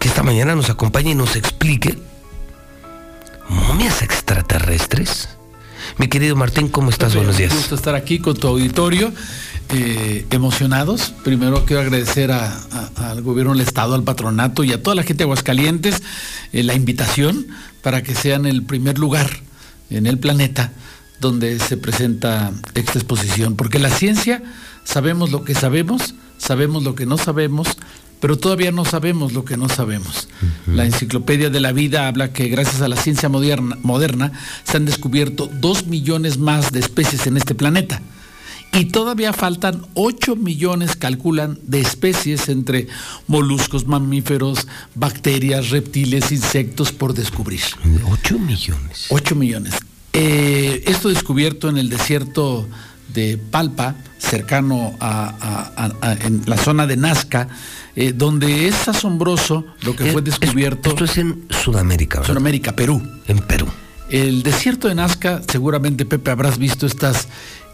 [0.00, 1.96] que esta mañana nos acompañe y nos explique
[3.48, 5.28] momias extraterrestres.
[5.98, 7.14] Mi querido Martín, ¿cómo estás?
[7.14, 7.52] Buenos días.
[7.52, 9.12] Un gusto estar aquí con tu auditorio.
[9.72, 11.14] Eh, emocionados.
[11.22, 15.24] Primero quiero agradecer al gobierno del Estado, al patronato y a toda la gente de
[15.24, 16.02] Aguascalientes
[16.52, 17.46] eh, la invitación
[17.80, 19.30] para que sean el primer lugar
[19.90, 20.72] en el planeta
[21.20, 23.54] donde se presenta esta exposición.
[23.54, 24.42] Porque la ciencia,
[24.82, 27.76] sabemos lo que sabemos, sabemos lo que no sabemos,
[28.20, 30.28] pero todavía no sabemos lo que no sabemos.
[30.66, 34.32] La enciclopedia de la vida habla que gracias a la ciencia moderna, moderna
[34.64, 38.02] se han descubierto dos millones más de especies en este planeta.
[38.72, 42.86] Y todavía faltan 8 millones, calculan, de especies entre
[43.26, 47.62] moluscos, mamíferos, bacterias, reptiles, insectos por descubrir.
[48.08, 49.06] 8 millones.
[49.08, 49.74] 8 millones.
[50.12, 52.68] Eh, esto descubierto en el desierto
[53.12, 55.90] de Palpa, cercano a,
[56.24, 57.48] en la zona de Nazca,
[57.96, 60.90] eh, donde es asombroso lo que fue descubierto.
[60.90, 62.34] esto es en Sudamérica, ¿verdad?
[62.34, 63.02] Sudamérica, Perú.
[63.26, 63.66] En Perú.
[64.10, 67.28] El desierto de Nazca, seguramente Pepe habrás visto estas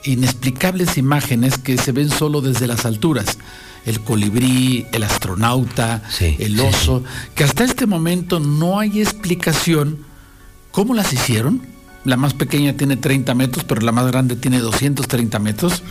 [0.05, 3.39] inexplicables imágenes que se ven solo desde las alturas.
[3.85, 7.05] El colibrí, el astronauta, el oso,
[7.35, 9.99] que hasta este momento no hay explicación
[10.73, 11.63] cómo las hicieron.
[12.07, 15.83] La más pequeña tiene 30 metros, pero la más grande tiene 230 metros.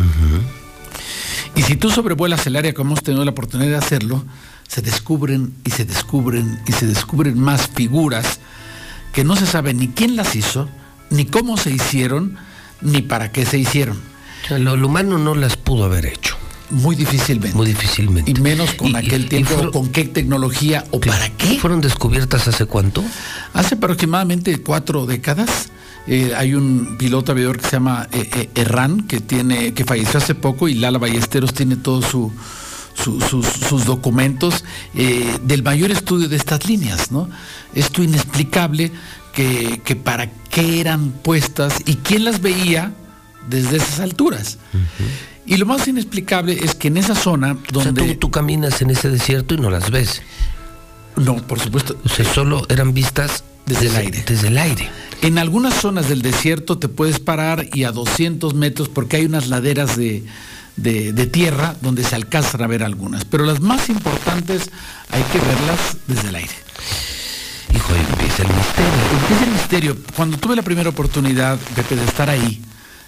[1.55, 4.25] Y si tú sobrevuelas el área como hemos tenido la oportunidad de hacerlo,
[4.67, 8.39] se descubren y se descubren y se descubren más figuras
[9.13, 10.67] que no se sabe ni quién las hizo,
[11.09, 12.35] ni cómo se hicieron,
[12.81, 13.97] ni para qué se hicieron.
[14.43, 16.35] O sea, lo, humano no las pudo haber hecho.
[16.69, 17.55] Muy difícilmente.
[17.55, 18.31] Muy difícilmente.
[18.31, 21.59] Y menos con aquel tiempo, con qué tecnología o para qué.
[21.59, 23.03] ¿Fueron descubiertas hace cuánto?
[23.53, 25.69] Hace aproximadamente cuatro décadas.
[26.07, 30.35] Eh, hay un piloto aviador que se llama eh, eh que, tiene, que falleció hace
[30.35, 32.31] poco y Lala Ballesteros tiene todos su,
[32.95, 34.63] sus, documentos
[34.93, 37.29] eh, del mayor estudio de estas líneas, ¿no?
[37.73, 38.91] Esto inexplicable
[39.33, 42.93] que, que, para qué eran puestas y quién las veía
[43.49, 44.57] desde esas alturas.
[45.45, 48.15] Y lo más inexplicable es que en esa zona donde...
[48.15, 50.21] tú, caminas en ese desierto y no las ves.
[51.15, 51.97] No, por supuesto.
[52.03, 54.23] O sea, solo eran vistas desde, el aire.
[54.27, 54.89] Desde el aire.
[55.21, 59.47] En algunas zonas del desierto te puedes parar y a 200 metros porque hay unas
[59.47, 60.23] laderas de,
[61.31, 63.25] tierra donde se alcanzan a ver algunas.
[63.25, 64.69] Pero las más importantes
[65.09, 66.53] hay que verlas desde el aire.
[67.73, 68.91] Hijo, empieza el misterio.
[69.21, 69.97] Empieza el misterio.
[70.15, 72.61] Cuando tuve la primera oportunidad, de estar ahí,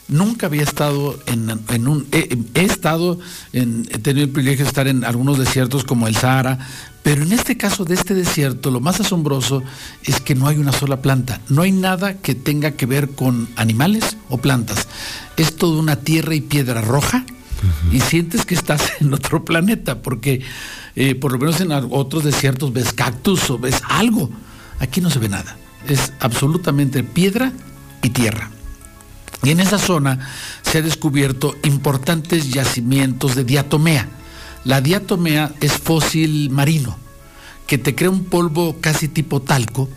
[0.08, 2.08] nunca había estado en, un...
[2.12, 3.20] He, estado,
[3.54, 6.60] en, he tenido el privilegio de estar en algunos desiertos como el Sahara,
[7.08, 9.64] pero en este caso de este desierto, lo más asombroso
[10.04, 13.48] es que no hay una sola planta, no hay nada que tenga que ver con
[13.56, 14.90] animales o plantas.
[15.38, 17.24] Es toda una tierra y piedra roja
[17.94, 20.42] y sientes que estás en otro planeta, porque
[20.98, 24.30] eh, por lo menos en otros desiertos ves cactus o ves algo.
[24.80, 25.56] Aquí no se ve nada,
[25.88, 27.54] es absolutamente piedra
[28.04, 28.52] y tierra.
[29.44, 30.28] Y en esa zona
[30.62, 34.10] se ha descubierto importantes yacimientos de diatomea.
[34.68, 36.98] La diatomea es fósil marino,
[37.68, 39.88] que te crea un polvo casi tipo talco,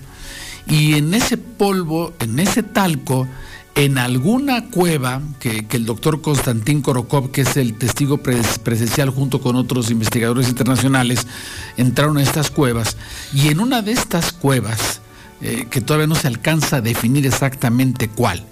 [0.68, 3.26] y en ese polvo, en ese talco,
[3.74, 9.56] en alguna cueva que, el doctor Konstantin Korokov, que es el testigo presencial junto con
[9.56, 11.26] otros investigadores internacionales,
[11.76, 12.96] entraron a estas cuevas,
[13.34, 15.00] y en una de estas cuevas,
[15.40, 18.44] eh, que todavía no se alcanza a definir exactamente cuál,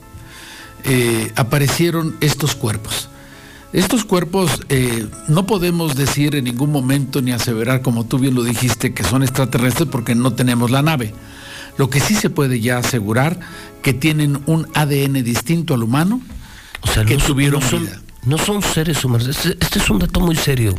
[0.82, 3.08] eh, aparecieron estos cuerpos.
[3.72, 8.42] Estos cuerpos eh, no podemos decir en ningún momento ni aseverar, como tú bien lo
[8.42, 11.12] dijiste, que son extraterrestres porque no tenemos la nave.
[11.76, 13.38] Lo que sí se puede ya asegurar
[13.82, 16.20] que tienen un ADN distinto al humano,
[16.80, 18.00] O sea, que no, tuvieron no son, vida.
[18.24, 19.28] no son seres humanos.
[19.28, 20.74] Este, este es un dato muy serio.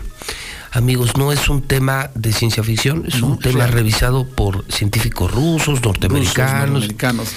[0.72, 3.72] Amigos, no es un tema de ciencia ficción, es un tema real.
[3.72, 6.70] revisado por científicos rusos, norteamericanos.
[6.72, 7.30] norteamericanos.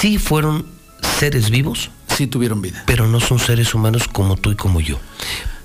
[0.00, 0.66] Sí fueron
[1.18, 1.90] seres vivos.
[2.16, 2.82] Sí tuvieron vida.
[2.86, 4.98] Pero no son seres humanos como tú y como yo.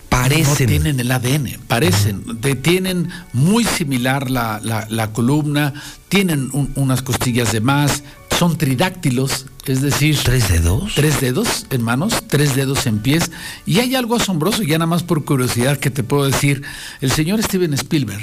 [0.10, 0.44] Parecen.
[0.49, 2.23] No tienen el ADN, parecen.
[2.61, 5.73] Tienen muy similar la, la- la columna,
[6.10, 8.03] tienen un- unas costillas de más,
[8.38, 10.18] son tridáctilos, es decir...
[10.22, 10.91] ¿Tres dedos?
[10.95, 13.32] Tres dedos en manos, tres dedos en pies.
[13.65, 16.61] Y hay algo asombroso, ya nada más por curiosidad que te puedo decir.
[16.99, 18.19] El señor Steven Spielberg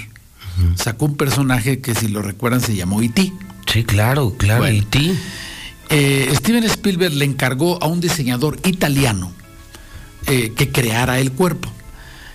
[0.77, 3.33] sacó un personaje que si lo recuerdan se llamó E.T.
[3.73, 4.79] Sí, claro, claro, Bueno.
[4.79, 5.15] E.T.
[5.91, 9.33] Eh, Steven Spielberg le encargó a un diseñador italiano
[10.27, 11.71] eh, que creara el cuerpo.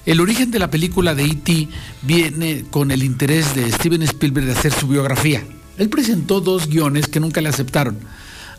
[0.05, 1.69] El origen de la película de E.T.
[2.01, 5.43] viene con el interés de Steven Spielberg de hacer su biografía.
[5.77, 7.99] Él presentó dos guiones que nunca le aceptaron,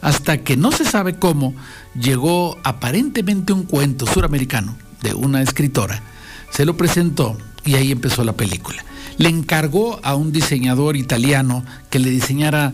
[0.00, 1.54] hasta que no se sabe cómo
[1.98, 6.02] llegó aparentemente un cuento suramericano de una escritora.
[6.50, 8.84] Se lo presentó y ahí empezó la película.
[9.18, 12.72] Le encargó a un diseñador italiano que le diseñara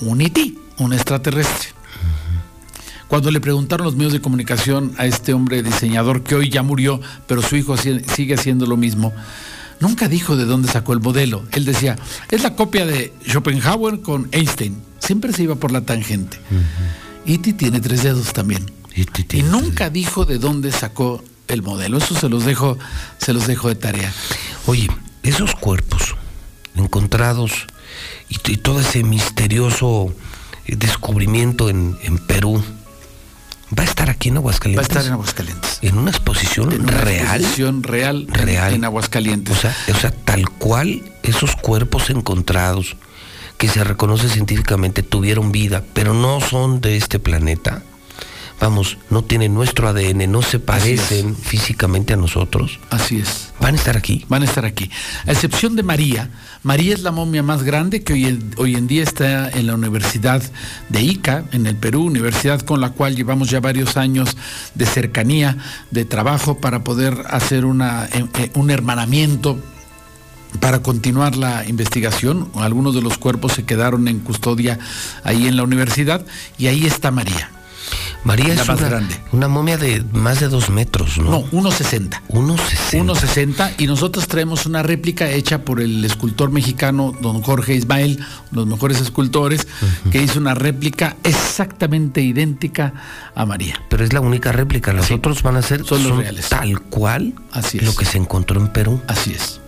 [0.00, 0.54] un E.T.,
[0.84, 1.68] un extraterrestre.
[3.08, 7.00] Cuando le preguntaron los medios de comunicación a este hombre diseñador que hoy ya murió,
[7.26, 9.12] pero su hijo sigue haciendo lo mismo,
[9.80, 11.44] nunca dijo de dónde sacó el modelo.
[11.52, 11.96] Él decía,
[12.30, 14.80] es la copia de Schopenhauer con Einstein.
[15.00, 16.38] Siempre se iba por la tangente.
[17.26, 17.52] E.T.
[17.54, 18.70] tiene tres dedos también.
[18.94, 21.98] Y nunca dijo de dónde sacó el modelo.
[21.98, 22.78] Eso se los dejo,
[23.18, 24.12] se los dejo de tarea.
[24.66, 24.88] Oye,
[25.22, 26.14] esos cuerpos
[26.74, 27.66] encontrados
[28.28, 30.14] y, todo ese misterioso
[30.66, 32.62] descubrimiento en, en Perú
[33.78, 34.88] va a estar aquí en Va a Aguascalientes.
[34.88, 35.78] estar en Aguascalientes.
[35.82, 37.36] En una exposición En una real.
[37.40, 38.74] exposición real, en- Real.
[38.74, 39.56] en Aguascalientes.
[39.56, 42.96] O sea, o sea, tal cual esos cuerpos encontrados
[43.58, 47.82] que se reconoce científicamente tuvieron vida, pero no son de este planeta.
[48.60, 52.78] Vamos, no tienen nuestro ADN, no se parecen físicamente a nosotros.
[52.90, 53.54] Así es.
[53.58, 54.26] ¿Van a estar aquí?
[54.28, 54.90] Van a estar aquí.
[55.26, 56.28] A excepción de María.
[56.62, 59.74] María es la momia más grande que hoy en, hoy en día está en la
[59.74, 60.42] Universidad
[60.90, 64.36] de Ica, en el Perú, universidad con la cual llevamos ya varios años
[64.74, 65.56] de cercanía,
[65.90, 69.58] de trabajo para poder hacer una, eh, eh, un hermanamiento
[70.60, 72.50] para continuar la investigación.
[72.56, 74.78] Algunos de los cuerpos se quedaron en custodia
[75.24, 76.26] ahí en la universidad
[76.58, 77.50] y ahí está María.
[78.24, 79.14] María La es más una, grande.
[79.32, 81.30] una momia de más de dos metros, ¿no?
[81.30, 82.20] No, 1,60.
[82.28, 83.04] 1,60.
[83.06, 88.26] 1,60 y nosotros traemos una réplica hecha por el escultor mexicano don Jorge Ismael, uno
[88.50, 89.66] de los mejores escultores,
[90.10, 92.92] que hizo una réplica exactamente idéntica
[93.34, 93.80] a María.
[93.88, 96.48] Pero es la única réplica, los otros van a ser Son los reales.
[96.50, 97.84] tal cual Así es.
[97.84, 99.00] lo que se encontró en Perú.
[99.06, 99.60] Así es.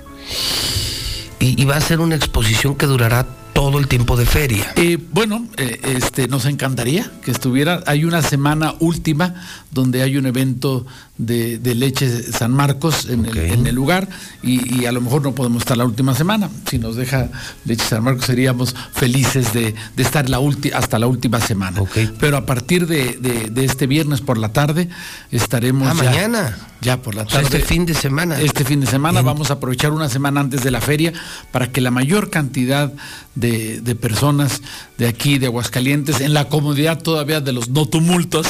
[1.41, 3.27] Y, y va a ser una exposición que durará
[3.63, 4.73] todo el tiempo de feria.
[4.75, 7.81] Eh, bueno, eh, este, nos encantaría que estuviera.
[7.87, 9.35] Hay una semana última
[9.71, 10.85] donde hay un evento
[11.17, 14.09] de, de leche San Marcos en, el, en el lugar
[14.43, 16.51] y, y a lo mejor no podemos estar la última semana.
[16.69, 17.29] Si nos deja
[17.65, 21.81] leche San Marcos seríamos felices de, de estar la ulti- hasta la última semana.
[22.19, 24.89] Pero a partir de, de- de este viernes por la tarde
[25.31, 26.59] estaremos Ah, ya, mañana.
[26.83, 27.57] Ya por la O sea, tarde.
[27.59, 28.41] este fin de semana.
[28.41, 31.13] Este fin de semana vamos a aprovechar una semana antes de la feria
[31.53, 32.93] para que la mayor cantidad
[33.37, 34.61] de, de personas
[34.99, 38.47] de aquí, de Aguascalientes, en la comodidad todavía de los no tumultos,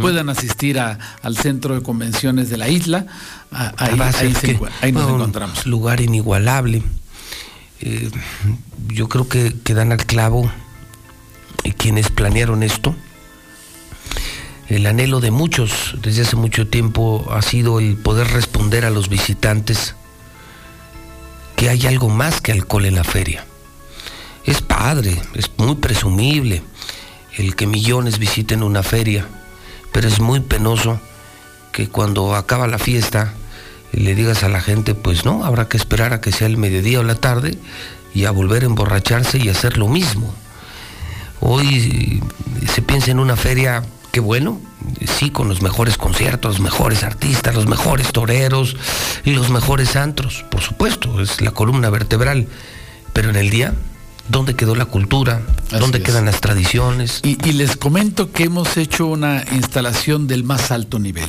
[0.00, 3.06] puedan asistir a- al centro de convenciones de la isla.
[3.50, 5.66] A- Ahí, ahí se ahí nos encontramos.
[5.66, 6.82] lugar inigualable.
[7.80, 8.10] Eh,
[8.88, 10.50] yo creo que, que dan al clavo
[11.64, 12.94] eh, quienes planearon esto.
[14.72, 19.10] El anhelo de muchos desde hace mucho tiempo ha sido el poder responder a los
[19.10, 19.94] visitantes
[21.56, 23.44] que hay algo más que alcohol en la feria.
[24.46, 26.62] Es padre, es muy presumible
[27.36, 29.26] el que millones visiten una feria,
[29.92, 30.98] pero es muy penoso
[31.70, 33.34] que cuando acaba la fiesta
[33.92, 37.00] le digas a la gente, pues no, habrá que esperar a que sea el mediodía
[37.00, 37.58] o la tarde
[38.14, 40.34] y a volver a emborracharse y hacer lo mismo.
[41.40, 42.22] Hoy
[42.72, 43.82] se piensa en una feria,
[44.12, 44.60] que bueno,
[45.06, 48.76] sí, con los mejores conciertos, los mejores artistas, los mejores toreros
[49.24, 52.46] y los mejores antros, por supuesto, es la columna vertebral,
[53.14, 53.74] pero en el día,
[54.28, 55.42] ¿dónde quedó la cultura?
[55.70, 56.04] ¿Dónde es.
[56.04, 57.20] quedan las tradiciones?
[57.22, 61.28] Y, y les comento que hemos hecho una instalación del más alto nivel.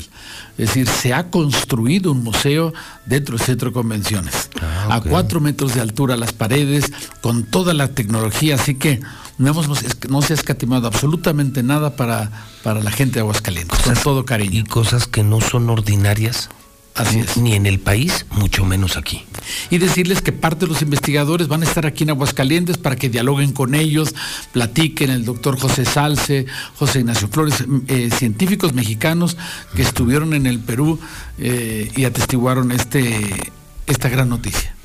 [0.58, 2.74] Es decir, se ha construido un museo
[3.06, 4.50] dentro del centro de convenciones.
[4.62, 6.92] a cuatro metros de altura las paredes,
[7.22, 9.02] con toda la tecnología, así que
[9.40, 9.68] no, hemos,
[10.10, 14.60] no se ha escatimado absolutamente nada para, para la gente de Aguascalientes, con todo cariño.
[14.60, 16.50] Y cosas que no son ordinarias
[16.96, 17.38] Así es.
[17.38, 19.24] ni en el país, mucho menos aquí.
[19.70, 23.10] Y decirles que parte de los investigadores van a estar aquí en Aguascalientes para que
[23.10, 24.14] dialoguen con ellos,
[24.52, 26.46] platiquen, el doctor José Salce,
[26.76, 29.38] José Ignacio Flores, eh, científicos mexicanos
[29.76, 31.00] que estuvieron en el Perú
[31.40, 33.52] eh, y atestiguaron este,
[33.88, 34.76] esta gran noticia.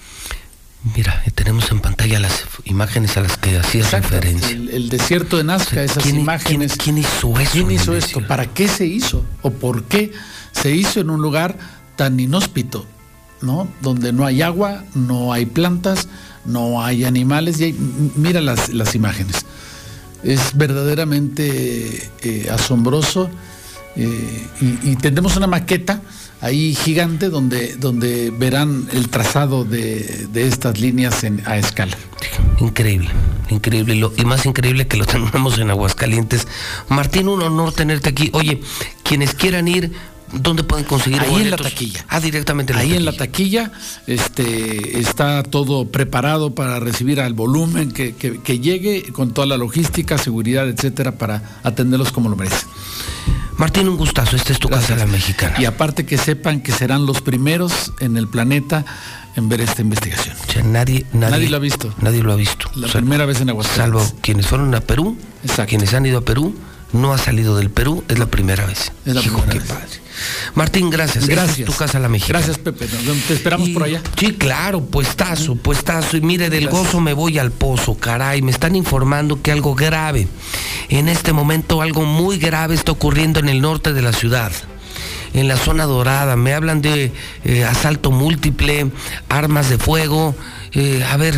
[0.97, 4.51] Mira, eh, tenemos en pantalla las imágenes a las que hacías referencia.
[4.51, 6.72] El, el desierto de Nazca, esas ¿quién- imágenes.
[6.78, 8.26] quién- quién hizo eso ¿Quién hizo esto?
[8.26, 9.24] ¿Para qué se hizo?
[9.43, 10.12] ¿O por qué
[10.52, 11.59] se hizo en un lugar
[11.99, 12.87] tan inhóspito?
[13.43, 13.69] ¿No?
[13.83, 16.09] Donde no hay agua, no hay plantas,
[16.45, 17.73] no hay animales y
[18.16, 19.45] mira las, las imágenes.
[20.25, 23.31] Es verdaderamente eh, asombroso
[23.95, 26.03] eh, y, y tendremos una maqueta
[26.41, 31.97] ahí gigante donde, donde verán el trazado de, de estas líneas a escala.
[32.61, 33.11] Increíble,
[33.51, 33.95] increíble.
[33.95, 36.49] Lo- y más increíble que lo tengamos en Aguascalientes.
[36.89, 38.31] Martín, un honor tenerte aquí.
[38.33, 38.61] Oye,
[39.05, 39.93] quienes quieran ir,
[40.32, 41.72] ¿dónde pueden conseguir Ahí en la boletos?
[41.72, 42.05] taquilla.
[42.09, 43.72] Ah, directamente en la Ahí en la taquilla
[44.06, 49.56] este, está todo preparado para recibir al volumen que, que- que llegue con toda la
[49.56, 52.68] logística, seguridad, etcétera, para atenderlos como lo merecen.
[53.56, 54.36] Martín, un gustazo.
[54.36, 55.56] Esta es tu casa la mexicana.
[55.60, 58.84] Y aparte que sepan que serán los primeros en el planeta
[59.34, 60.36] en ver esta investigación.
[60.48, 61.92] O sea, nadie, nadie, Nadie lo ha visto.
[62.00, 62.70] Nadie lo ha visto.
[62.76, 64.02] La O sea, primera vez en Aguascalientes.
[64.09, 65.16] Salvo quienes fueron a Perú,
[65.66, 66.55] quienes han ido a Perú,
[66.92, 68.92] no ha salido del Perú, es la primera vez.
[69.05, 69.68] Es la Hijo, primera qué vez.
[69.68, 70.07] padre.
[70.55, 71.27] Martín, gracias.
[71.27, 71.61] Gracias.
[71.61, 72.39] es tu casa la mexicana.
[72.39, 72.89] Gracias, Pepe.
[73.05, 73.16] Nos.
[73.27, 74.03] Te esperamos por allá.
[74.16, 76.16] Sí, claro, puestazo, puestazo.
[76.16, 76.85] Y mire, del Gracias.
[76.85, 78.43] gozo me voy al pozo, caray.
[78.43, 80.28] Me están informando que algo grave,
[80.89, 84.53] en este momento algo muy grave está ocurriendo en el norte de la ciudad.
[85.35, 87.12] En la zona dorada, me hablan de
[87.45, 88.90] eh, asalto múltiple,
[89.28, 90.35] armas de fuego.
[90.80, 91.34] Eh, a ver,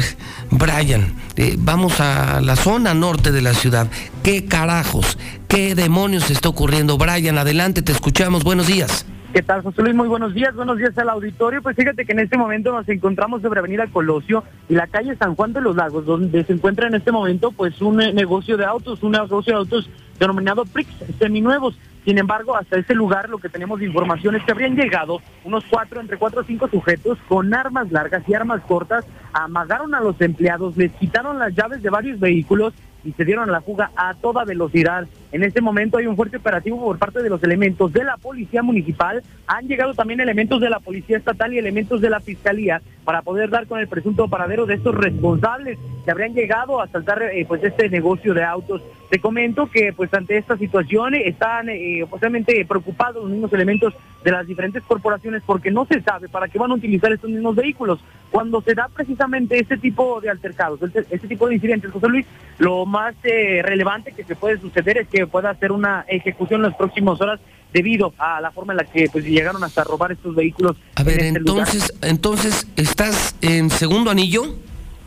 [0.50, 3.86] Brian, eh, vamos a la zona norte de la ciudad.
[4.22, 5.16] ¿Qué carajos,
[5.48, 6.98] qué demonios está ocurriendo?
[6.98, 8.44] Brian, adelante, te escuchamos.
[8.44, 9.06] Buenos días.
[9.32, 9.94] ¿Qué tal, José Luis?
[9.94, 11.62] Muy buenos días, buenos días al auditorio.
[11.62, 15.34] Pues fíjate que en este momento nos encontramos sobre Avenida Colosio y la calle San
[15.34, 18.66] Juan de los Lagos, donde se encuentra en este momento pues un eh, negocio de
[18.66, 19.88] autos, un negocio de autos
[20.18, 21.78] denominado Prix seminuevos.
[22.04, 25.64] Sin embargo, hasta ese lugar lo que tenemos de información es que habrían llegado unos
[25.68, 30.20] cuatro, entre cuatro o cinco sujetos con armas largas y armas cortas, amagaron a los
[30.20, 32.72] empleados, les quitaron las llaves de varios vehículos
[33.04, 35.06] y se dieron la fuga a toda velocidad.
[35.32, 38.62] En este momento hay un fuerte operativo por parte de los elementos de la Policía
[38.62, 39.22] Municipal.
[39.46, 43.48] Han llegado también elementos de la Policía Estatal y elementos de la Fiscalía para poder
[43.48, 47.62] dar con el presunto paradero de estos responsables que habrían llegado a asaltar eh, pues
[47.62, 48.82] este negocio de autos.
[49.08, 53.94] Te comento que pues ante esta situación eh, están eh, posiblemente preocupados los mismos elementos
[54.22, 57.56] de las diferentes corporaciones porque no se sabe para qué van a utilizar estos mismos
[57.56, 58.00] vehículos.
[58.30, 62.26] Cuando se da precisamente este tipo de altercados, este, este tipo de incidentes, José Luis,
[62.58, 66.68] lo más eh, relevante que se puede suceder es que pueda hacer una ejecución en
[66.70, 67.40] las próximas horas
[67.72, 70.76] debido a la forma en la que pues llegaron hasta robar estos vehículos.
[70.96, 71.66] A ver, en este lugar.
[71.68, 74.42] entonces, entonces, ¿estás en segundo anillo?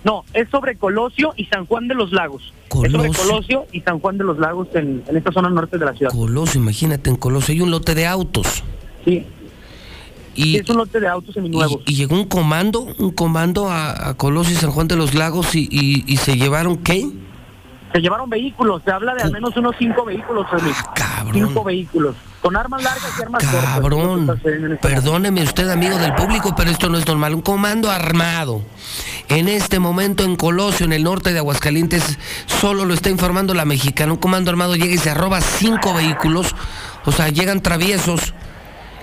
[0.05, 2.53] No, es sobre Colosio y San Juan de los Lagos.
[2.65, 3.23] Es sobre Colosio.
[3.23, 6.11] Colosio y San Juan de los Lagos en, en esta zona norte de la ciudad.
[6.11, 8.63] Colosio, imagínate, en Colosio hay un lote de autos.
[9.05, 9.25] Sí.
[10.35, 11.81] Y, es un lote de autos seminuevos.
[11.85, 15.13] Y, y llegó un comando, un comando a, a Colosio y San Juan de los
[15.13, 17.07] Lagos y, y- y se llevaron qué?
[17.93, 20.77] Se llevaron vehículos, se habla de al menos unos cinco vehículos, José Luis.
[21.31, 23.63] Cinco vehículos, con armas largas y armas cortas.
[23.75, 24.39] Cabrón,
[24.81, 27.35] perdóneme usted, amigo del público, pero esto no es normal.
[27.35, 28.63] Un comando armado.
[29.29, 32.17] En este momento en Colosio, en el norte de Aguascalientes,
[32.47, 34.11] solo lo está informando la mexicana.
[34.13, 36.55] Un comando armado llega y se arroba cinco vehículos.
[37.05, 38.33] O sea, llegan traviesos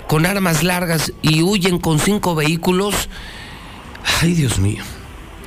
[0.09, 3.09] con armas largas y huyen con cinco vehículos.
[4.21, 4.83] Ay, Dios mío.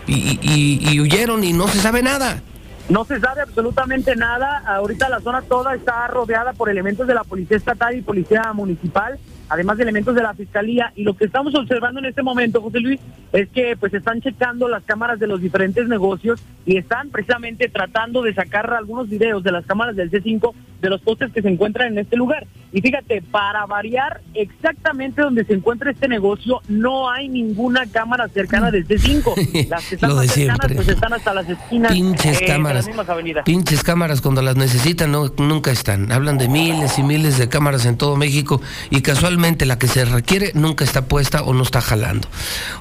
[0.08, 2.42] Y, y- y- y huyeron y no se sabe nada.
[2.90, 4.64] No se sabe absolutamente nada.
[4.66, 9.18] Ahorita la zona toda está rodeada por elementos de la Policía Estatal y Policía Municipal,
[9.54, 10.92] además de elementos de la Fiscalía.
[10.96, 13.00] Y lo que estamos observando en este momento, José Luis,
[13.32, 18.22] es que pues están checando las cámaras de los diferentes negocios y están precisamente tratando
[18.24, 21.94] de sacar algunos videos de las cámaras del C5 de los postes que se encuentran
[21.94, 22.46] en este lugar.
[22.74, 28.72] Y fíjate, para variar exactamente donde se encuentra este negocio, no hay ninguna cámara cercana
[28.72, 29.68] del C5.
[29.70, 30.76] Las que están Lo de más cercanas siempre.
[30.76, 32.76] pues están hasta las esquinas Pinches eh, de cámaras.
[32.78, 33.46] las mismas avenidas.
[33.46, 36.12] Pinches cámaras cuando las necesitan no, nunca están.
[36.12, 38.60] Hablan de miles y miles de cámaras en todo México
[38.90, 42.28] y casualmente la que se requiere nunca está puesta o no está jalando.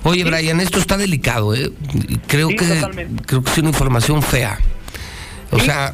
[0.05, 1.73] Oye, Brian, esto está delicado, ¿eh?
[2.27, 3.23] Creo Sí, que totalmente.
[3.27, 4.59] creo que es una información fea.
[5.55, 5.93] O sea,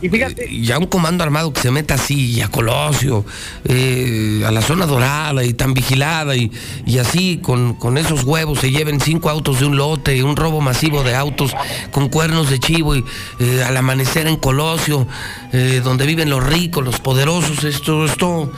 [0.53, 3.25] ya un comando armado que se meta así, a Colosio,
[3.65, 6.53] eh, a la zona dorada y tan vigilada, y,
[6.87, 10.61] y así con, con, esos huevos se lleven cinco autos de un lote, un robo
[10.61, 11.57] masivo de autos
[11.91, 13.05] con cuernos de chivo, y
[13.41, 15.09] eh, al amanecer en Colosio,
[15.53, 18.53] eh, donde viven los ricos, los poderosos, esto, esto,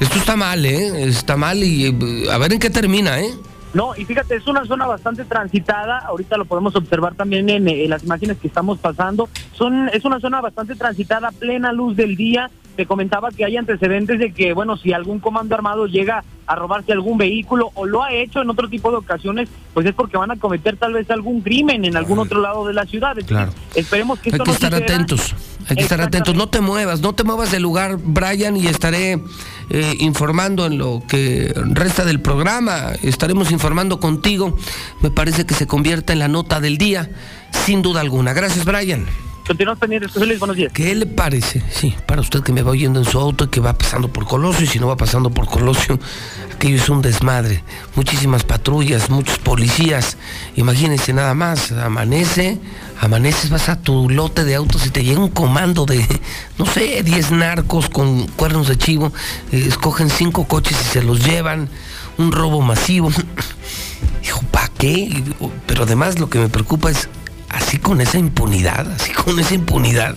[0.00, 1.04] esto está mal, ¿eh?
[1.04, 1.86] Está mal y
[2.30, 3.32] a ver en qué termina, ¿eh?
[3.72, 8.02] No, y fíjate, es una zona bastante transitada, ahorita lo podemos observar también en, las
[8.02, 9.28] imágenes que estamos pasando.
[9.52, 12.50] Son, es una zona bastante transitada, plena luz del día.
[12.74, 16.92] Te comentaba que hay antecedentes de que, bueno, si algún comando armado llega a robarse
[16.92, 20.32] algún vehículo o lo ha hecho en otro tipo de ocasiones, pues es porque van
[20.32, 23.16] a cometer tal vez algún crimen en algún otro lado de la ciudad.
[23.26, 23.52] Claro.
[23.74, 25.34] Esperemos que esto Hay que estar atentos.
[25.68, 26.34] Hay que estar atentos.
[26.34, 29.20] No te muevas, no te muevas del lugar, Brian, y estaré
[29.70, 32.92] eh, informando en lo que resta del programa.
[33.02, 34.56] Estaremos informando contigo.
[35.00, 37.10] Me parece que se convierte en la nota del día,
[37.64, 38.32] sin duda alguna.
[38.32, 39.06] Gracias, Brian.
[39.50, 40.72] Continuamos pendientes, José Luis, buenos días.
[40.72, 41.60] ¿Qué le parece?
[41.72, 44.24] Sí, para usted que me va oyendo en su auto y que va pasando por
[44.24, 45.98] Colosio, y si no va pasando por Colosio,
[46.54, 47.64] aquello es un desmadre.
[47.96, 50.18] Muchísimas patrullas, muchos policías.
[50.54, 52.60] Imagínense nada más, amanece,
[53.00, 56.06] amaneces, vas a tu lote de autos y te llega un comando de,
[56.56, 59.12] no sé, 10 narcos con cuernos de chivo,
[59.50, 61.68] eh, escogen cinco coches y se los llevan,
[62.18, 63.10] un robo masivo.
[64.22, 65.24] Dijo, ¿para qué?
[65.66, 67.08] Pero además lo que me preocupa es
[67.50, 70.16] así con esa impunidad, así con esa impunidad.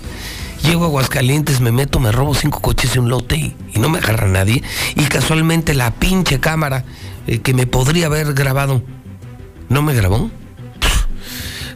[0.64, 3.98] Llego a Aguascalientes, me meto, me robo cinco coches y un lote y, no me
[3.98, 4.64] agarra nadie.
[4.96, 6.86] Y casualmente la pinche cámara
[7.28, 8.82] eh, que me podría haber grabado,
[9.68, 10.32] ¿no me grabó?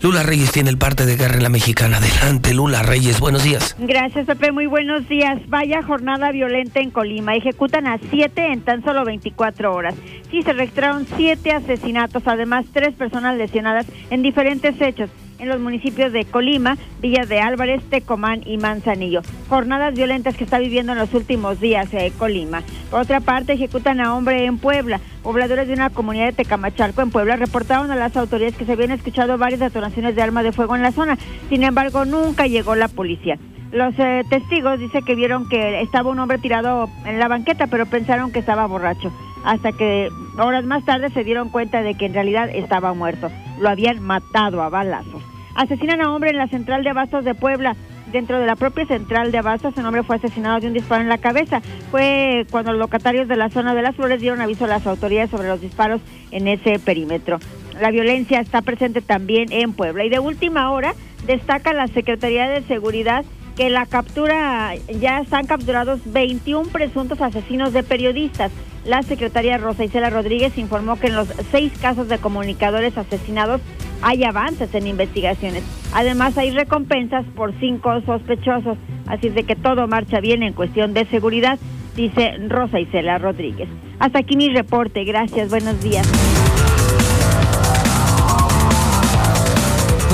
[0.04, 1.98] Lula Reyes tiene el parte de guerra en la mexicana.
[1.98, 3.76] Adelante, Lula Reyes, buenos días.
[3.80, 5.40] Gracias, Pepe, muy buenos días.
[5.48, 7.36] Vaya jornada violenta en Colima.
[7.36, 9.96] Ejecutan a siete en tan solo 24 horas.
[10.30, 15.10] Sí, se registraron siete asesinatos, además tres personas lesionadas en diferentes hechos
[15.40, 19.22] en los municipios de Colima, Villas de Álvarez, Tecomán y Manzanillo.
[19.50, 22.64] Jornadas violentas que está viviendo en los últimos días eh, Colima.
[22.90, 25.00] Por otra parte, ejecutan a hombre en Puebla.
[25.24, 28.92] Pobladores de una comunidad de Tecamachalco en Puebla reportaron a las autoridades que se habían
[28.92, 31.18] escuchado varias detonaciones de armas de fuego en la zona.
[31.50, 33.38] Sin embargo, nunca llegó la policía.
[33.72, 37.86] Los eh, testigos dicen que vieron que estaba un hombre tirado en la banqueta, pero
[37.86, 39.12] pensaron que estaba borracho.
[39.48, 43.32] Hasta que horas más tarde se dieron cuenta de que en realidad estaba muerto.
[43.62, 45.24] Lo habían matado a balazos.
[45.56, 47.78] Asesinan a hombre en la central de abastos de Puebla.
[48.12, 51.08] Dentro de la propia central de abastos, un hombre fue asesinado de un disparo en
[51.08, 51.62] la cabeza.
[51.92, 55.30] Fue cuando los locatarios de la zona de las flores dieron aviso a las autoridades
[55.30, 56.02] sobre los disparos
[56.32, 57.40] en ese perímetro.
[57.80, 60.04] La violencia está presente también en Puebla.
[60.04, 60.94] Y de última hora
[61.26, 63.24] destaca la Secretaría de Seguridad
[63.56, 68.52] que la captura, ya están capturados 21 presuntos asesinos de periodistas.
[68.88, 73.60] La secretaria Rosa Isela Rodríguez informó que en los seis casos de comunicadores asesinados
[74.02, 75.62] hay avances en investigaciones.
[75.94, 78.78] Además, hay recompensas por cinco sospechosos.
[79.06, 81.60] Así de que todo marcha bien en cuestión de seguridad,
[81.98, 83.68] dice Rosa Isela Rodríguez.
[84.00, 85.04] Hasta aquí mi reporte.
[85.04, 85.50] Gracias.
[85.50, 86.08] Buenos días.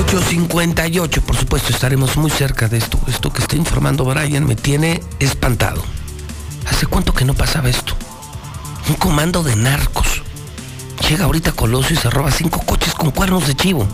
[0.08, 2.98] 8.58, por supuesto, estaremos muy cerca de esto.
[3.06, 5.80] Esto que está informando Brian me tiene espantado.
[6.68, 7.94] ¿Hace cuánto que no pasaba esto?
[8.88, 10.22] Un comando de narcos.
[11.08, 13.86] Llega ahorita Colosio y se roba cinco coches con cuernos de chivo.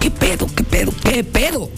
[0.00, 0.46] ¿Qué pedo?
[0.54, 0.92] ¿Qué pedo?
[1.02, 1.68] ¿Qué pedo?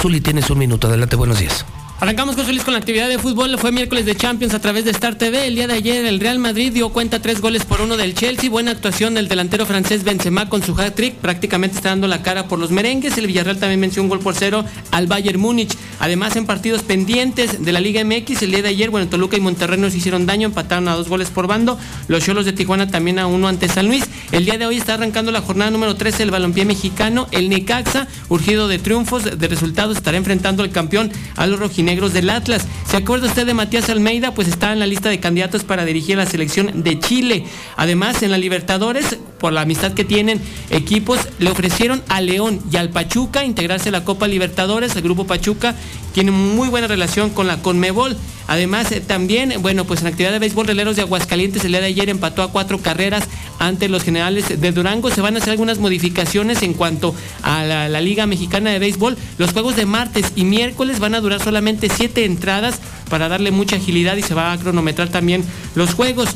[0.00, 0.86] Zuli, tienes un minuto.
[0.86, 1.64] Adelante, buenos días.
[2.00, 3.58] Arrancamos con con la actividad de fútbol.
[3.58, 5.46] Fue miércoles de Champions a través de Star TV.
[5.46, 8.48] El día de ayer el Real Madrid dio cuenta tres goles por uno del Chelsea.
[8.48, 11.16] Buena actuación del delantero francés Benzema con su hat-trick.
[11.16, 13.18] Prácticamente está dando la cara por los merengues.
[13.18, 15.76] El Villarreal también venció un gol por cero al Bayern Múnich.
[15.98, 19.40] Además, en partidos pendientes de la Liga MX, el día de ayer, bueno, Toluca y
[19.40, 21.78] Monterrey nos hicieron daño, empataron a dos goles por bando.
[22.08, 24.04] Los Cholos de Tijuana también a uno ante San Luis.
[24.32, 27.28] El día de hoy está arrancando la jornada número 13 del balompié mexicano.
[27.30, 31.60] El Necaxa, urgido de triunfos, de resultados, estará enfrentando al campeón a los
[31.90, 32.68] rojinegros del Atlas.
[32.86, 34.32] ¿Se acuerda usted de Matías Almeida?
[34.32, 37.44] Pues está en la lista de candidatos para dirigir la selección de Chile.
[37.76, 40.40] Además, en la Libertadores, por la amistad que tienen
[40.70, 44.94] equipos, le ofrecieron a León y al Pachuca integrarse a la Copa Libertadores.
[44.94, 45.74] El grupo Pachuca
[46.12, 48.16] tiene muy buena relación con la Conmebol.
[48.46, 51.86] Además, eh, también, bueno, pues en actividad de béisbol, Releros de Aguascalientes el día de
[51.86, 53.24] ayer empató a cuatro carreras
[53.58, 55.10] ante los generales de Durango.
[55.10, 59.16] Se van a hacer algunas modificaciones en cuanto a la, la Liga Mexicana de Béisbol.
[59.38, 63.76] Los juegos de martes y miércoles van a durar solamente siete entradas para darle mucha
[63.76, 65.44] agilidad y se va a cronometrar también
[65.74, 66.28] los juegos.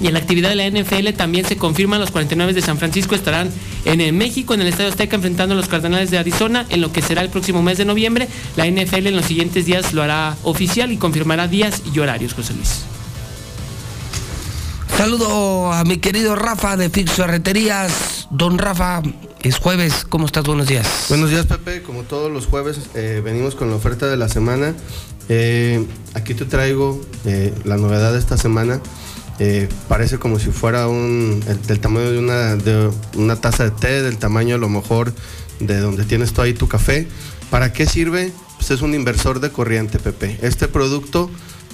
[0.00, 3.14] Y en la actividad de la NFL también se confirman los 49 de San Francisco
[3.14, 3.50] estarán
[3.84, 7.02] en México, en el Estadio Azteca, enfrentando a los Cardenales de Arizona en lo que
[7.02, 8.28] será el próximo mes de noviembre.
[8.56, 12.54] La NFL en los siguientes días lo hará oficial y confirmará días y horarios, José
[12.54, 12.84] Luis.
[14.96, 18.28] Saludo a mi querido Rafa de Fix Ferreterías.
[18.30, 19.02] Don Rafa,
[19.42, 20.44] Es jueves, ¿cómo estás?
[20.44, 21.06] Buenos días.
[21.08, 21.82] Buenos días, Pepe.
[21.82, 24.74] Como todos los jueves, eh, venimos con la oferta de la semana.
[25.28, 25.84] Eh,
[26.14, 28.80] aquí te traigo eh, la novedad de esta semana.
[29.40, 33.70] Eh, parece como si fuera un, el- del tamaño de una, de una taza de
[33.72, 35.12] té, del tamaño a lo mejor
[35.60, 37.08] de donde tienes tú ahí tu café.
[37.50, 38.32] ¿Para qué sirve?
[38.58, 40.38] Pues es un inversor de corriente, Pepe.
[40.42, 41.30] Este producto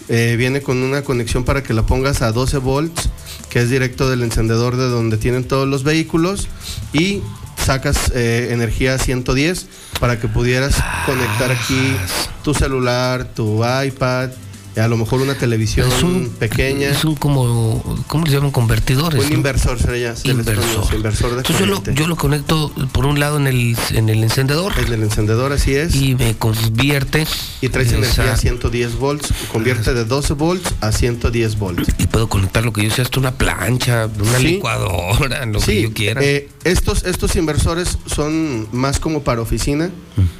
[0.08, 3.08] eh, viene con una conexión para que la pongas a 12 volts,
[3.50, 6.48] que es directo del encendedor de donde tienen todos los vehículos
[6.92, 7.20] y
[7.64, 9.66] sacas eh, energía 110
[10.00, 10.74] para que pudieras
[11.04, 11.94] conectar aquí
[12.42, 14.30] tu celular, tu iPad,
[14.76, 16.88] a lo mejor una televisión Es un- pequeña.
[16.88, 18.50] Es un como, ¿cómo le llaman?
[18.50, 19.22] Convertidores.
[19.24, 19.34] Un ¿no?
[19.36, 20.94] inversor sería, Inversor.
[20.94, 24.22] inversor de Entonces yo lo, yo lo conecto por un lado en el, en el
[24.22, 24.72] encendedor.
[24.78, 25.94] En el encendedor, así es.
[25.94, 27.26] Y me convierte.
[27.60, 31.88] Y traes esa- energía a 110 volts, convierte de 12 volts a 110 volts.
[31.98, 34.44] Y puedo conectar lo que yo sea, hasta una plancha, una Sí.
[34.44, 36.22] licuadora, lo que Sí, yo quiera.
[36.22, 39.90] eh, estos, estos inversores son más como para oficina,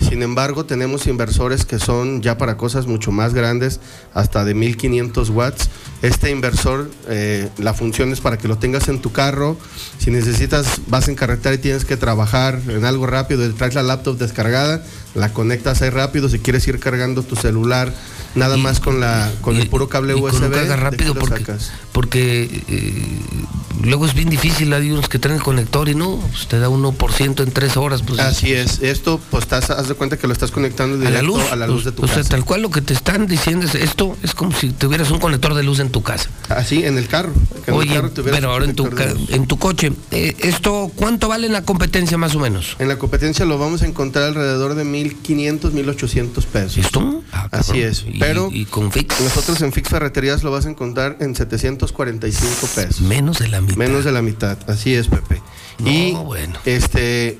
[0.06, 3.80] sin embargo tenemos inversores que son ya para cosas mucho más grandes,
[4.20, 5.68] hasta de 1500 watts.
[6.02, 9.58] Este inversor, eh, la función es para que lo tengas en tu carro,
[9.98, 14.16] si necesitas, vas en carretera y tienes que trabajar en algo rápido, traes la laptop
[14.16, 14.82] descargada,
[15.14, 17.92] la conectas ahí rápido, si quieres ir cargando tu celular,
[18.34, 20.44] nada más con, la, con el puro cable y con USB.
[20.44, 21.72] un carga rápido porque, sacas.
[21.92, 23.04] porque eh,
[23.82, 26.68] luego es bien difícil, hay unos que traen el conector y no, pues te da
[26.68, 28.02] 1% en tres horas.
[28.02, 31.16] Pues, Así es, esto pues estás, haz de cuenta que lo estás conectando a directo
[31.16, 32.30] la luz, a la luz de tu o sea, casa.
[32.30, 35.54] tal cual lo que te están diciendo es esto es como si tuvieras un conector
[35.54, 36.30] de luz en tu casa.
[36.48, 37.32] Así, en el carro.
[37.66, 38.88] en el Oye, carro tuvieras pero ahora en tu,
[39.28, 42.76] en tu coche, eh, ¿esto cuánto vale en la competencia más o menos?
[42.78, 46.78] En la competencia lo vamos a encontrar alrededor de 1500, 1800 pesos.
[46.78, 47.22] ¿Esto?
[47.50, 48.04] Así es.
[48.20, 49.20] Pero ¿Y con Fix?
[49.20, 53.00] nosotros en Fix Ferreterías lo vas a encontrar en 745 pesos.
[53.00, 53.76] Menos de la mitad.
[53.76, 54.58] Menos de la mitad.
[54.68, 55.40] Así es, Pepe.
[55.84, 56.58] y bueno.
[56.64, 57.38] este,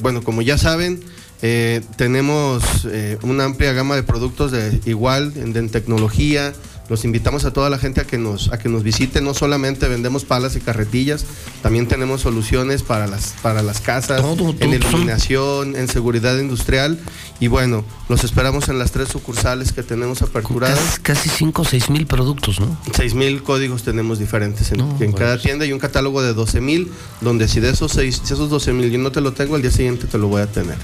[0.00, 1.02] bueno, como ya saben,
[1.42, 6.52] eh, tenemos eh, una amplia gama de productos de igual de- en tecnología.
[6.88, 9.20] Los invitamos a toda la gente a que nos a que nos visite.
[9.20, 11.24] No solamente vendemos palas y carretillas,
[11.62, 14.22] también tenemos soluciones para las para las casas,
[14.60, 16.98] en iluminación, en seguridad industrial.
[17.40, 20.98] Y bueno, los esperamos en las tres sucursales que tenemos aperturadas.
[21.02, 22.78] Casi 5 o 6 mil productos, ¿no?
[22.94, 26.90] 6 mil códigos tenemos diferentes en, en cada tienda y un catálogo de 12 mil,
[27.20, 29.62] donde si de esos, seis, si esos 12 mil yo no te lo tengo, al
[29.62, 30.76] día siguiente te lo voy a tener.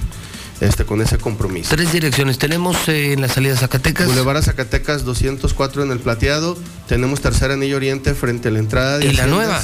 [0.63, 1.75] Este, con ese compromiso.
[1.75, 2.39] Tres direcciones.
[2.39, 4.07] Tenemos eh, en la salida de Zacatecas.
[4.07, 6.57] Boulevard a Zacatecas 204 en el plateado.
[6.87, 9.61] Tenemos tercer anillo oriente frente a la entrada de ¿Y la nueva?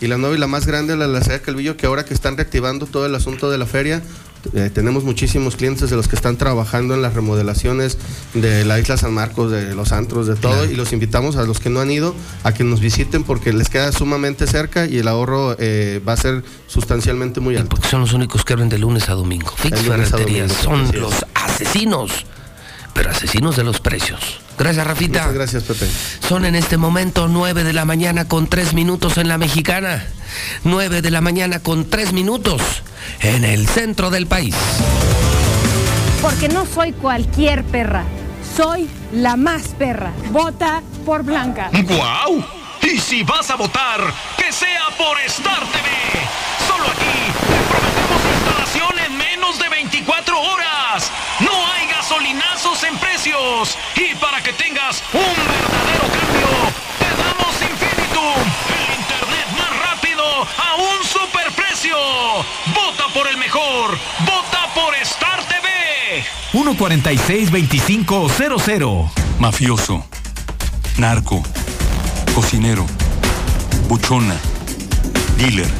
[0.00, 2.86] Y la nueva y la más grande, la Lacea Calvillo, que ahora que están reactivando
[2.86, 4.02] todo el asunto de la feria,
[4.54, 7.98] eh, tenemos muchísimos clientes de los que están trabajando en las remodelaciones
[8.34, 11.60] de la isla San Marcos, de los antros, de todo, y los invitamos a los
[11.60, 15.08] que no han ido a que nos visiten porque les queda sumamente cerca y el
[15.08, 17.76] ahorro eh, va a ser sustancialmente muy alto.
[17.76, 19.52] Porque son los únicos que abren de lunes a domingo.
[19.56, 22.24] Fix De lunes a Ferreterías domingo, son los asesinos,
[22.94, 24.40] pero asesinos de los precios.
[24.58, 25.20] Gracias, Rafita.
[25.20, 25.86] Muchas gracias, Pepe.
[26.26, 30.04] Son en este momento 9 de la mañana con 3 minutos en la mexicana.
[30.64, 32.60] 9 de la mañana con 3 minutos
[33.20, 34.54] en el centro del país.
[36.22, 38.04] Porque no soy cualquier perra,
[38.56, 40.12] soy la más perra.
[40.30, 41.70] Vota por Blanca.
[41.72, 42.44] ¡Guau!
[42.82, 44.00] Y si vas a votar,
[44.36, 45.88] que sea por Star TV.
[46.66, 51.10] Solo aquí te prometemos instalación en menos de 24 horas.
[51.40, 53.76] No hay gasolinazos en precios.
[53.96, 55.49] Y para que tengas un
[66.52, 69.10] 146-2500.
[69.38, 70.04] Mafioso.
[70.98, 71.42] Narco.
[72.34, 72.84] Cocinero.
[73.88, 74.34] Buchona.
[75.36, 75.70] Dealer.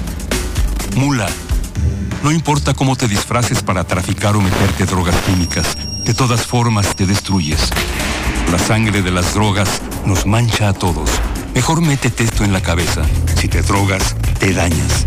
[0.96, 1.28] Mula.
[2.22, 7.06] No importa cómo te disfraces para traficar o meterte drogas químicas, de todas formas te
[7.06, 7.70] destruyes.
[8.52, 11.10] La sangre de las drogas nos mancha a todos.
[11.54, 13.02] Mejor métete esto en la cabeza.
[13.36, 15.06] Si te drogas, te dañas.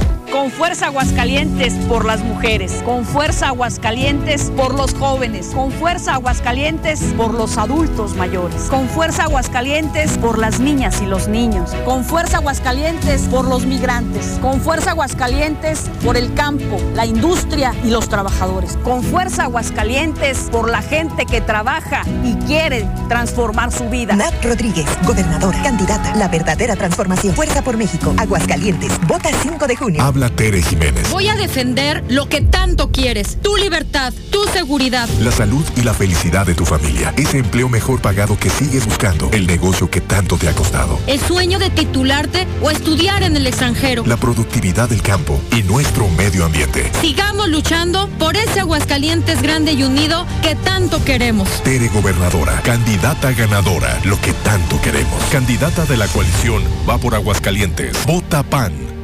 [0.31, 2.81] Con fuerza Aguascalientes por las mujeres.
[2.85, 5.47] Con fuerza Aguascalientes por los jóvenes.
[5.47, 8.63] Con fuerza Aguascalientes por los adultos mayores.
[8.69, 11.71] Con fuerza Aguascalientes por las niñas y los niños.
[11.83, 14.39] Con fuerza Aguascalientes por los migrantes.
[14.41, 18.77] Con fuerza Aguascalientes por el campo, la industria y los trabajadores.
[18.85, 24.15] Con fuerza Aguascalientes por la gente que trabaja y quiere transformar su vida.
[24.15, 27.35] Nat Rodríguez, gobernadora, candidata, la verdadera transformación.
[27.35, 30.01] Fuerza por México, Aguascalientes, vota 5 de junio.
[30.01, 31.09] Habla Habla Tere Jiménez.
[31.09, 35.09] Voy a defender lo que tanto quieres, tu libertad, tu seguridad.
[35.19, 37.11] La salud y la felicidad de tu familia.
[37.17, 39.31] Ese empleo mejor pagado que sigues buscando.
[39.33, 40.99] El negocio que tanto te ha costado.
[41.07, 44.03] El sueño de titularte o estudiar en el extranjero.
[44.05, 46.91] La productividad del campo y nuestro medio ambiente.
[47.01, 51.49] Sigamos luchando por ese Aguascalientes grande y unido que tanto queremos.
[51.63, 55.19] Tere Gobernadora, candidata ganadora, lo que tanto queremos.
[55.31, 58.05] Candidata de la coalición va por Aguascalientes.
[58.05, 59.00] Vota PAN.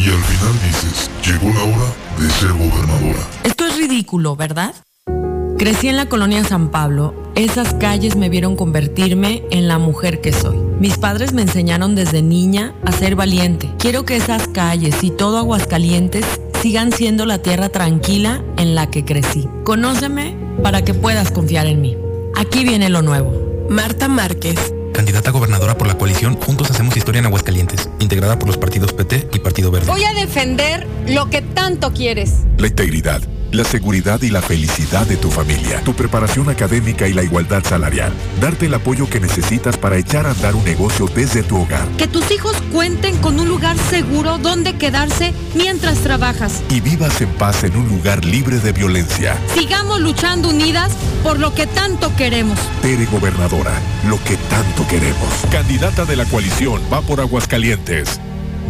[0.00, 3.18] Y al final dices, llegó la hora de ser gobernadora.
[3.44, 4.74] Esto es ridículo, ¿verdad?
[5.58, 7.14] Crecí en la colonia San Pablo.
[7.34, 10.56] Esas calles me vieron convertirme en la mujer que soy.
[10.80, 13.70] Mis padres me enseñaron desde niña a ser valiente.
[13.78, 16.24] Quiero que esas calles y todo Aguascalientes
[16.62, 19.50] sigan siendo la tierra tranquila en la que crecí.
[19.64, 21.98] Conóceme para que puedas confiar en mí.
[22.36, 23.66] Aquí viene lo nuevo.
[23.68, 24.72] Marta Márquez.
[24.92, 28.92] Candidata a gobernadora por la coalición Juntos Hacemos Historia en Aguascalientes, integrada por los partidos
[28.92, 29.86] PT y Partido Verde.
[29.86, 32.40] Voy a defender lo que tanto quieres.
[32.58, 33.22] La integridad,
[33.52, 38.12] la seguridad y la felicidad de tu familia, tu preparación académica y la igualdad salarial.
[38.40, 41.86] Darte el apoyo que necesitas para echar a andar un negocio desde tu hogar.
[41.96, 46.62] Que tus hijos cuenten con un lugar seguro donde quedarse mientras trabajas.
[46.70, 49.36] Y vivas en paz en un lugar libre de violencia.
[49.54, 52.58] Sigamos luchando unidas por lo que tanto queremos.
[52.82, 53.72] Tere Gobernadora,
[54.08, 55.28] lo que tanto queremos.
[55.50, 58.20] Candidata de la coalición va por Aguascalientes.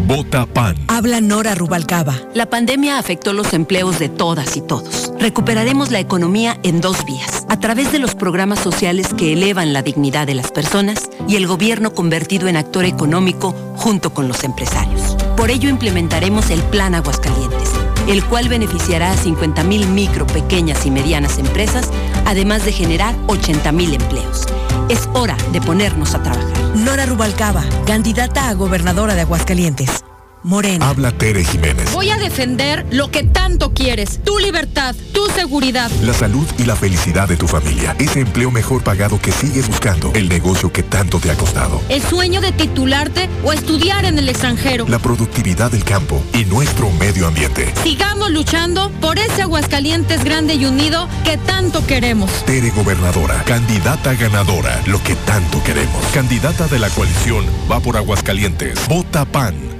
[0.07, 0.77] Vota PAN.
[0.89, 2.15] Habla Nora Rubalcaba.
[2.35, 5.13] La pandemia afectó los empleos de todas y todos.
[5.19, 9.83] Recuperaremos la economía en dos vías, a través de los programas sociales que elevan la
[9.83, 15.17] dignidad de las personas y el gobierno convertido en actor económico junto con los empresarios.
[15.37, 17.71] Por ello implementaremos el Plan Aguascalientes,
[18.09, 21.91] el cual beneficiará a 50.000 micro, pequeñas y medianas empresas,
[22.27, 24.47] además de generar 80.000 empleos.
[24.91, 26.77] Es hora de ponernos a trabajar.
[26.77, 30.03] Nora Rubalcaba, candidata a gobernadora de Aguascalientes.
[30.43, 30.89] Morena.
[30.89, 31.93] Habla Tere Jiménez.
[31.93, 35.91] Voy a defender lo que tanto quieres, tu libertad, tu seguridad.
[36.03, 37.95] La salud y la felicidad de tu familia.
[37.99, 40.13] Ese empleo mejor pagado que sigues buscando.
[40.15, 41.81] El negocio que tanto te ha costado.
[41.89, 44.87] El sueño de titularte o estudiar en el extranjero.
[44.89, 47.73] La productividad del campo y nuestro medio ambiente.
[47.83, 52.31] Sigamos luchando por ese Aguascalientes grande y unido que tanto queremos.
[52.45, 56.05] Tere Gobernadora, candidata ganadora, lo que tanto queremos.
[56.13, 58.79] Candidata de la coalición va por Aguascalientes.
[58.89, 59.80] Vota PAN.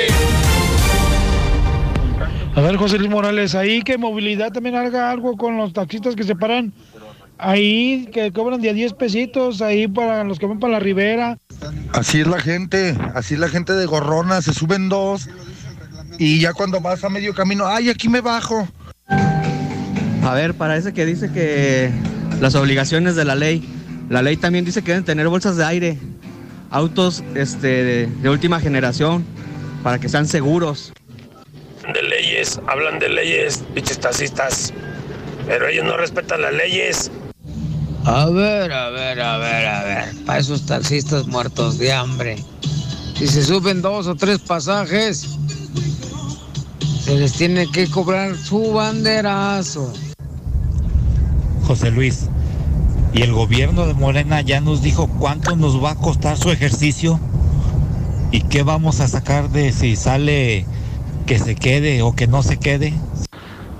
[2.53, 6.23] A ver, José Luis Morales, ahí que movilidad también haga algo con los taxistas que
[6.23, 6.73] se paran
[7.37, 11.37] ahí, que cobran de a 10 pesitos ahí para los que van para la ribera.
[11.93, 15.29] Así es la gente, así es la gente de gorrona, se suben dos
[16.19, 18.67] y ya cuando vas a medio camino, ay, aquí me bajo.
[19.07, 21.89] A ver, parece que dice que
[22.39, 23.67] las obligaciones de la ley.
[24.09, 25.97] La ley también dice que deben tener bolsas de aire,
[26.69, 29.25] autos este, de, de última generación,
[29.83, 30.93] para que sean seguros.
[31.93, 34.73] De leyes, hablan de leyes, pinches taxistas.
[35.47, 37.11] Pero ellos no respetan las leyes.
[38.05, 40.25] A ver, a ver, a ver, a ver.
[40.25, 42.37] Para esos taxistas muertos de hambre.
[43.17, 45.27] Si se suben dos o tres pasajes,
[47.03, 49.93] se les tiene que cobrar su banderazo.
[51.67, 52.27] José Luis,
[53.13, 57.19] ¿y el gobierno de Morena ya nos dijo cuánto nos va a costar su ejercicio?
[58.31, 60.65] ¿Y qué vamos a sacar de si sale
[61.27, 62.93] que se quede o que no se quede?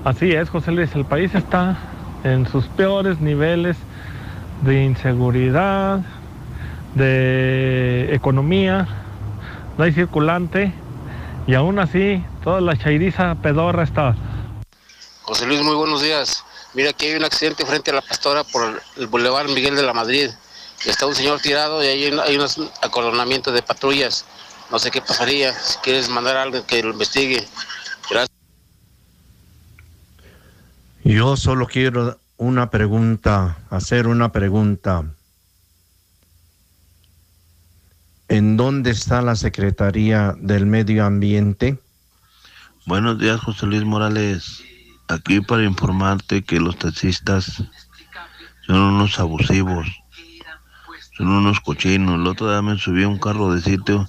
[0.04, 1.78] Así es, José Luis, el país está
[2.22, 3.78] en sus peores niveles
[4.62, 6.00] de inseguridad,
[6.94, 8.86] de economía,
[9.78, 10.72] no hay circulante
[11.46, 14.14] y aún así toda la chairiza pedorra está.
[15.22, 16.44] José Luis, muy buenos días.
[16.74, 19.94] Mira, aquí hay un accidente frente a la pastora por el Boulevard Miguel de la
[19.94, 20.28] Madrid.
[20.84, 24.24] Está un señor tirado y hay un, hay unos acolonamientos de patrullas.
[24.70, 25.52] No sé qué pasaría.
[25.52, 27.46] Si quieres mandar a alguien que lo investigue.
[28.10, 28.30] Gracias.
[31.04, 35.04] Yo solo quiero una pregunta, hacer una pregunta.
[38.28, 41.78] ¿En dónde está la Secretaría del Medio Ambiente?
[42.86, 44.62] Buenos días, José Luis Morales.
[45.08, 47.62] Aquí para informarte que los taxistas
[48.66, 49.86] son unos abusivos,
[51.16, 52.16] son unos cochinos.
[52.20, 54.08] El otro día me subí a un carro de sitio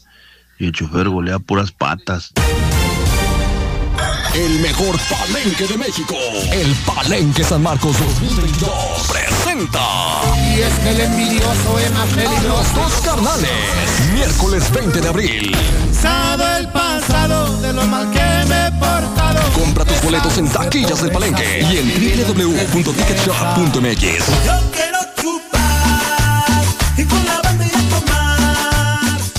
[0.59, 2.31] y el chofer golea puras patas.
[4.35, 6.15] el mejor palenque de México.
[6.51, 8.71] El Palenque San Marcos 2022
[9.11, 9.80] presenta.
[10.49, 12.47] Y es que el envidioso es más peligroso.
[12.47, 13.51] Los dos carnales.
[14.13, 15.55] Miércoles 20 de abril.
[15.91, 19.39] Sabe el pasado de lo mal que me he portado.
[19.53, 21.93] Compra tus boletos en taquillas del Palenque y en
[22.27, 24.45] www.ticketshop.mx.
[24.45, 25.02] Yo quiero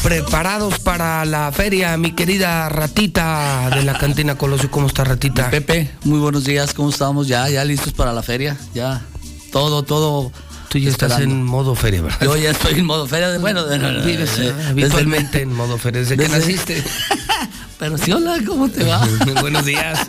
[0.09, 4.70] Preparados para la feria, mi querida ratita de la cantina Colosio.
[4.70, 5.48] ¿Cómo está ratita?
[5.48, 7.26] Pepe, muy buenos días, ¿cómo estamos?
[7.26, 9.01] Ya, ya listos para la feria, ya.
[9.51, 10.31] Todo, todo.
[10.68, 11.36] Tú ya estás esperando.
[11.36, 12.18] en modo feria, ¿verdad?
[12.20, 15.78] Yo ya estoy en modo feria, de- bueno, de- Vives desde el- habitualmente en modo
[15.78, 16.85] feria desde que desde- naciste.
[17.78, 19.09] Pero sí, hola, ¿cómo te va?
[19.40, 20.06] Buenos días.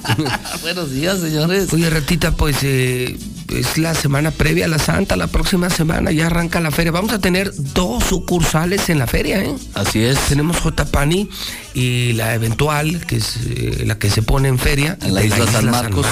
[0.61, 1.71] buenos días, señores.
[1.71, 3.17] Oye, ratita, pues eh,
[3.49, 6.91] es la semana previa a la Santa, la próxima semana ya arranca la feria.
[6.91, 9.55] Vamos a tener dos sucursales en la feria, ¿eh?
[9.73, 10.17] Así es.
[10.27, 10.85] Tenemos J.
[10.85, 11.29] Pani
[11.73, 14.97] y la eventual, que es eh, la que se pone en feria.
[15.01, 16.05] En la isla San Marcos.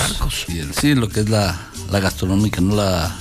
[0.47, 1.59] y el- sí, lo que es la,
[1.91, 3.15] la gastronómica, no la.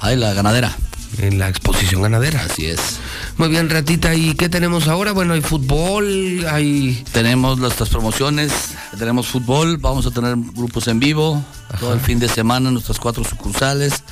[0.00, 0.76] Ay, la ganadera.
[1.16, 2.44] En la exposición ganadera.
[2.44, 2.98] Así es.
[3.38, 4.14] Muy bien, ratita.
[4.14, 5.12] ¿Y qué tenemos ahora?
[5.12, 7.04] Bueno, hay fútbol, hay...
[7.12, 8.52] Tenemos nuestras promociones,
[8.98, 11.42] tenemos fútbol, vamos a tener grupos en vivo
[11.80, 14.02] todo el fin de semana en nuestras cuatro sucursales.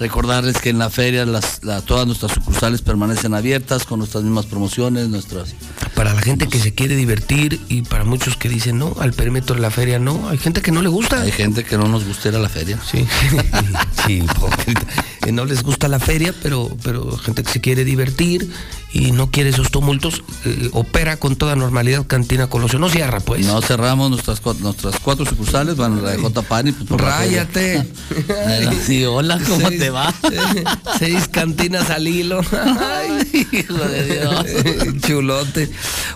[0.00, 4.44] Recordarles que en la feria las, la- todas nuestras sucursales permanecen abiertas con nuestras mismas
[4.46, 5.54] promociones, nuestras
[5.94, 9.54] Para la gente que se quiere divertir y para muchos que dicen no, al perímetro
[9.54, 10.28] de la feria no.
[10.28, 11.20] Hay gente que no le gusta.
[11.22, 12.78] Hay gente que no nos gusta ir a la feria.
[12.90, 13.06] Sí,
[14.06, 14.82] sí, hipócrita.
[15.26, 18.50] Eh, no les gusta la feria, pero, pero gente que se quiere divertir
[18.92, 22.78] y no quiere esos tumultos, eh, opera con toda normalidad Cantina Colosio.
[22.78, 23.44] No cierra, pues.
[23.46, 26.42] No cerramos nuestras, cua- nuestras cuatro sucursales, bueno, la de J.
[26.42, 27.00] Pani, pues.
[27.00, 27.86] Ráyate.
[28.86, 30.12] Sí, hola, ¿cómo te va?
[30.98, 32.40] Seis cantinas al hilo.
[32.52, 35.00] Ay, hijo de Dios.
[35.06, 35.70] Chulote.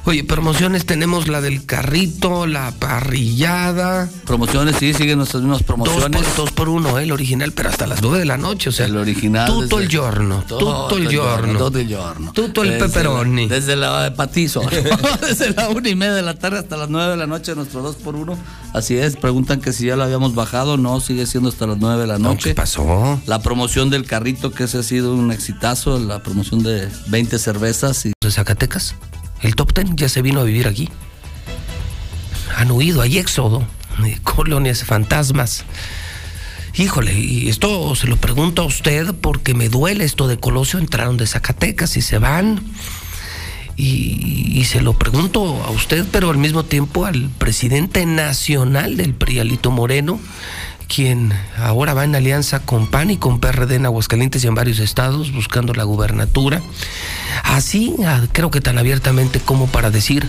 [0.05, 4.09] Oye, promociones tenemos la del carrito, la parrillada.
[4.24, 6.23] Promociones, sí, siguen nuestras mismas Dos promociones.
[6.23, 7.03] por, dos por uno, ¿eh?
[7.03, 8.86] el original, pero hasta las nueve de la noche, o sea.
[8.86, 9.47] El original.
[9.47, 11.59] Tutto desde- il giorno, tutto il giorno.
[11.59, 12.32] Tutto il giorno.
[12.32, 13.49] Tutto Desde pepperoni.
[13.49, 14.62] la- Desde la de patizo.
[15.20, 17.82] desde la una y media de la tarde hasta las nueve de la noche, nuestro
[17.82, 18.39] dos por uno.
[18.73, 20.77] Así es, preguntan que si ya lo habíamos bajado.
[20.77, 22.51] No, sigue siendo hasta las nueve de la No, noche.
[22.51, 23.20] ¿Qué pasó?
[23.27, 25.98] La promoción del carrito, que ese ha sido un exitazo.
[25.98, 28.94] La promoción de 20 cervezas y de Zacatecas.
[29.43, 30.89] El top ten ya se vino a vivir aquí.
[32.56, 33.66] Han huido, hay éxodo,
[34.22, 35.64] colonias fantasmas.
[36.74, 41.16] Híjole, y esto se lo pregunto a usted porque me duele esto de Colosio, entraron
[41.16, 42.62] de Zacatecas y se van.
[43.76, 49.14] Y, y se lo pregunto a usted, pero al mismo tiempo al presidente nacional del
[49.14, 50.20] PRI, Alito Moreno,
[50.89, 54.81] quien ahora va en alianza con PAN y con PRD en Aguascalientes y en varios
[54.81, 56.62] estados buscando la gubernatura.
[57.44, 60.28] Así, ah, creo que tan abiertamente como para decir,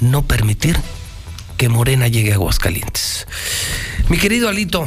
[0.00, 0.78] no permitir
[1.56, 3.26] que Morena llegue a Aguascalientes.
[4.08, 4.86] Mi querido Alito,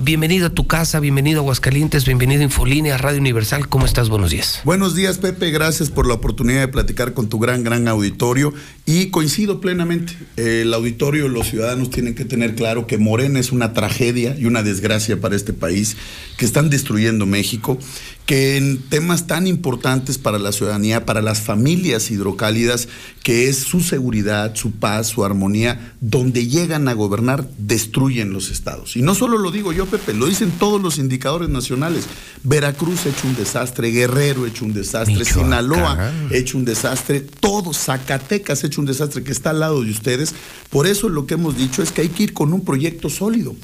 [0.00, 3.68] bienvenido a tu casa, bienvenido a Aguascalientes, bienvenido a Infolínea, Radio Universal.
[3.68, 4.08] ¿Cómo estás?
[4.08, 4.60] Buenos días.
[4.64, 5.50] Buenos días, Pepe.
[5.50, 8.52] Gracias por la oportunidad de platicar con tu gran, gran auditorio.
[8.86, 10.14] Y coincido plenamente.
[10.36, 14.62] El auditorio, los ciudadanos tienen que tener claro que Morena es una tragedia y una
[14.62, 15.96] desgracia para este país,
[16.36, 17.78] que están destruyendo México,
[18.30, 22.86] que en temas tan importantes para la ciudadanía, para las familias hidrocálidas,
[23.24, 28.96] que es su seguridad, su paz, su armonía, donde llegan a gobernar, destruyen los estados.
[28.96, 32.04] Y no solo lo digo yo, Pepe, lo dicen todos los indicadores nacionales.
[32.44, 35.42] Veracruz hecho un desastre, Guerrero hecho un desastre, Michoacán.
[35.42, 40.36] Sinaloa hecho un desastre, todo, Zacatecas hecho un desastre que está al lado de ustedes.
[40.70, 43.56] Por eso lo que hemos dicho es que hay que ir con un proyecto sólido.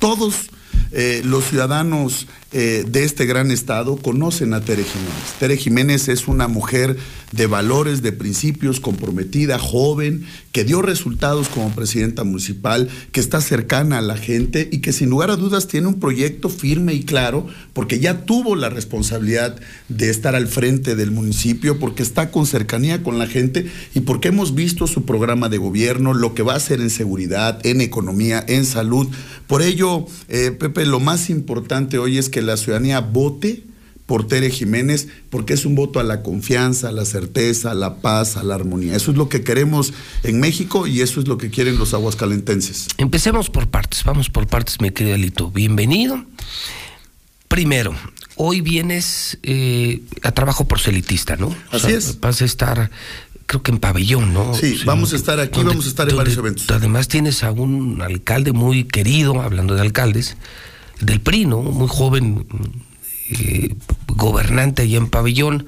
[0.00, 0.50] Todos
[0.90, 5.34] eh, los ciudadanos eh, de este gran estado conocen a Tere Jiménez.
[5.38, 6.96] Tere Jiménez es una mujer
[7.30, 13.98] de valores, de principios, comprometida, joven, que dio resultados como presidenta municipal, que está cercana
[13.98, 17.46] a la gente y que sin lugar a dudas tiene un proyecto firme y claro,
[17.74, 23.02] porque ya tuvo la responsabilidad de estar al frente del municipio, porque está con cercanía
[23.02, 26.56] con la gente y porque hemos visto su programa de gobierno, lo que va a
[26.56, 29.06] hacer en seguridad, en economía, en salud.
[29.46, 33.64] Por ello, eh, Pepe, lo más importante hoy es que la ciudadanía vote
[34.08, 37.96] por Tere Jiménez, porque es un voto a la confianza, a la certeza, a la
[37.96, 38.96] paz, a la armonía.
[38.96, 39.92] Eso es lo que queremos
[40.22, 42.88] en México y eso es lo que quieren los aguascalentenses.
[42.96, 45.50] Empecemos por partes, vamos por partes, mi querido Alito.
[45.50, 46.24] Bienvenido.
[47.48, 47.94] Primero,
[48.36, 51.54] hoy vienes eh, a trabajo proselitista, ¿no?
[51.70, 52.18] Así es.
[52.18, 52.90] Vas a estar,
[53.44, 54.54] creo que en pabellón, ¿no?
[54.54, 56.64] Sí, vamos a estar aquí, vamos a estar en varios eventos.
[56.70, 60.38] Además tienes a un alcalde muy querido, hablando de alcaldes,
[61.00, 61.62] del PRI, ¿no?
[61.62, 62.46] Muy joven,
[63.30, 63.74] eh,
[64.06, 65.66] gobernante allá en pabellón.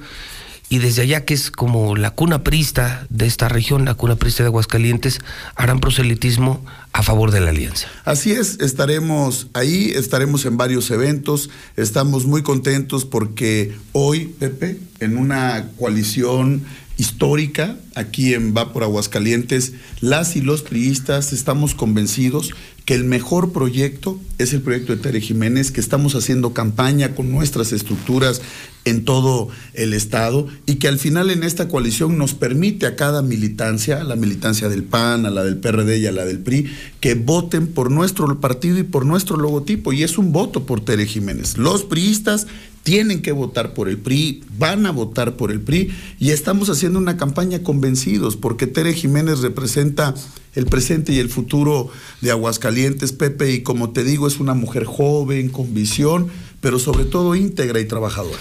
[0.69, 4.41] y desde allá que es como la cuna prista de esta región, la cuna prista
[4.43, 5.19] de Aguascalientes,
[5.57, 6.63] harán proselitismo
[6.93, 7.89] a favor de la alianza.
[8.05, 15.17] Así es, estaremos ahí, estaremos en varios eventos, estamos muy contentos porque hoy, Pepe, en
[15.17, 16.63] una coalición
[17.01, 22.51] histórica aquí en Va por Aguascalientes, las y los priistas estamos convencidos
[22.85, 27.31] que el mejor proyecto es el proyecto de Tere Jiménez, que estamos haciendo campaña con
[27.31, 28.41] nuestras estructuras
[28.85, 33.23] en todo el Estado y que al final en esta coalición nos permite a cada
[33.23, 36.71] militancia, a la militancia del PAN, a la del PRD y a la del PRI,
[36.99, 39.91] que voten por nuestro partido y por nuestro logotipo.
[39.91, 41.57] Y es un voto por Tere Jiménez.
[41.57, 42.45] Los priistas
[42.83, 46.99] tienen que votar por el PRI, van a votar por el PRI y estamos haciendo
[46.99, 50.15] una campaña convencidos porque Tere Jiménez representa
[50.55, 51.89] el presente y el futuro
[52.21, 56.27] de Aguascalientes, Pepe, y como te digo, es una mujer joven, con visión,
[56.59, 58.37] pero sobre todo íntegra y trabajadora.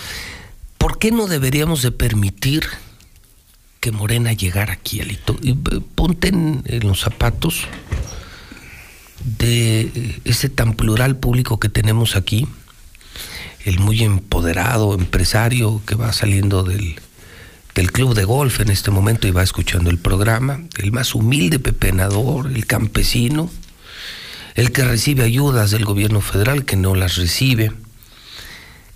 [0.78, 2.64] ¿Por qué no deberíamos de permitir
[3.80, 5.36] que Morena llegara aquí, Alito?
[5.42, 7.66] Y, eh, Ponte en, en los zapatos
[9.38, 12.48] de ese tan plural público que tenemos aquí,
[13.64, 16.96] el muy empoderado empresario que va saliendo del,
[17.74, 21.58] del club de golf en este momento y va escuchando el programa, el más humilde
[21.58, 23.50] pepenador, el campesino,
[24.54, 27.72] el que recibe ayudas del gobierno federal, que no las recibe.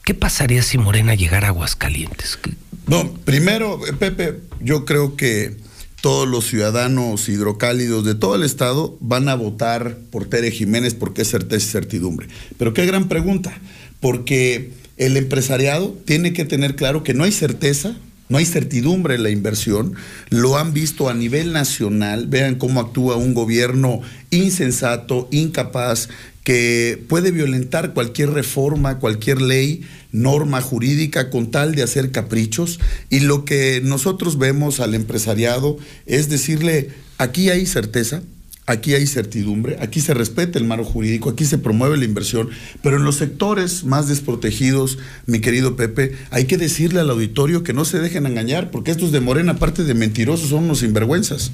[0.05, 2.37] ¿Qué pasaría si Morena llegara a Aguascalientes?
[2.37, 2.53] ¿Qué-
[2.87, 5.57] No, primero, Pepe, yo creo que
[6.03, 11.23] todos los ciudadanos hidrocálidos de todo el estado van a votar por Tere Jiménez porque
[11.23, 12.29] es certeza y certidumbre.
[12.59, 13.59] Pero qué gran pregunta,
[14.05, 14.69] porque
[14.99, 17.97] el empresariado tiene que tener claro que no hay certeza,
[18.29, 19.95] no hay certidumbre en la inversión,
[20.29, 26.11] lo han visto a nivel nacional, vean cómo actúa un gobierno insensato, incapaz,
[26.43, 32.81] que puede violentar cualquier reforma, cualquier ley, norma jurídica con tal de hacer caprichos.
[33.09, 38.23] Y lo que nosotros vemos al empresariado es decirle, aquí hay certeza,
[38.67, 42.49] aquí hay certidumbre, aquí se respeta el marco jurídico, aquí se promueve la inversión,
[42.83, 47.73] pero en los sectores más desprotegidos, mi querido Pepe, hay que decirle al auditorio que
[47.73, 51.53] no se dejen engañar, porque estos de Morena, aparte de mentirosos, son unos sinvergüenzas.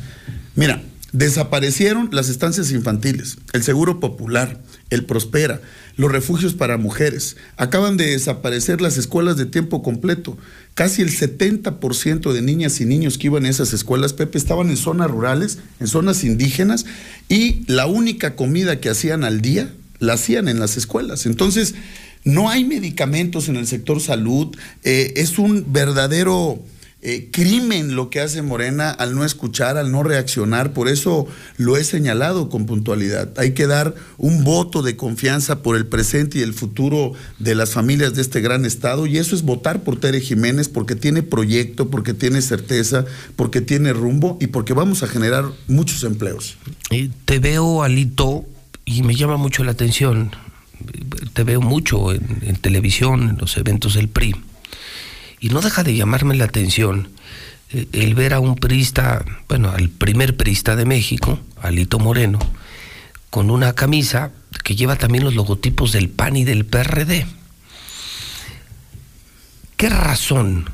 [0.55, 0.82] Mira,
[1.12, 4.61] desaparecieron las estancias infantiles, el Seguro Popular,
[4.91, 5.61] el Prospera,
[5.97, 7.37] los refugios para mujeres.
[7.57, 10.39] Acaban de desaparecer las escuelas de tiempo completo.
[10.74, 14.77] Casi el 70% de niñas y niños que iban a esas escuelas, Pepe, estaban en
[14.77, 16.87] zonas rurales, en zonas indígenas,
[17.28, 21.27] y la única comida que hacían al día la hacían en las escuelas.
[21.27, 21.74] Entonces,
[22.24, 26.62] no hay medicamentos en el sector salud, eh, es un verdadero
[27.02, 30.75] eh, crimen lo que hace Morena al no escuchar, al no reaccionar.
[30.75, 31.26] Por eso
[31.57, 33.31] lo he señalado con puntualidad.
[33.39, 37.70] Hay que dar un voto de confianza por el presente y el futuro de las
[37.70, 39.07] familias de este gran estado.
[39.07, 43.94] Y eso es votar por Tere Jiménez porque tiene proyecto, porque tiene certeza, porque tiene
[43.94, 46.58] rumbo y porque vamos a generar muchos empleos.
[47.25, 48.44] Te veo, Alito,
[48.84, 50.33] y me llama mucho la atención.
[51.33, 54.34] Te veo mucho en televisión, en los eventos del PRI.
[55.41, 57.09] Y no deja de llamarme la atención
[57.73, 62.39] eh, el ver a un priista, bueno, al primer priista de México, Alito Moreno,
[63.31, 64.33] con una camisa
[64.65, 67.27] que lleva también los logotipos del PAN y del PRD.
[69.77, 70.69] ¿Qué razón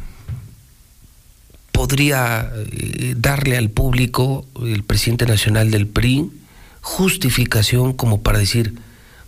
[1.70, 6.30] podría eh, darle al público el presidente nacional del PRI
[6.80, 8.74] justificación como para decir,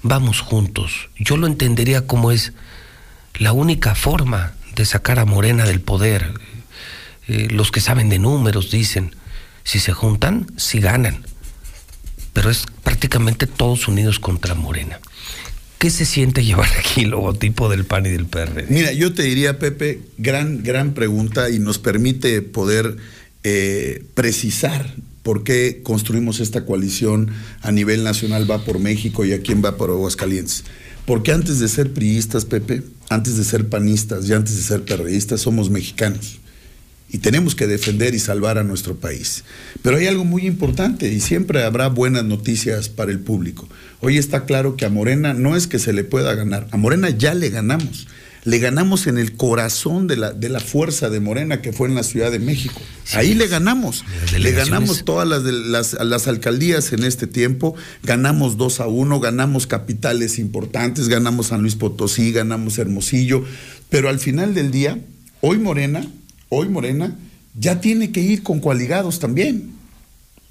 [0.02, 1.10] vamos juntos?
[1.17, 2.55] Yo lo entendería como es
[3.34, 6.32] la única forma de sacar a Morena del poder.
[7.26, 9.15] Eh, los que saben de números dicen,
[9.65, 11.26] si se juntan, si ganan.
[12.32, 15.00] Pero es prácticamente todos unidos contra Morena.
[15.78, 18.66] ¿Qué se siente llevar aquí el logotipo del PAN y del PRD?
[18.68, 22.97] Mira, yo te diría, Pepe, gran, gran pregunta y nos permite poder
[23.44, 29.52] eh, precisar por qué construimos esta coalición a nivel nacional Va por México y aquí
[29.52, 30.65] en Va por Aguascalientes.
[31.08, 35.40] Porque antes de ser priistas, Pepe, antes de ser panistas y antes de ser perreístas,
[35.40, 36.38] somos mexicanos.
[37.08, 39.42] Y tenemos que defender y salvar a nuestro país.
[39.80, 43.66] Pero hay algo muy importante y siempre habrá buenas noticias para el público.
[44.00, 47.08] Hoy está claro que a Morena no es que se le pueda ganar, a Morena
[47.08, 48.06] ya le ganamos.
[48.44, 51.94] Le ganamos en el corazón de la, de la fuerza de Morena que fue en
[51.94, 52.81] la Ciudad de México.
[53.15, 54.05] Ahí le ganamos.
[54.39, 57.75] Le ganamos todas las, las, las alcaldías en este tiempo.
[58.02, 63.44] Ganamos 2 a 1, ganamos capitales importantes, ganamos San Luis Potosí, ganamos Hermosillo.
[63.89, 64.99] Pero al final del día,
[65.41, 66.07] hoy Morena,
[66.49, 67.17] hoy Morena,
[67.58, 69.73] ya tiene que ir con coaligados también.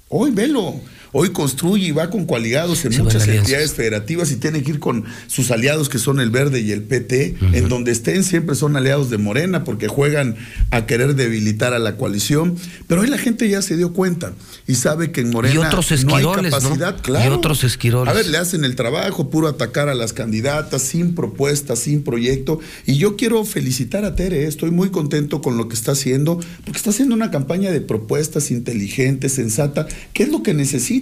[0.08, 0.80] Hoy velo.
[1.12, 5.04] Hoy construye y va con coaligados en muchas entidades federativas y tiene que ir con
[5.26, 7.36] sus aliados que son el Verde y el PT.
[7.52, 10.36] En donde estén siempre son aliados de Morena porque juegan
[10.70, 12.56] a querer debilitar a la coalición.
[12.86, 14.32] Pero hoy la gente ya se dio cuenta
[14.66, 16.96] y sabe que en Morena Y otros no hay capacidad.
[16.98, 17.36] Y Claro.
[17.36, 18.12] otros esquiroles.
[18.12, 22.60] A ver, le hacen el trabajo, puro atacar a las candidatas, sin propuesta, sin proyecto.
[22.86, 26.38] Y yo quiero felicitar a Tere, eh, estoy muy contento con lo que está haciendo,
[26.64, 29.86] porque está haciendo una campaña de propuestas inteligente, sensata.
[30.12, 30.97] ¿Qué es lo que necesita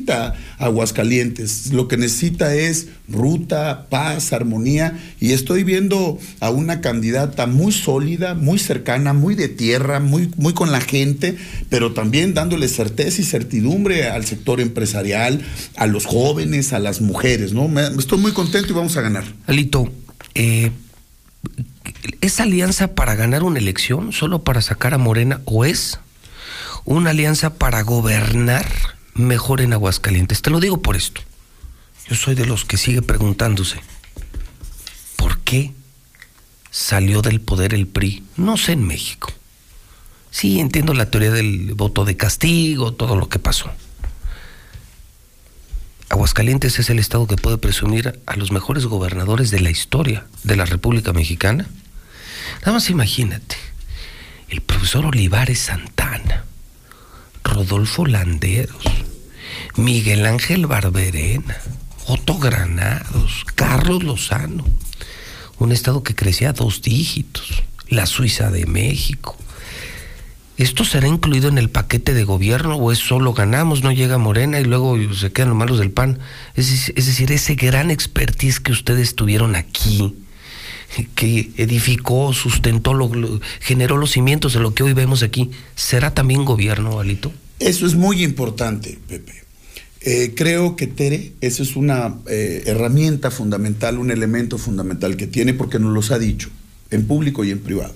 [0.59, 1.73] Aguascalientes?
[1.73, 4.99] Lo que necesita es ruta, paz, armonía.
[5.21, 10.55] Y estoy viendo a una candidata muy sólida, muy cercana, muy de tierra, muy, muy
[10.55, 11.37] con la gente,
[11.71, 15.43] pero también dándole certeza y certidumbre al sector empresarial,
[15.77, 17.71] a los jóvenes, a las mujeres, ¿no?
[17.99, 19.25] Estoy muy contento y vamos a ganar.
[19.47, 19.93] Alito,
[20.35, 20.71] eh,
[22.21, 25.99] ¿es alianza para ganar una elección, solo para sacar a Morena, o es
[26.85, 28.67] una alianza para gobernar
[29.17, 30.43] mejor en Aguascalientes?
[30.43, 31.23] Te lo digo por esto.
[32.09, 33.81] Yo soy de los que sigue preguntándose,
[35.17, 35.73] ¿por qué
[36.71, 38.23] salió del poder el PRI?
[38.37, 39.33] No sé en México.
[40.31, 43.71] Sí, entiendo la teoría del voto de castigo, todo lo que pasó.
[46.09, 50.57] Aguascalientes es el estado que puede presumir a los mejores gobernadores de la historia de
[50.57, 51.67] la República Mexicana.
[52.61, 53.57] Nada más imagínate,
[54.49, 56.45] el profesor Olivares Santana,
[57.47, 58.85] Rodolfo Landeros,
[59.77, 61.57] Miguel Ángel Barberena,
[62.07, 64.65] Otto Granados, Carlos Lozano,
[65.59, 69.37] un estado que crecía a dos dígitos, la Suiza de México.
[70.57, 74.59] ¿Esto será incluido en el paquete de gobierno o es solo ganamos, no llega Morena
[74.59, 76.19] y luego se quedan los malos del PAN?
[76.55, 80.15] Es, es decir, ese gran expertise que ustedes tuvieron aquí,
[81.05, 86.45] que edificó, sustentó, lo- generó los cimientos de lo que hoy vemos aquí, ¿será también
[86.45, 87.33] gobierno, Alito?
[87.59, 89.33] Eso es muy importante, Pepe.
[90.03, 95.53] Eh, creo que Tere, esa es una eh, herramienta fundamental, un elemento fundamental que tiene
[95.55, 96.49] porque nos los ha dicho,
[96.91, 97.95] en público y en privado.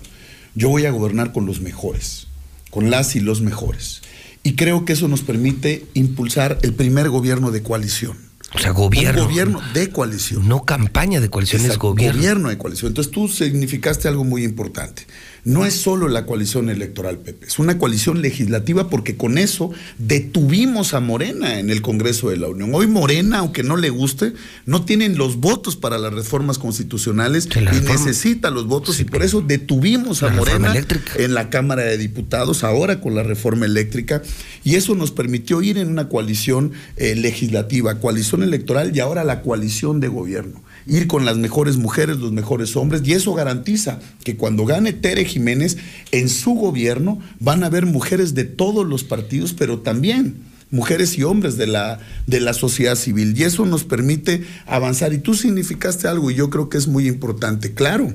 [0.55, 2.27] Yo voy a gobernar con los mejores,
[2.71, 4.03] con las y los mejores.
[4.43, 8.17] Y creo que eso nos permite impulsar el primer gobierno de coalición.
[8.55, 9.23] O sea, gobierno.
[9.23, 10.49] Un gobierno de coalición.
[10.49, 12.19] No campaña de coalición, es gobierno.
[12.19, 12.91] Gobierno de coalición.
[12.91, 15.07] Entonces tú significaste algo muy importante.
[15.45, 20.95] No es solo la coalición electoral, Pepe, es una coalición legislativa porque con eso detuvimos
[20.95, 22.75] a Morena en el Congreso de la Unión.
[22.75, 24.33] Hoy Morena, aunque no le guste,
[24.67, 29.41] no tienen los votos para las reformas constitucionales y necesita los votos y por eso
[29.41, 30.75] detuvimos a Morena
[31.17, 34.23] en la Cámara de Diputados, ahora con la reforma eléctrica,
[34.65, 39.43] y eso nos permitió ir en una coalición eh, legislativa, coalición electoral y ahora la
[39.43, 40.63] coalición de gobierno.
[40.87, 45.25] Ir con las mejores mujeres, los mejores hombres, y eso garantiza que cuando gane Tere
[45.25, 45.77] Jiménez,
[46.13, 50.37] en su gobierno van a haber mujeres de todos los partidos, pero también
[50.71, 53.35] mujeres y hombres de la, de la sociedad civil.
[53.37, 55.13] Y eso nos permite avanzar.
[55.13, 57.75] Y tú significaste algo, y yo creo que es muy importante.
[57.75, 58.13] Claro,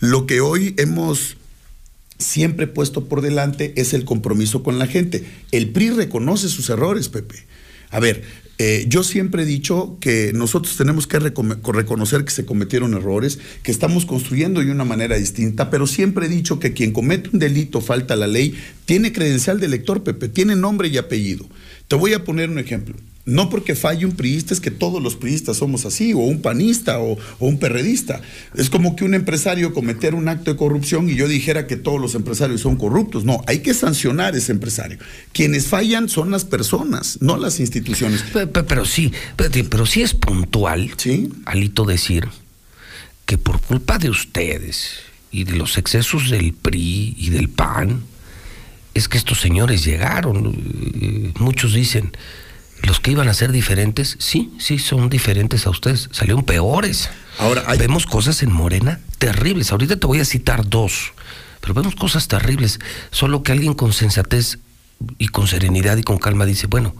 [0.00, 1.36] lo que hoy hemos
[2.18, 5.24] siempre puesto por delante es el compromiso con la gente.
[5.52, 7.46] El PRI reconoce sus errores, Pepe.
[7.90, 8.22] A ver,
[8.58, 13.72] eh, yo siempre he dicho que nosotros tenemos que reconocer que se cometieron errores, que
[13.72, 17.80] estamos construyendo de una manera distinta, pero siempre he dicho que quien comete un delito,
[17.80, 18.54] falta la ley,
[18.84, 21.46] tiene credencial de elector, Pepe, tiene nombre y apellido.
[21.88, 22.96] Te voy a poner un ejemplo.
[23.30, 26.98] No porque falle un priista es que todos los priistas somos así, o un panista
[26.98, 28.20] o, o un perredista.
[28.56, 32.00] Es como que un empresario cometiera un acto de corrupción y yo dijera que todos
[32.00, 33.24] los empresarios son corruptos.
[33.24, 34.98] No, hay que sancionar a ese empresario.
[35.32, 38.22] Quienes fallan son las personas, no las instituciones.
[38.22, 40.90] Pe- pe- Pero, sí, espérate, pero sí es puntual,
[41.46, 42.28] Alito, decir
[43.26, 44.96] que por culpa de ustedes
[45.30, 48.02] y de los excesos del PRI y del PAN,
[48.94, 50.52] es que estos señores llegaron.
[51.00, 52.10] Eh, Muchos dicen,
[52.82, 57.10] los que iban a ser diferentes, sí, sí, son diferentes a ustedes, salieron peores.
[57.38, 59.72] Ahora, vemos cosas en Morena terribles.
[59.72, 61.12] Ahorita te voy a citar dos,
[61.60, 62.80] pero vemos cosas terribles.
[63.10, 64.58] Solo que alguien con sensatez
[65.18, 66.94] y con serenidad y con calma dice, bueno,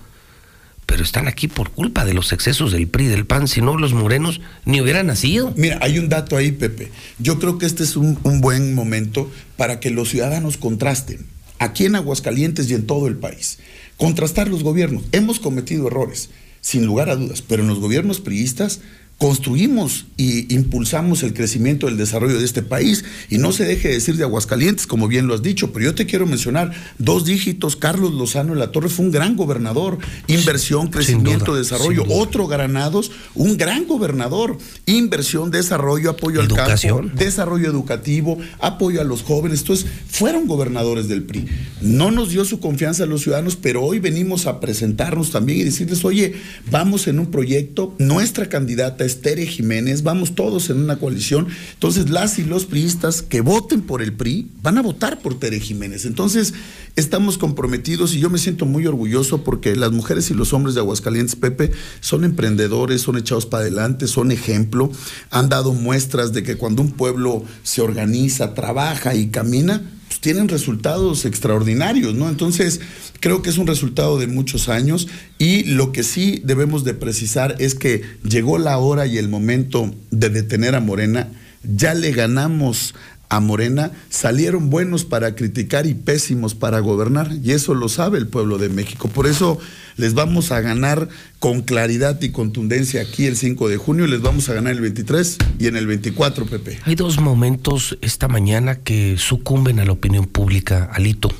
[0.86, 3.92] pero están aquí por culpa de los excesos del PRI, del PAN, si no los
[3.92, 5.54] morenos ni hubieran nacido.
[5.56, 6.90] Mira, hay un dato ahí, Pepe.
[7.18, 11.26] Yo creo que este es un, un buen momento para que los ciudadanos contrasten,
[11.58, 13.58] aquí en Aguascalientes y en todo el país.
[14.00, 15.02] Contrastar los gobiernos.
[15.12, 16.30] Hemos cometido errores,
[16.62, 18.80] sin lugar a dudas, pero en los gobiernos priistas
[19.20, 23.04] construimos y impulsamos el crecimiento del desarrollo de este país.
[23.28, 25.94] Y no se deje de decir de Aguascalientes, como bien lo has dicho, pero yo
[25.94, 27.76] te quiero mencionar dos dígitos.
[27.76, 29.98] Carlos Lozano de la Torre fue un gran gobernador.
[30.26, 32.04] Inversión, crecimiento, duda, desarrollo.
[32.08, 34.56] Otro Granados, un gran gobernador.
[34.86, 37.08] Inversión, desarrollo, apoyo al Educación.
[37.08, 39.60] campo, desarrollo educativo, apoyo a los jóvenes.
[39.60, 41.44] Entonces, fueron gobernadores del PRI.
[41.82, 45.64] No nos dio su confianza a los ciudadanos, pero hoy venimos a presentarnos también y
[45.64, 46.36] decirles, oye,
[46.70, 51.48] vamos en un proyecto, nuestra candidata es Tere Jiménez, vamos todos en una coalición.
[51.74, 55.60] Entonces, las y los priistas que voten por el PRI van a votar por Tere
[55.60, 56.04] Jiménez.
[56.04, 56.54] Entonces,
[56.96, 60.80] estamos comprometidos y yo me siento muy orgulloso porque las mujeres y los hombres de
[60.80, 64.90] Aguascalientes, Pepe, son emprendedores, son echados para adelante, son ejemplo,
[65.30, 70.48] han dado muestras de que cuando un pueblo se organiza, trabaja y camina, pues tienen
[70.48, 72.28] resultados extraordinarios, ¿no?
[72.28, 72.80] Entonces,
[73.20, 75.08] creo que es un resultado de muchos años
[75.38, 79.94] y lo que sí debemos de precisar es que llegó la hora y el momento
[80.10, 81.28] de detener a Morena,
[81.62, 82.94] ya le ganamos
[83.30, 88.26] a Morena, salieron buenos para criticar y pésimos para gobernar, y eso lo sabe el
[88.26, 89.06] pueblo de México.
[89.06, 89.58] Por eso
[89.96, 91.08] les vamos a ganar
[91.38, 95.38] con claridad y contundencia aquí el 5 de junio, les vamos a ganar el 23
[95.60, 96.80] y en el 24, Pepe.
[96.84, 101.30] Hay dos momentos esta mañana que sucumben a la opinión pública, Alito.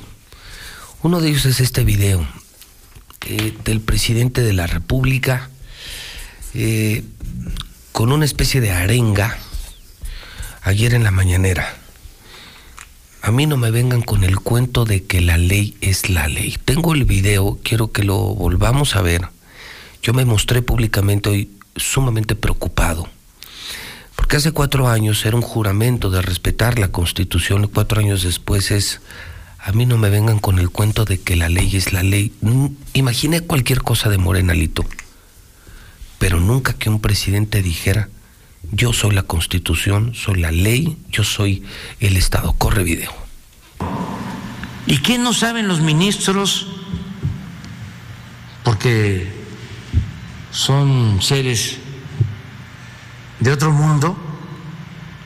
[1.03, 2.27] Uno de ellos es este video
[3.25, 5.49] eh, del presidente de la República
[6.53, 7.03] eh,
[7.91, 9.35] con una especie de arenga
[10.61, 11.75] ayer en la mañanera.
[13.23, 16.59] A mí no me vengan con el cuento de que la ley es la ley.
[16.65, 19.27] Tengo el video, quiero que lo volvamos a ver.
[20.03, 23.09] Yo me mostré públicamente hoy sumamente preocupado.
[24.15, 28.69] Porque hace cuatro años era un juramento de respetar la Constitución y cuatro años después
[28.69, 29.01] es,
[29.63, 32.33] a mí no me vengan con el cuento de que la ley es la ley.
[32.41, 34.83] Mm, Imaginé cualquier cosa de Morenalito,
[36.17, 38.09] pero nunca que un presidente dijera,
[38.71, 41.63] yo soy la Constitución, soy la ley, yo soy
[41.99, 42.53] el Estado.
[42.53, 43.11] Corre video.
[44.87, 46.67] ¿Y qué no saben los ministros?
[48.63, 49.31] Porque
[50.51, 51.77] son seres
[53.39, 54.17] de otro mundo,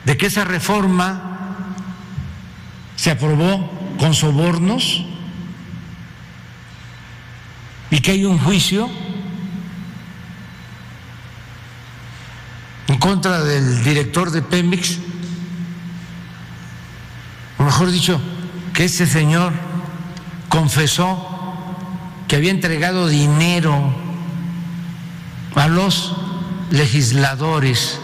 [0.04, 1.74] de que esa reforma
[2.96, 5.04] se aprobó con sobornos
[7.90, 8.88] y que hay un juicio
[12.88, 14.98] en contra del director de Pemex,
[17.58, 18.20] o mejor dicho,
[18.72, 19.52] que ese señor
[20.48, 21.32] confesó
[22.28, 23.94] que había entregado dinero
[25.54, 26.14] a los
[26.70, 27.98] legisladores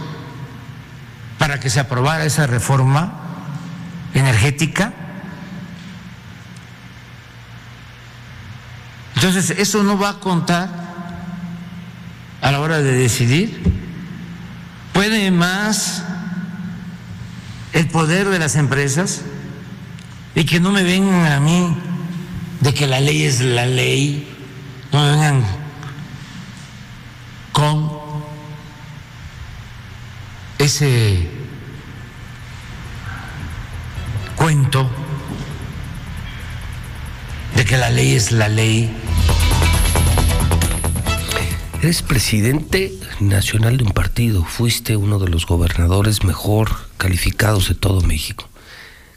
[1.38, 3.12] para que se aprobara esa reforma
[4.14, 4.94] energética.
[9.24, 10.68] Entonces, eso no va a contar
[12.40, 13.62] a la hora de decidir.
[14.92, 16.02] ¿Puede más
[17.72, 19.22] el poder de las empresas?
[20.34, 21.72] Y que no me vengan a mí
[22.62, 24.28] de que la ley es la ley,
[24.90, 25.44] no me vengan
[27.52, 27.92] con
[30.58, 31.30] ese
[34.34, 34.90] cuento
[37.54, 39.01] de que la ley es la ley.
[41.82, 48.02] Eres presidente nacional de un partido, fuiste uno de los gobernadores mejor calificados de todo
[48.02, 48.48] México.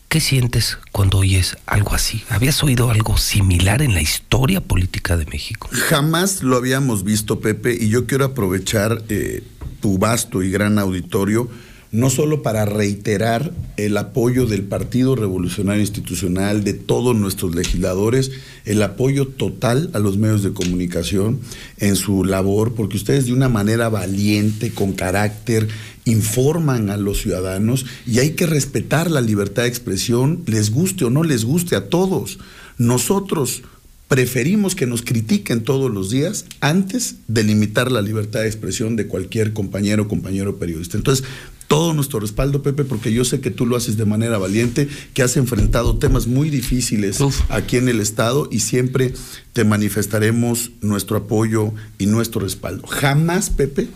[0.09, 2.23] ¿Qué sientes cuando oyes algo así?
[2.27, 5.69] ¿Habías oído algo similar en la historia política de México?
[5.73, 9.43] Jamás lo habíamos visto, Pepe, y yo quiero aprovechar eh,
[9.79, 11.47] tu vasto y gran auditorio,
[11.95, 18.31] no solo para reiterar el apoyo del Partido Revolucionario Institucional, de todos nuestros legisladores,
[18.65, 21.39] el apoyo total a los medios de comunicación
[21.77, 25.69] en su labor, porque ustedes de una manera valiente, con carácter,
[26.03, 31.09] informan a los ciudadanos y hay que respetar la libertad de expresión, les guste o
[31.09, 32.39] no les guste a todos.
[32.77, 33.63] Nosotros
[34.07, 39.07] preferimos que nos critiquen todos los días antes de limitar la libertad de expresión de
[39.07, 40.97] cualquier compañero o compañero periodista.
[40.97, 41.25] Entonces,
[41.67, 45.23] todo nuestro respaldo, Pepe, porque yo sé que tú lo haces de manera valiente, que
[45.23, 47.19] has enfrentado temas muy difíciles
[47.49, 49.13] aquí en el Estado y siempre
[49.53, 52.87] te manifestaremos nuestro apoyo y nuestro respaldo.
[52.87, 53.87] Jamás, Pepe,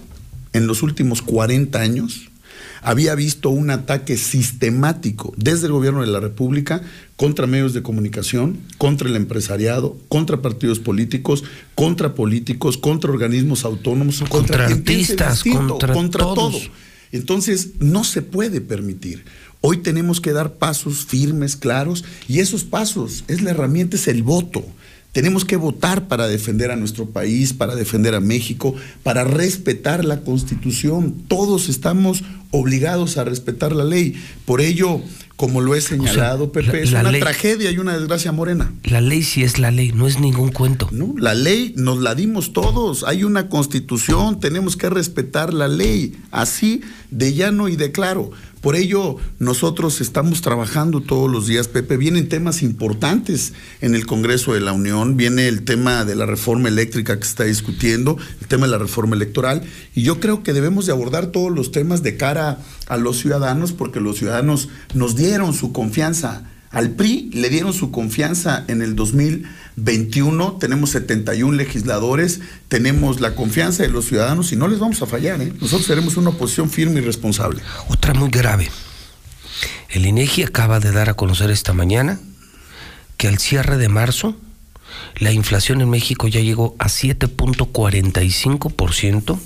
[0.53, 2.30] en los últimos 40 años,
[2.81, 6.81] había visto un ataque sistemático desde el gobierno de la República
[7.17, 11.43] contra medios de comunicación, contra el empresariado, contra partidos políticos,
[11.75, 16.35] contra políticos, contra organismos autónomos, contra, Contra artistas, distinto, contra todo.
[16.35, 16.72] todos.
[17.11, 19.25] Entonces, no se puede permitir.
[19.61, 24.23] Hoy tenemos que dar pasos firmes, claros, y esos pasos es la herramienta, es el
[24.23, 24.65] voto.
[25.11, 30.21] Tenemos que votar para defender a nuestro país, para defender a México, para respetar la
[30.21, 31.23] Constitución.
[31.27, 34.15] Todos estamos obligados a respetar la ley.
[34.45, 35.01] Por ello,
[35.40, 38.74] como lo he señalado, Pepe, la- es una ley- tragedia y una desgracia morena.
[38.84, 40.90] La ley sí es la ley, no es ningún cuento.
[40.92, 43.06] No, la ley nos la dimos todos.
[43.06, 48.31] Hay una constitución, tenemos que respetar la ley, así de llano y de claro.
[48.61, 51.95] Por ello, nosotros estamos trabajando todos los días, Pepe.
[51.95, 56.67] Vienen temas importantes en el Congreso de la Unión, viene el tema de la reforma
[56.67, 59.61] eléctrica que se está discutiendo, el tema de la reforma electoral,
[59.95, 63.71] y yo creo que debemos de abordar todos los temas de cara a los ciudadanos,
[63.71, 68.95] porque los ciudadanos nos dieron su confianza al PRI le dieron su confianza en el
[68.95, 75.07] 2021, tenemos 71 legisladores, tenemos la confianza de los ciudadanos y no les vamos a
[75.07, 75.41] fallar.
[75.41, 75.51] ¿eh?
[75.59, 77.64] Nosotros seremos una oposición firme y responsable.
[77.88, 78.69] Otra muy grave.
[79.89, 82.19] El INEGI acaba de dar a conocer esta mañana
[83.17, 84.38] que al cierre de marzo
[85.17, 89.39] la inflación en México ya llegó a 7.45%.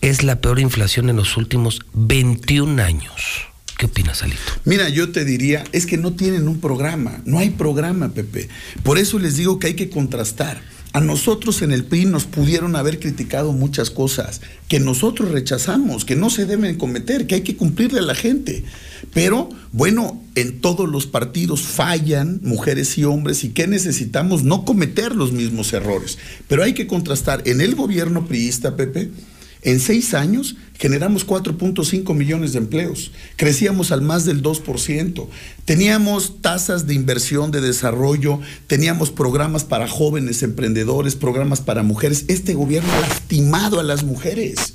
[0.00, 3.53] Es la peor inflación en los últimos 21 años.
[3.84, 4.24] ¿Qué opinas?
[4.64, 8.48] Mira, yo te diría, es que no tienen un programa, no hay programa, Pepe.
[8.82, 10.62] Por eso les digo que hay que contrastar.
[10.94, 16.16] A nosotros en el PRI nos pudieron haber criticado muchas cosas que nosotros rechazamos, que
[16.16, 18.64] no se deben cometer, que hay que cumplirle a la gente.
[19.12, 25.14] Pero bueno, en todos los partidos fallan mujeres y hombres y que necesitamos no cometer
[25.14, 26.16] los mismos errores.
[26.48, 29.10] Pero hay que contrastar en el gobierno priista, Pepe,
[29.64, 35.26] en seis años generamos 4.5 millones de empleos, crecíamos al más del 2%,
[35.64, 42.26] teníamos tasas de inversión, de desarrollo, teníamos programas para jóvenes emprendedores, programas para mujeres.
[42.28, 44.74] Este gobierno ha lastimado a las mujeres.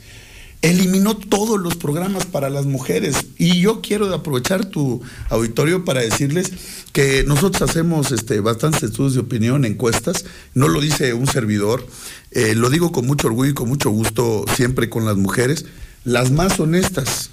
[0.61, 3.27] Eliminó todos los programas para las mujeres.
[3.37, 6.51] Y yo quiero aprovechar tu auditorio para decirles
[6.91, 10.25] que nosotros hacemos este, bastantes estudios de opinión, encuestas.
[10.53, 11.87] No lo dice un servidor.
[12.31, 15.65] Eh, lo digo con mucho orgullo y con mucho gusto siempre con las mujeres.
[16.03, 17.31] Las más honestas,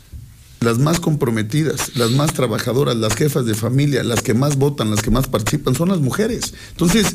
[0.60, 5.02] las más comprometidas, las más trabajadoras, las jefas de familia, las que más votan, las
[5.02, 6.54] que más participan, son las mujeres.
[6.70, 7.14] Entonces,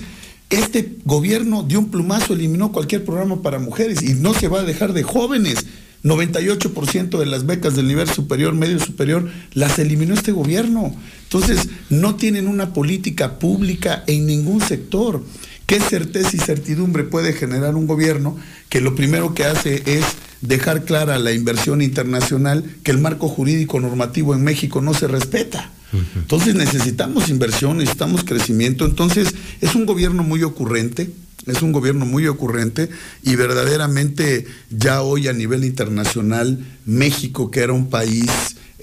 [0.50, 4.64] este gobierno de un plumazo eliminó cualquier programa para mujeres y no se va a
[4.64, 5.66] dejar de jóvenes.
[6.04, 10.96] 98% de las becas del nivel superior, medio superior, las eliminó este gobierno.
[11.24, 15.24] Entonces, no tienen una política pública en ningún sector.
[15.72, 20.04] ¿Qué certeza y certidumbre puede generar un gobierno que lo primero que hace es
[20.42, 25.72] dejar clara la inversión internacional, que el marco jurídico normativo en México no se respeta?
[26.14, 28.84] Entonces necesitamos inversión, necesitamos crecimiento.
[28.84, 31.10] Entonces es un gobierno muy ocurrente,
[31.48, 32.90] es un gobierno muy ocurrente
[33.24, 38.30] y verdaderamente ya hoy a nivel internacional México, que era un país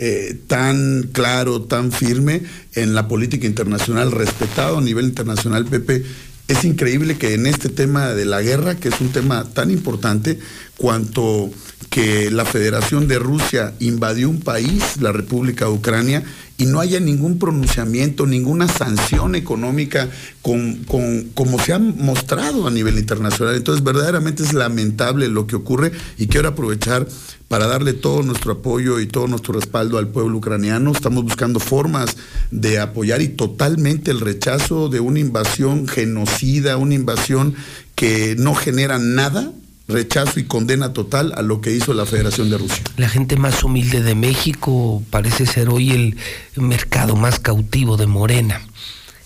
[0.01, 2.43] eh, tan claro, tan firme
[2.75, 6.05] en la política internacional, respetado a nivel internacional, Pepe,
[6.49, 10.39] es increíble que en este tema de la guerra, que es un tema tan importante,
[10.79, 11.51] cuanto
[11.91, 16.25] que la Federación de Rusia invadió un país, la República de Ucrania,
[16.59, 20.09] y no haya ningún pronunciamiento, ninguna sanción económica
[20.43, 23.55] con, con- como se ha mostrado a nivel internacional.
[23.55, 27.07] Entonces, verdaderamente es lamentable lo que ocurre y quiero aprovechar
[27.47, 30.91] para darle todo nuestro apoyo y todo nuestro respaldo al pueblo ucraniano.
[30.91, 32.17] Estamos buscando formas
[32.51, 37.55] de apoyar y totalmente el rechazo de una invasión genocida, una invasión
[37.95, 39.53] que no genera nada,
[39.89, 42.85] rechazo y condena total a lo que hizo la Federación de Rusia.
[42.99, 46.17] La gente más humilde de México parece ser hoy el
[46.63, 48.61] mercado más cautivo de Morena.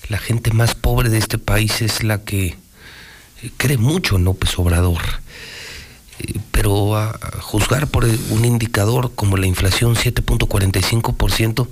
[0.09, 2.47] La gente más pobre de este país es la que
[3.43, 5.03] eh, cree mucho en López Obrador.
[6.21, 11.69] Eh, Pero a, juzgar por un indicador como la inflación 7.45%,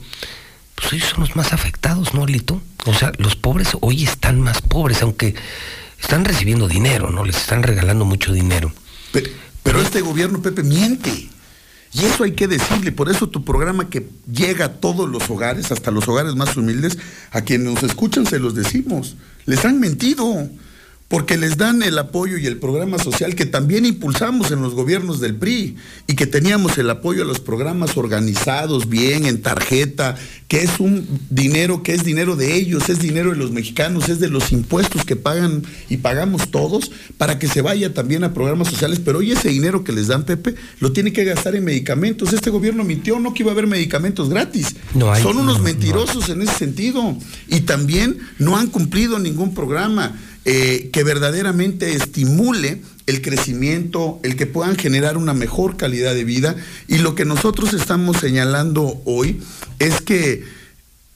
[0.75, 2.61] pues ellos son los más afectados, ¿no, Alito?
[2.87, 5.35] O sea, los pobres hoy están más pobres, aunque
[6.01, 7.25] están recibiendo dinero, ¿no?
[7.25, 8.73] Les están regalando mucho dinero.
[9.13, 9.33] Pe-
[9.63, 11.29] Pero este gobierno, Pepe, miente.
[11.93, 12.93] Y eso hay que decirle.
[12.93, 16.99] Por eso tu programa que llega a todos los hogares, hasta los hogares más humildes,
[17.33, 19.17] a quienes nos escuchan se los decimos.
[19.47, 20.49] Les han mentido.
[21.11, 25.19] Porque les dan el apoyo y el programa social que también impulsamos en los gobiernos
[25.19, 25.75] del PRI
[26.07, 30.15] y que teníamos el apoyo a los programas organizados bien en tarjeta,
[30.47, 34.21] que es un dinero que es dinero de ellos, es dinero de los mexicanos, es
[34.21, 38.69] de los impuestos que pagan y pagamos todos para que se vaya también a programas
[38.69, 39.01] sociales.
[39.05, 42.33] Pero hoy ese dinero que les dan, Pepe, lo tiene que gastar en medicamentos.
[42.33, 44.77] Este gobierno mintió, no que iba a haber medicamentos gratis.
[44.95, 45.65] No hay, Son unos no, no.
[45.65, 47.17] mentirosos en ese sentido.
[47.49, 54.47] Y también no han cumplido ningún programa eh, que verdaderamente estimule el crecimiento, el que
[54.47, 56.57] puedan generar una mejor calidad de vida.
[56.89, 59.41] Y lo que nosotros estamos señalando hoy
[59.79, 60.45] es que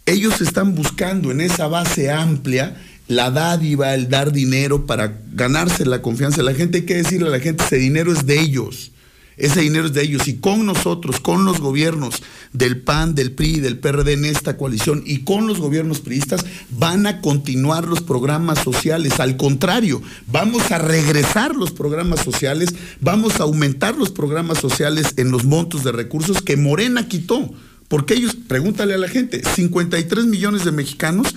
[0.07, 2.77] ellos están buscando en esa base amplia
[3.09, 6.79] la dádiva, el dar dinero para ganarse la confianza de la gente.
[6.79, 8.93] Hay que decirle a la gente, ese dinero es de ellos.
[9.37, 12.23] Ese dinero es de ellos y con nosotros, con los gobiernos
[12.53, 17.07] del PAN, del PRI, del PRD en esta coalición y con los gobiernos priistas van
[17.07, 19.19] a continuar los programas sociales.
[19.21, 25.31] Al contrario, vamos a regresar los programas sociales, vamos a aumentar los programas sociales en
[25.31, 27.51] los montos de recursos que Morena quitó.
[27.89, 31.35] Porque ellos, pregúntale a la gente, 53 millones de mexicanos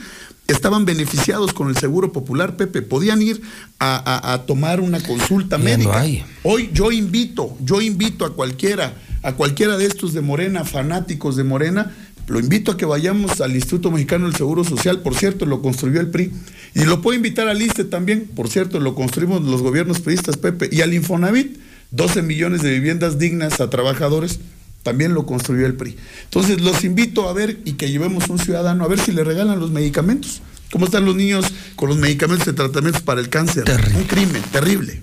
[0.47, 3.41] estaban beneficiados con el Seguro Popular, Pepe, podían ir
[3.79, 5.91] a, a- a tomar una consulta Ya médica.
[5.91, 6.23] no hay.
[6.43, 8.93] Hoy yo invito, yo invito a cualquiera,
[9.23, 11.93] a cualquiera de estos de Morena, fanáticos de Morena,
[12.27, 16.01] lo invito a que vayamos al Instituto Mexicano del Seguro Social, por cierto, lo construyó
[16.01, 16.31] el PRI.
[16.75, 20.67] Y lo puedo invitar al ISTE también, por cierto, lo construimos los gobiernos priistas, Pepe.
[20.71, 21.57] Y al Infonavit,
[21.91, 24.39] 12 millones de viviendas dignas a trabajadores,
[24.87, 25.97] también lo construyó el PRI.
[26.23, 29.59] Entonces los invito a ver y que llevemos un ciudadano a ver si le regalan
[29.59, 30.41] los medicamentos.
[30.71, 33.65] ¿Cómo están los niños con los medicamentos de tratamientos para el cáncer?
[33.93, 35.01] Un crimen terrible.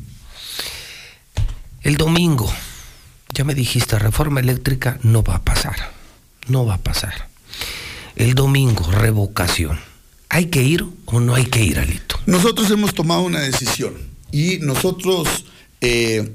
[1.82, 2.50] El domingo,
[3.34, 5.76] ya me dijiste, reforma eléctrica no va a pasar.
[6.48, 7.28] No va a pasar.
[8.16, 9.78] El domingo, revocación.
[10.30, 12.18] ¿Hay que ir o no hay que ir, Alito?
[12.24, 13.92] Nosotros hemos tomado una decisión
[14.32, 15.44] y nosotros
[15.82, 16.32] eh,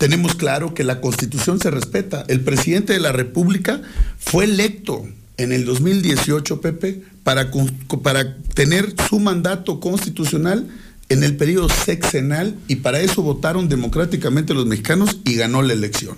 [0.00, 2.24] tenemos claro que la constitución se respeta.
[2.26, 3.82] El presidente de la República
[4.18, 5.06] fue electo
[5.36, 7.50] en el 2018, Pepe, para,
[8.02, 10.66] para tener su mandato constitucional
[11.10, 16.16] en el periodo sexenal y para eso votaron democráticamente los mexicanos y ganó la elección.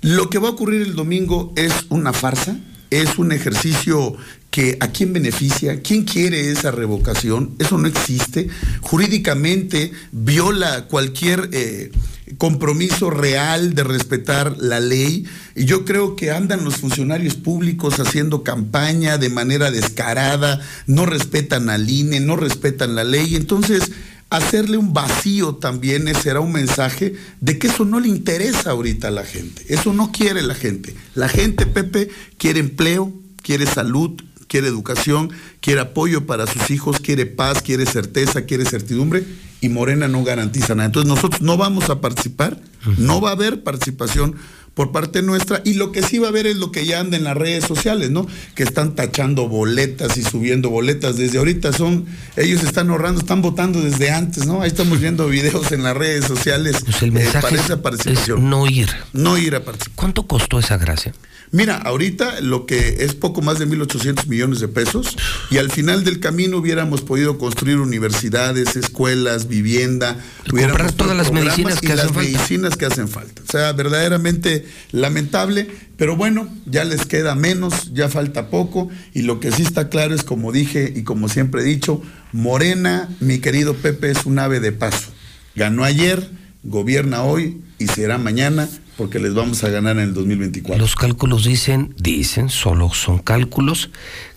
[0.00, 2.56] Lo que va a ocurrir el domingo es una farsa,
[2.88, 4.16] es un ejercicio
[4.52, 8.48] que a quién beneficia, quién quiere esa revocación, eso no existe,
[8.82, 11.90] jurídicamente viola cualquier eh,
[12.36, 15.24] compromiso real de respetar la ley
[15.56, 21.70] y yo creo que andan los funcionarios públicos haciendo campaña de manera descarada, no respetan
[21.70, 23.90] al INE, no respetan la ley, entonces
[24.28, 29.12] hacerle un vacío también será un mensaje de que eso no le interesa ahorita a
[29.12, 29.64] la gente.
[29.68, 30.94] Eso no quiere la gente.
[31.14, 34.22] La gente, Pepe, quiere empleo, quiere salud,
[34.52, 39.24] quiere educación, quiere apoyo para sus hijos, quiere paz, quiere certeza, quiere certidumbre
[39.62, 40.84] y Morena no garantiza nada.
[40.84, 42.60] Entonces nosotros no vamos a participar,
[42.98, 44.36] no va a haber participación
[44.74, 47.16] por parte nuestra y lo que sí va a haber es lo que ya anda
[47.18, 48.26] en las redes sociales, ¿no?
[48.54, 53.80] Que están tachando boletas y subiendo boletas desde ahorita son ellos están ahorrando, están votando
[53.82, 54.62] desde antes, ¿no?
[54.62, 57.82] Ahí estamos viendo videos en las redes sociales Pues el eh, mensaje para es- esa
[57.82, 58.38] participación.
[58.38, 58.88] es no ir.
[59.12, 59.94] No ir a participar.
[59.96, 61.12] ¿Cuánto costó esa gracia?
[61.54, 65.18] Mira, ahorita lo que es poco más de 1.800 millones de pesos
[65.50, 70.16] y al final del camino hubiéramos podido construir universidades, escuelas, vivienda,
[70.50, 72.22] hubiéramos comprar todas las medicinas y que hacen las falta.
[72.22, 73.42] medicinas que hacen falta.
[73.46, 79.40] O sea, verdaderamente lamentable, pero bueno, ya les queda menos, ya falta poco y lo
[79.40, 83.74] que sí está claro es como dije y como siempre he dicho, Morena, mi querido
[83.74, 85.10] Pepe, es un ave de paso.
[85.54, 86.30] Ganó ayer,
[86.62, 90.80] gobierna hoy y será mañana porque les vamos a ganar en el 2024.
[90.80, 93.90] Los cálculos dicen, dicen, solo son cálculos,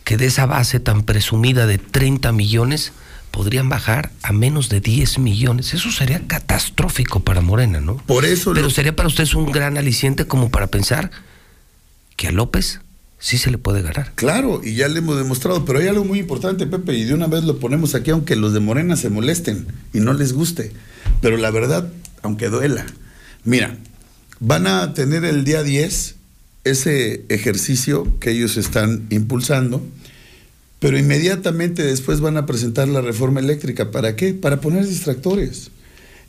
[0.04, 2.94] que de esa base tan presumida de 30 millones
[3.36, 5.74] podrían bajar a menos de 10 millones.
[5.74, 7.98] Eso sería catastrófico para Morena, ¿no?
[7.98, 11.12] Por eso Pero lo- sería para ustedes un gran aliciente como para pensar
[12.16, 12.80] que a López
[13.20, 14.14] sí se le puede ganar.
[14.16, 17.28] Claro, y ya le hemos demostrado, pero hay algo muy importante, Pepe, y de una
[17.28, 20.72] vez lo ponemos aquí, aunque los de Morena se molesten y no les guste.
[21.22, 21.92] Pero la verdad,
[22.22, 22.86] aunque duela,
[23.44, 23.76] mira,
[24.40, 26.16] van a tener el día 10
[26.64, 29.86] ese ejercicio que ellos están impulsando,
[30.80, 33.92] pero inmediatamente después van a presentar la reforma eléctrica.
[33.92, 34.34] ¿Para qué?
[34.34, 35.72] Para poner distractores.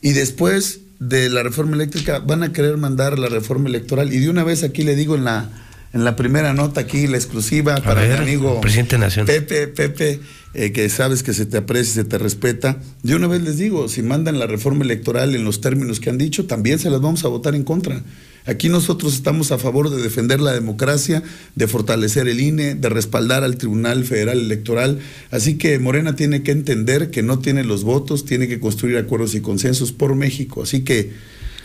[0.03, 4.13] Y después de la reforma eléctrica van a querer mandar la reforma electoral.
[4.13, 5.51] Y de una vez aquí le digo en la,
[5.93, 9.27] en la primera nota, aquí la exclusiva para ver, mi amigo presidente nacional.
[9.27, 10.21] Pepe, Pepe,
[10.55, 12.79] eh, que sabes que se te aprecia, se te respeta.
[13.03, 16.19] De una vez les digo, si mandan la reforma electoral en los términos que han
[16.19, 18.03] dicho, también se las vamos a votar en contra.
[18.47, 21.23] Aquí nosotros estamos a favor de defender la democracia,
[21.57, 25.01] de fortalecer el INE, de respaldar al Tribunal Federal Electoral.
[25.31, 29.35] Así que Morena tiene que entender que no tiene los votos, tiene que construir acuerdos
[29.35, 30.63] y consensos por México.
[30.63, 31.13] Así que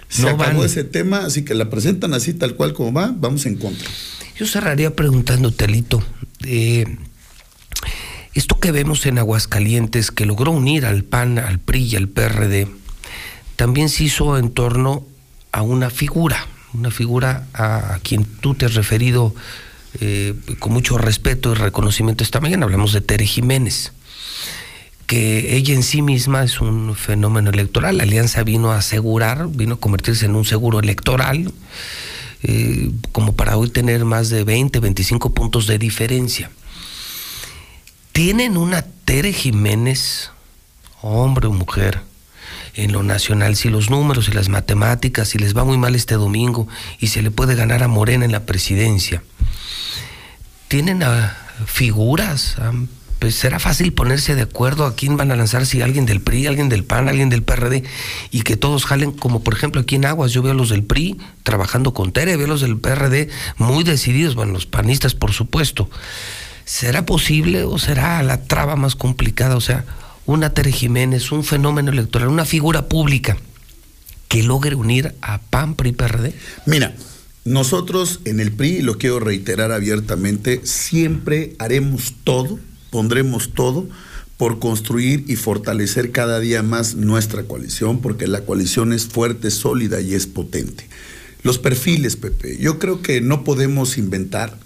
[0.10, 0.66] se No acabó van.
[0.66, 3.88] ese tema, así que la presentan así tal cual como va, vamos en contra.
[4.38, 6.04] Yo cerraría preguntándote, Alito,
[6.46, 6.86] eh,
[8.34, 12.68] esto que vemos en Aguascalientes, que logró unir al PAN, al PRI y al PRD,
[13.56, 15.06] también se hizo en torno
[15.52, 19.34] a una figura, una figura a, quien tú te has referido
[20.00, 22.66] eh, con mucho respeto y reconocimiento esta mañana.
[22.66, 23.94] Hablamos de Tere Jiménez,
[25.08, 27.98] que ella en sí misma es un fenómeno electoral.
[27.98, 31.52] La alianza vino a asegurar, vino a convertirse en un seguro electoral,
[32.44, 36.52] eh, como para hoy tener más de 20, 25 puntos de diferencia.
[38.14, 40.32] Tienen una Tere Jiménez
[41.02, 42.02] hombre o mujer,
[42.76, 46.16] en lo nacional, si los números y las matemáticas, si les va muy mal este
[46.16, 46.68] domingo
[47.00, 49.24] y se le puede ganar a Morena en la presidencia,
[50.68, 52.72] tienen a figuras, a
[53.22, 56.48] pues será fácil ponerse de acuerdo a quién van a lanzar, si alguien del PRI,
[56.48, 57.84] alguien del PAN, alguien del PRD,
[58.32, 60.84] y que todos jalen, como por ejemplo aquí en Aguas, yo veo a los del
[60.84, 65.34] PRI trabajando con Tere, veo a los del PRD muy decididos, bueno, los panistas por
[65.34, 65.88] supuesto.
[66.66, 69.56] ¿Será posible o será la traba más complicada?
[69.56, 69.86] O sea,
[70.26, 73.38] una Tere Jiménez, un fenómeno electoral, una figura pública
[74.28, 76.34] que logre unir a PAN, PRI, PRD?
[76.66, 76.96] Mira,
[77.44, 82.60] nosotros en el PRI, lo quiero reiterar abiertamente, siempre haremos todo
[82.92, 83.88] pondremos todo
[84.38, 90.02] por construir y fortalecer cada día más nuestra coalición, porque la coalición es fuerte, sólida
[90.02, 90.88] y es potente.
[91.42, 94.58] Los perfiles, Pepe, yo creo que no podemos inventar.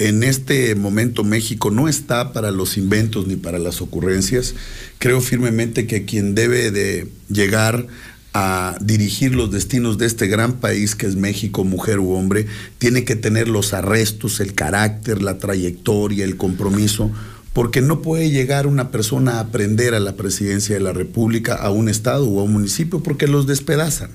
[0.00, 4.54] En este momento México no está para los inventos ni para las ocurrencias.
[4.98, 7.86] Creo firmemente que quien debe de llegar
[8.32, 12.46] a dirigir los destinos de este gran país que es México, mujer u hombre,
[12.78, 17.10] tiene que tener los arrestos, el carácter, la trayectoria, el compromiso
[17.52, 21.70] porque no puede llegar una persona a aprender a la presidencia de la República, a
[21.70, 24.10] un estado o a un municipio, porque los despedazan.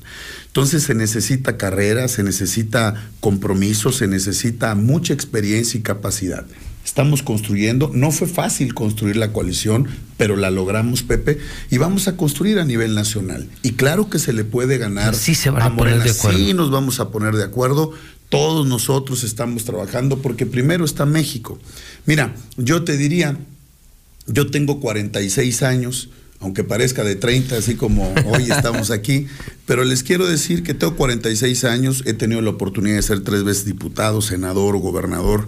[0.47, 6.45] Entonces se necesita carrera, se necesita compromiso, se necesita mucha experiencia y capacidad.
[6.85, 11.39] Estamos construyendo, no fue fácil construir la coalición, pero la logramos, Pepe,
[11.71, 13.49] y vamos a construir a nivel nacional.
[13.63, 15.15] Y claro que se le puede ganar.
[15.15, 16.37] Sí se van a, poner de acuerdo.
[16.37, 17.91] Sí nos vamos a poner de acuerdo.
[18.29, 21.57] Todos nosotros estamos trabajando porque primero está México.
[22.05, 23.35] Mira, yo te diría,
[24.27, 29.25] yo tengo 46 años, aunque parezca de 30, así como hoy estamos aquí,
[29.65, 33.43] pero les quiero decir que tengo 46 años, he tenido la oportunidad de ser tres
[33.43, 35.47] veces diputado, senador, gobernador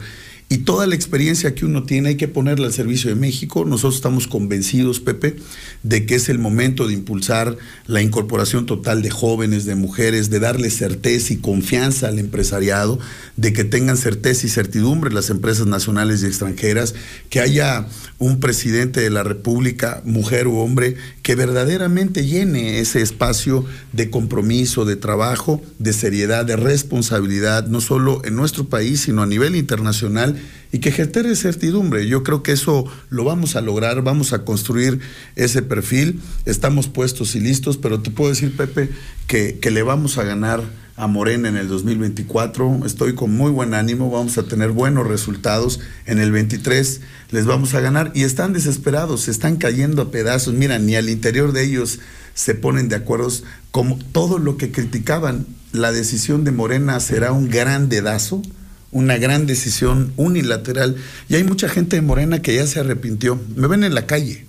[0.50, 3.66] y toda la experiencia que uno tiene hay que ponerla al servicio de México.
[3.66, 5.35] Nosotros estamos convencidos, Pepe,
[5.84, 10.40] de que es el momento de impulsar la incorporación total de jóvenes, de mujeres, de
[10.40, 12.98] darle certeza y confianza al empresariado,
[13.35, 16.95] de que tengan certeza y certidumbre las empresas nacionales y extranjeras,
[17.30, 17.85] que haya
[18.17, 20.95] un presidente de la República, mujer u hombre,
[21.28, 28.22] que verdaderamente llene ese espacio de compromiso, de trabajo, de seriedad, de responsabilidad, no solo
[28.24, 30.42] en nuestro país, sino a nivel internacional
[30.72, 32.08] y que genere certidumbre.
[32.08, 35.02] Yo creo que eso lo vamos a lograr, vamos a construir
[35.36, 38.90] ese perfil, estamos puestos y listos, pero te puedo decir, Pepe,
[39.28, 40.64] que, que le vamos a ganar
[40.98, 42.82] a Morena en el 2024.
[42.85, 45.80] Estoy con muy buen ánimo, vamos a tener buenos resultados.
[46.08, 50.56] En el 23 les vamos a ganar y están desesperados, se están cayendo a pedazos.
[50.56, 52.00] Mira, ni al interior de ellos
[52.34, 53.30] se ponen de acuerdo.
[53.69, 58.42] Como todo lo que criticaban, la decisión de Morena será un gran dedazo
[58.90, 60.95] una gran decisión unilateral.
[61.27, 63.40] Y hay mucha gente de Morena que ya se arrepintió.
[63.56, 64.45] Me ven en la calle.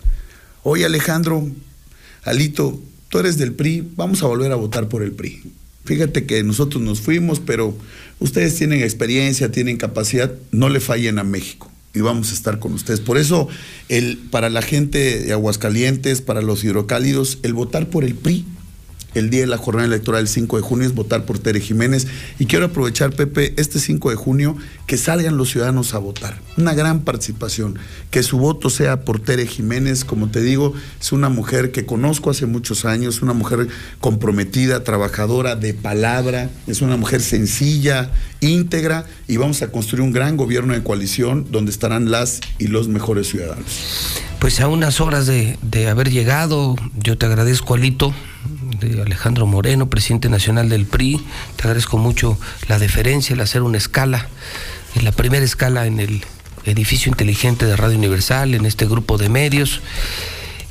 [0.62, 1.47] Oye Alejandro,
[2.25, 5.43] Alito, tú eres del PRI, vamos a volver a votar por el PRI.
[5.85, 7.77] Fíjate que nosotros nos fuimos, pero
[8.19, 12.75] ustedes tienen experiencia, tienen capacidad, no le fallen a México y vamos a estar con
[12.75, 13.01] ustedes.
[13.01, 13.49] Por eso,
[13.89, 18.45] el, para la gente de Aguascalientes, para los hidrocálidos, el votar por el PRI
[19.19, 22.07] el día de la jornada electoral el 5 de junio es votar por Tere Jiménez.
[22.39, 24.57] Y quiero aprovechar, Pepe, este 5 de junio,
[24.87, 26.41] que salgan los ciudadanos a votar.
[26.57, 27.79] Una gran participación.
[28.11, 30.05] Que su voto sea por Tere Jiménez.
[30.05, 33.69] Como te digo, es una mujer que conozco hace muchos años, una mujer
[34.01, 40.37] comprometida, trabajadora, de palabra, es una mujer sencilla, íntegra, y vamos a construir un gran
[40.37, 43.65] gobierno de coalición donde estarán las y los mejores ciudadanos.
[44.39, 48.15] Pues a unas horas de, de haber llegado, yo te agradezco, Alito,
[48.81, 51.21] de Alejandro Moreno, presidente nacional del PRI.
[51.57, 54.29] Te agradezco mucho la deferencia, el hacer una escala,
[54.95, 56.23] en la primera escala en el
[56.65, 59.81] edificio inteligente de Radio Universal, en este grupo de medios.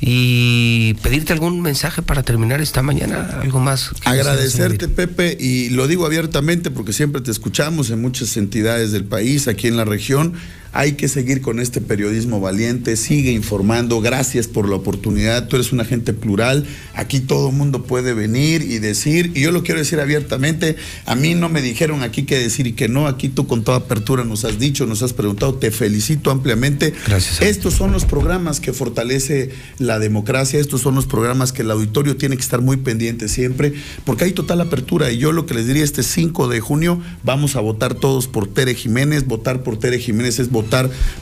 [0.00, 3.90] Y pedirte algún mensaje para terminar esta mañana, algo más.
[4.04, 9.48] Agradecerte, Pepe, y lo digo abiertamente porque siempre te escuchamos en muchas entidades del país,
[9.48, 10.34] aquí en la región
[10.72, 15.72] hay que seguir con este periodismo valiente, sigue informando, gracias por la oportunidad, tú eres
[15.72, 19.80] una gente plural, aquí todo el mundo puede venir y decir, y yo lo quiero
[19.80, 23.46] decir abiertamente, a mí no me dijeron aquí qué decir y que no, aquí tú
[23.46, 26.92] con toda apertura nos has dicho, nos has preguntado, te felicito ampliamente.
[27.06, 27.40] Gracias.
[27.40, 32.16] Estos son los programas que fortalece la democracia, estos son los programas que el auditorio
[32.16, 33.72] tiene que estar muy pendiente siempre,
[34.04, 37.56] porque hay total apertura y yo lo que les diría este 5 de junio, vamos
[37.56, 40.57] a votar todos por Tere Jiménez, votar por Tere Jiménez es votar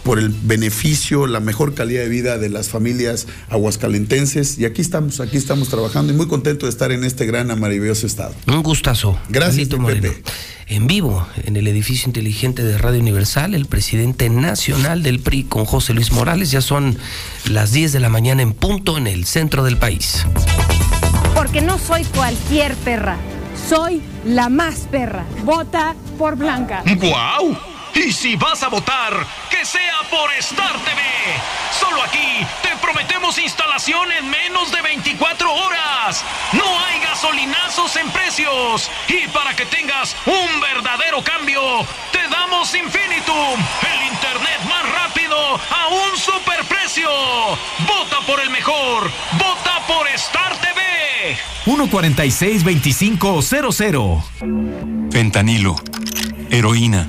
[0.02, 4.58] por el beneficio, la mejor calidad de vida de las familias aguascalentenses.
[4.58, 8.06] Y aquí estamos, aquí estamos trabajando y muy contento de estar en este gran maravilloso
[8.06, 8.34] estado.
[8.46, 9.18] Un gustazo.
[9.28, 10.22] Gracias, Pepe.
[10.68, 15.64] en vivo en el edificio inteligente de Radio Universal, el presidente nacional del PRI con
[15.64, 16.50] José Luis Morales.
[16.50, 16.98] Ya son
[17.48, 20.24] las 10 de la mañana en punto en el centro del país.
[21.34, 23.16] Porque no soy cualquier perra,
[23.68, 25.26] soy la más perra.
[25.44, 26.82] Vota por Blanca.
[26.98, 27.75] ¡Guau!
[27.96, 31.00] Y si vas a votar, que sea por Star TV.
[31.80, 36.22] Solo aquí te prometemos instalación en menos de 24 horas.
[36.52, 38.90] No hay gasolinazos en precios.
[39.08, 43.58] Y para que tengas un verdadero cambio, te damos Infinitum,
[43.90, 47.08] el internet más rápido a un superprecio.
[47.88, 49.10] Vota por el mejor.
[49.32, 51.38] Vota por Star TV.
[51.64, 54.22] 146-2500.
[55.10, 55.76] Fentanilo,
[56.50, 57.08] heroína,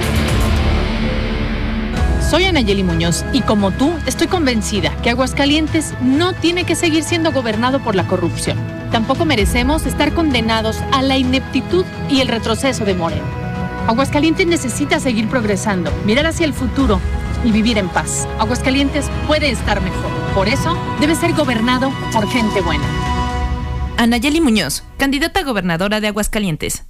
[2.31, 7.33] Soy Anayeli Muñoz y como tú estoy convencida que Aguascalientes no tiene que seguir siendo
[7.33, 8.57] gobernado por la corrupción.
[8.89, 13.25] Tampoco merecemos estar condenados a la ineptitud y el retroceso de Moreno.
[13.85, 17.01] Aguascalientes necesita seguir progresando, mirar hacia el futuro
[17.43, 18.25] y vivir en paz.
[18.39, 20.09] Aguascalientes puede estar mejor.
[20.33, 22.85] Por eso debe ser gobernado por gente buena.
[23.97, 26.85] Anayeli Muñoz, candidata a gobernadora de Aguascalientes.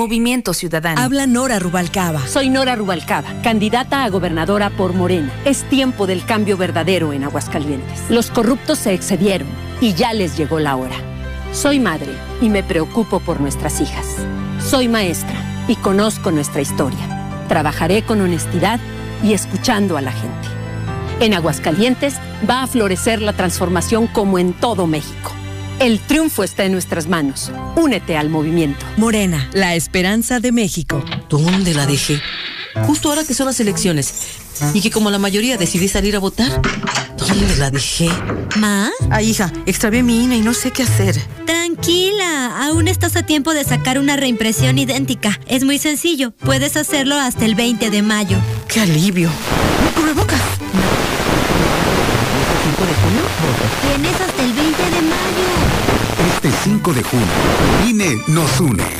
[0.00, 0.98] Movimiento Ciudadano.
[0.98, 2.26] Habla Nora Rubalcaba.
[2.26, 5.30] Soy Nora Rubalcaba, candidata a gobernadora por Morena.
[5.44, 8.08] Es tiempo del cambio verdadero en Aguascalientes.
[8.08, 9.46] Los corruptos se excedieron
[9.78, 10.96] y ya les llegó la hora.
[11.52, 14.06] Soy madre y me preocupo por nuestras hijas.
[14.58, 15.36] Soy maestra
[15.68, 17.44] y conozco nuestra historia.
[17.48, 18.80] Trabajaré con honestidad
[19.22, 20.48] y escuchando a la gente.
[21.20, 22.14] En Aguascalientes
[22.48, 25.30] va a florecer la transformación como en todo México.
[25.80, 27.50] El triunfo está en nuestras manos.
[27.74, 28.84] Únete al movimiento.
[28.98, 31.02] Morena, la esperanza de México.
[31.30, 32.20] ¿Dónde la dejé?
[32.86, 34.12] Justo ahora que son las elecciones.
[34.74, 36.60] Y que como la mayoría decidí salir a votar.
[37.16, 38.10] ¿Dónde la dejé?
[38.56, 38.90] ¿Ma?
[39.10, 41.18] Ay, hija, extravié mi INE y no sé qué hacer.
[41.46, 45.40] Tranquila, aún estás a tiempo de sacar una reimpresión idéntica.
[45.46, 48.36] Es muy sencillo, puedes hacerlo hasta el 20 de mayo.
[48.68, 49.30] ¡Qué alivio!
[49.94, 50.42] ¡Cubrebocas!
[53.80, 55.49] Tienes hasta el 20 de mayo.
[56.42, 57.26] Este 5 de junio,
[57.86, 58.99] INE nos une.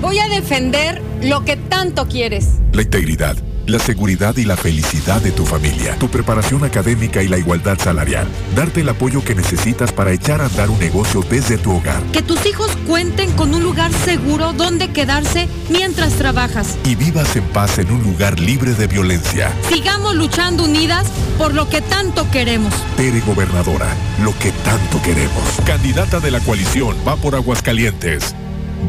[0.00, 2.54] Voy a defender lo que tanto quieres.
[2.72, 7.36] La integridad, la seguridad y la felicidad de tu familia, tu preparación académica y la
[7.36, 8.26] igualdad salarial.
[8.56, 12.02] Darte el apoyo que necesitas para echar a andar un negocio desde tu hogar.
[12.12, 16.78] Que tus hijos cuenten con un lugar seguro donde quedarse mientras trabajas.
[16.84, 19.52] Y vivas en paz en un lugar libre de violencia.
[19.68, 21.06] Sigamos luchando unidas
[21.36, 22.72] por lo que tanto queremos.
[22.96, 25.44] Tere Gobernadora, lo que tanto queremos.
[25.66, 28.34] Candidata de la coalición va por Aguascalientes.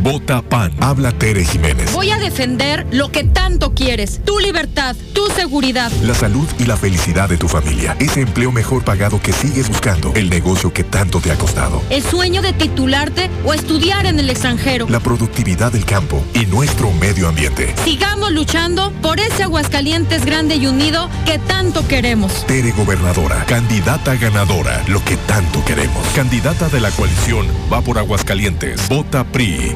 [0.02, 0.74] Vota PAN.
[0.80, 1.92] Habla Tere Jiménez.
[1.94, 4.22] Voy a defender lo que tanto quieres.
[4.26, 5.92] Tu libertad, tu seguridad.
[6.04, 7.96] La salud y la felicidad de tu familia.
[8.00, 10.12] Ese empleo mejor pagado que sigues buscando.
[10.16, 11.82] El negocio que tanto te ha costado.
[11.90, 14.88] El sueño de titularte o estudiar en el extranjero.
[14.90, 17.76] La productividad del campo y nuestro medio ambiente.
[17.84, 22.46] Sigamos luchando por ese Aguascalientes grande y unido que tanto queremos.
[22.48, 23.46] Tere Gobernadora.
[23.46, 24.84] Candidata ganadora.
[24.88, 26.06] Lo que tanto queremos.
[26.16, 28.88] Candidata de la coalición va por Aguascalientes.
[28.88, 29.76] Vota PRI.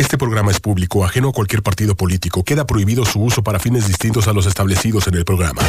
[0.00, 2.42] Este programa es público, ajeno a cualquier partido político.
[2.42, 5.60] Queda prohibido su uso para fines distintos a los establecidos en el programa.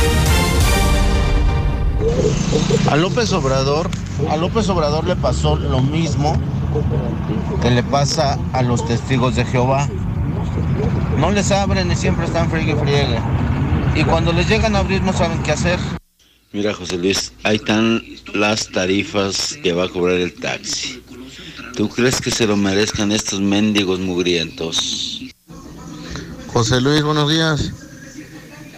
[2.90, 3.90] A López Obrador,
[4.30, 6.42] a López Obrador le pasó lo mismo
[7.62, 9.90] que le pasa a los testigos de Jehová.
[11.18, 13.20] No les abren y siempre están friegue y friegue.
[13.96, 15.78] Y cuando les llegan a abrir no saben qué hacer.
[16.54, 18.02] Mira, José Luis, ahí están
[18.34, 21.04] las tarifas que va a cobrar el taxi.
[21.76, 25.22] ¿Tú crees que se lo merezcan estos mendigos mugrientos?
[26.48, 27.72] José Luis, buenos días.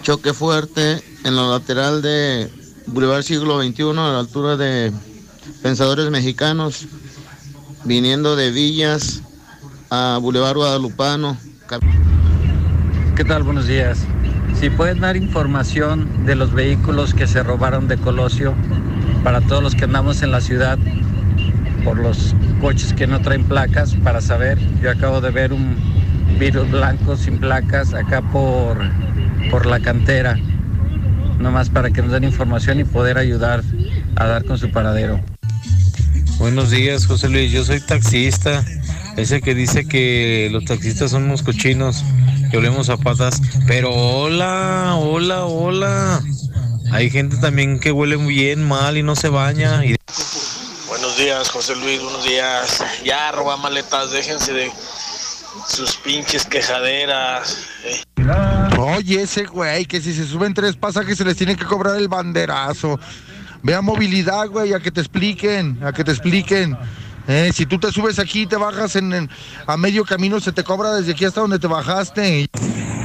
[0.03, 2.49] Choque fuerte en la lateral de
[2.87, 4.91] Boulevard Siglo XXI, a la altura de
[5.63, 6.85] Pensadores Mexicanos,
[7.83, 9.21] viniendo de Villas
[9.89, 11.37] a Boulevard Guadalupano.
[13.15, 13.43] ¿Qué tal?
[13.43, 13.99] Buenos días.
[14.59, 18.53] Si pueden dar información de los vehículos que se robaron de Colosio
[19.23, 20.77] para todos los que andamos en la ciudad
[21.83, 24.57] por los coches que no traen placas para saber.
[24.81, 25.75] Yo acabo de ver un
[26.39, 28.77] virus blanco sin placas acá por,
[29.51, 30.37] por la cantera.
[31.39, 33.63] Nomás para que nos den información y poder ayudar
[34.15, 35.19] a dar con su paradero.
[36.37, 37.51] Buenos días, José Luis.
[37.51, 38.63] Yo soy taxista.
[39.17, 42.03] Ese que dice que los taxistas son unos cochinos,
[42.49, 43.41] que olemos a patas.
[43.67, 46.21] Pero hola, hola, hola.
[46.91, 49.81] Hay gente también que huele bien mal y no se baña.
[51.15, 52.83] Buenos días, José Luis, buenos días.
[53.05, 54.71] Ya roba maletas, déjense de
[55.67, 57.67] sus pinches quejaderas.
[57.85, 58.01] eh.
[58.79, 62.07] Oye, ese güey, que si se suben tres pasajes se les tiene que cobrar el
[62.07, 62.99] banderazo.
[63.61, 66.75] Ve a movilidad, güey, a que te expliquen, a que te expliquen.
[67.27, 69.29] Eh, si tú te subes aquí y te bajas en, en-
[69.67, 72.47] a medio camino, se te cobra desde aquí hasta donde te bajaste.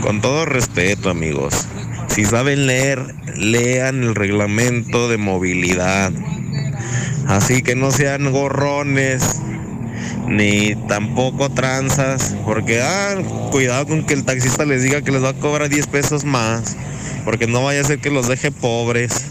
[0.01, 1.67] Con todo respeto, amigos,
[2.09, 3.05] si saben leer,
[3.37, 6.11] lean el reglamento de movilidad.
[7.29, 9.43] Así que no sean gorrones,
[10.27, 13.17] ni tampoco tranzas, porque ah,
[13.51, 16.75] cuidado con que el taxista les diga que les va a cobrar 10 pesos más,
[17.27, 19.27] porque no vaya a ser que los deje pobres.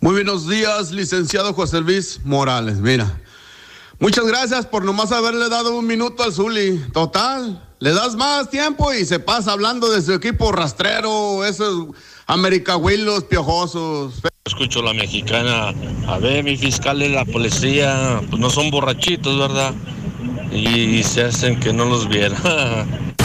[0.00, 2.78] Muy buenos días, licenciado José Luis Morales.
[2.78, 3.20] Mira,
[3.98, 6.78] muchas gracias por nomás haberle dado un minuto al Zuli.
[6.94, 11.88] Total, le das más tiempo y se pasa hablando de su equipo rastrero, esos
[12.30, 14.22] americahuilos piojosos.
[14.44, 15.74] Escucho la mexicana,
[16.06, 19.74] a ver, mi fiscal de la policía, pues no son borrachitos, ¿verdad?
[20.52, 22.36] Y se hacen que no los viera.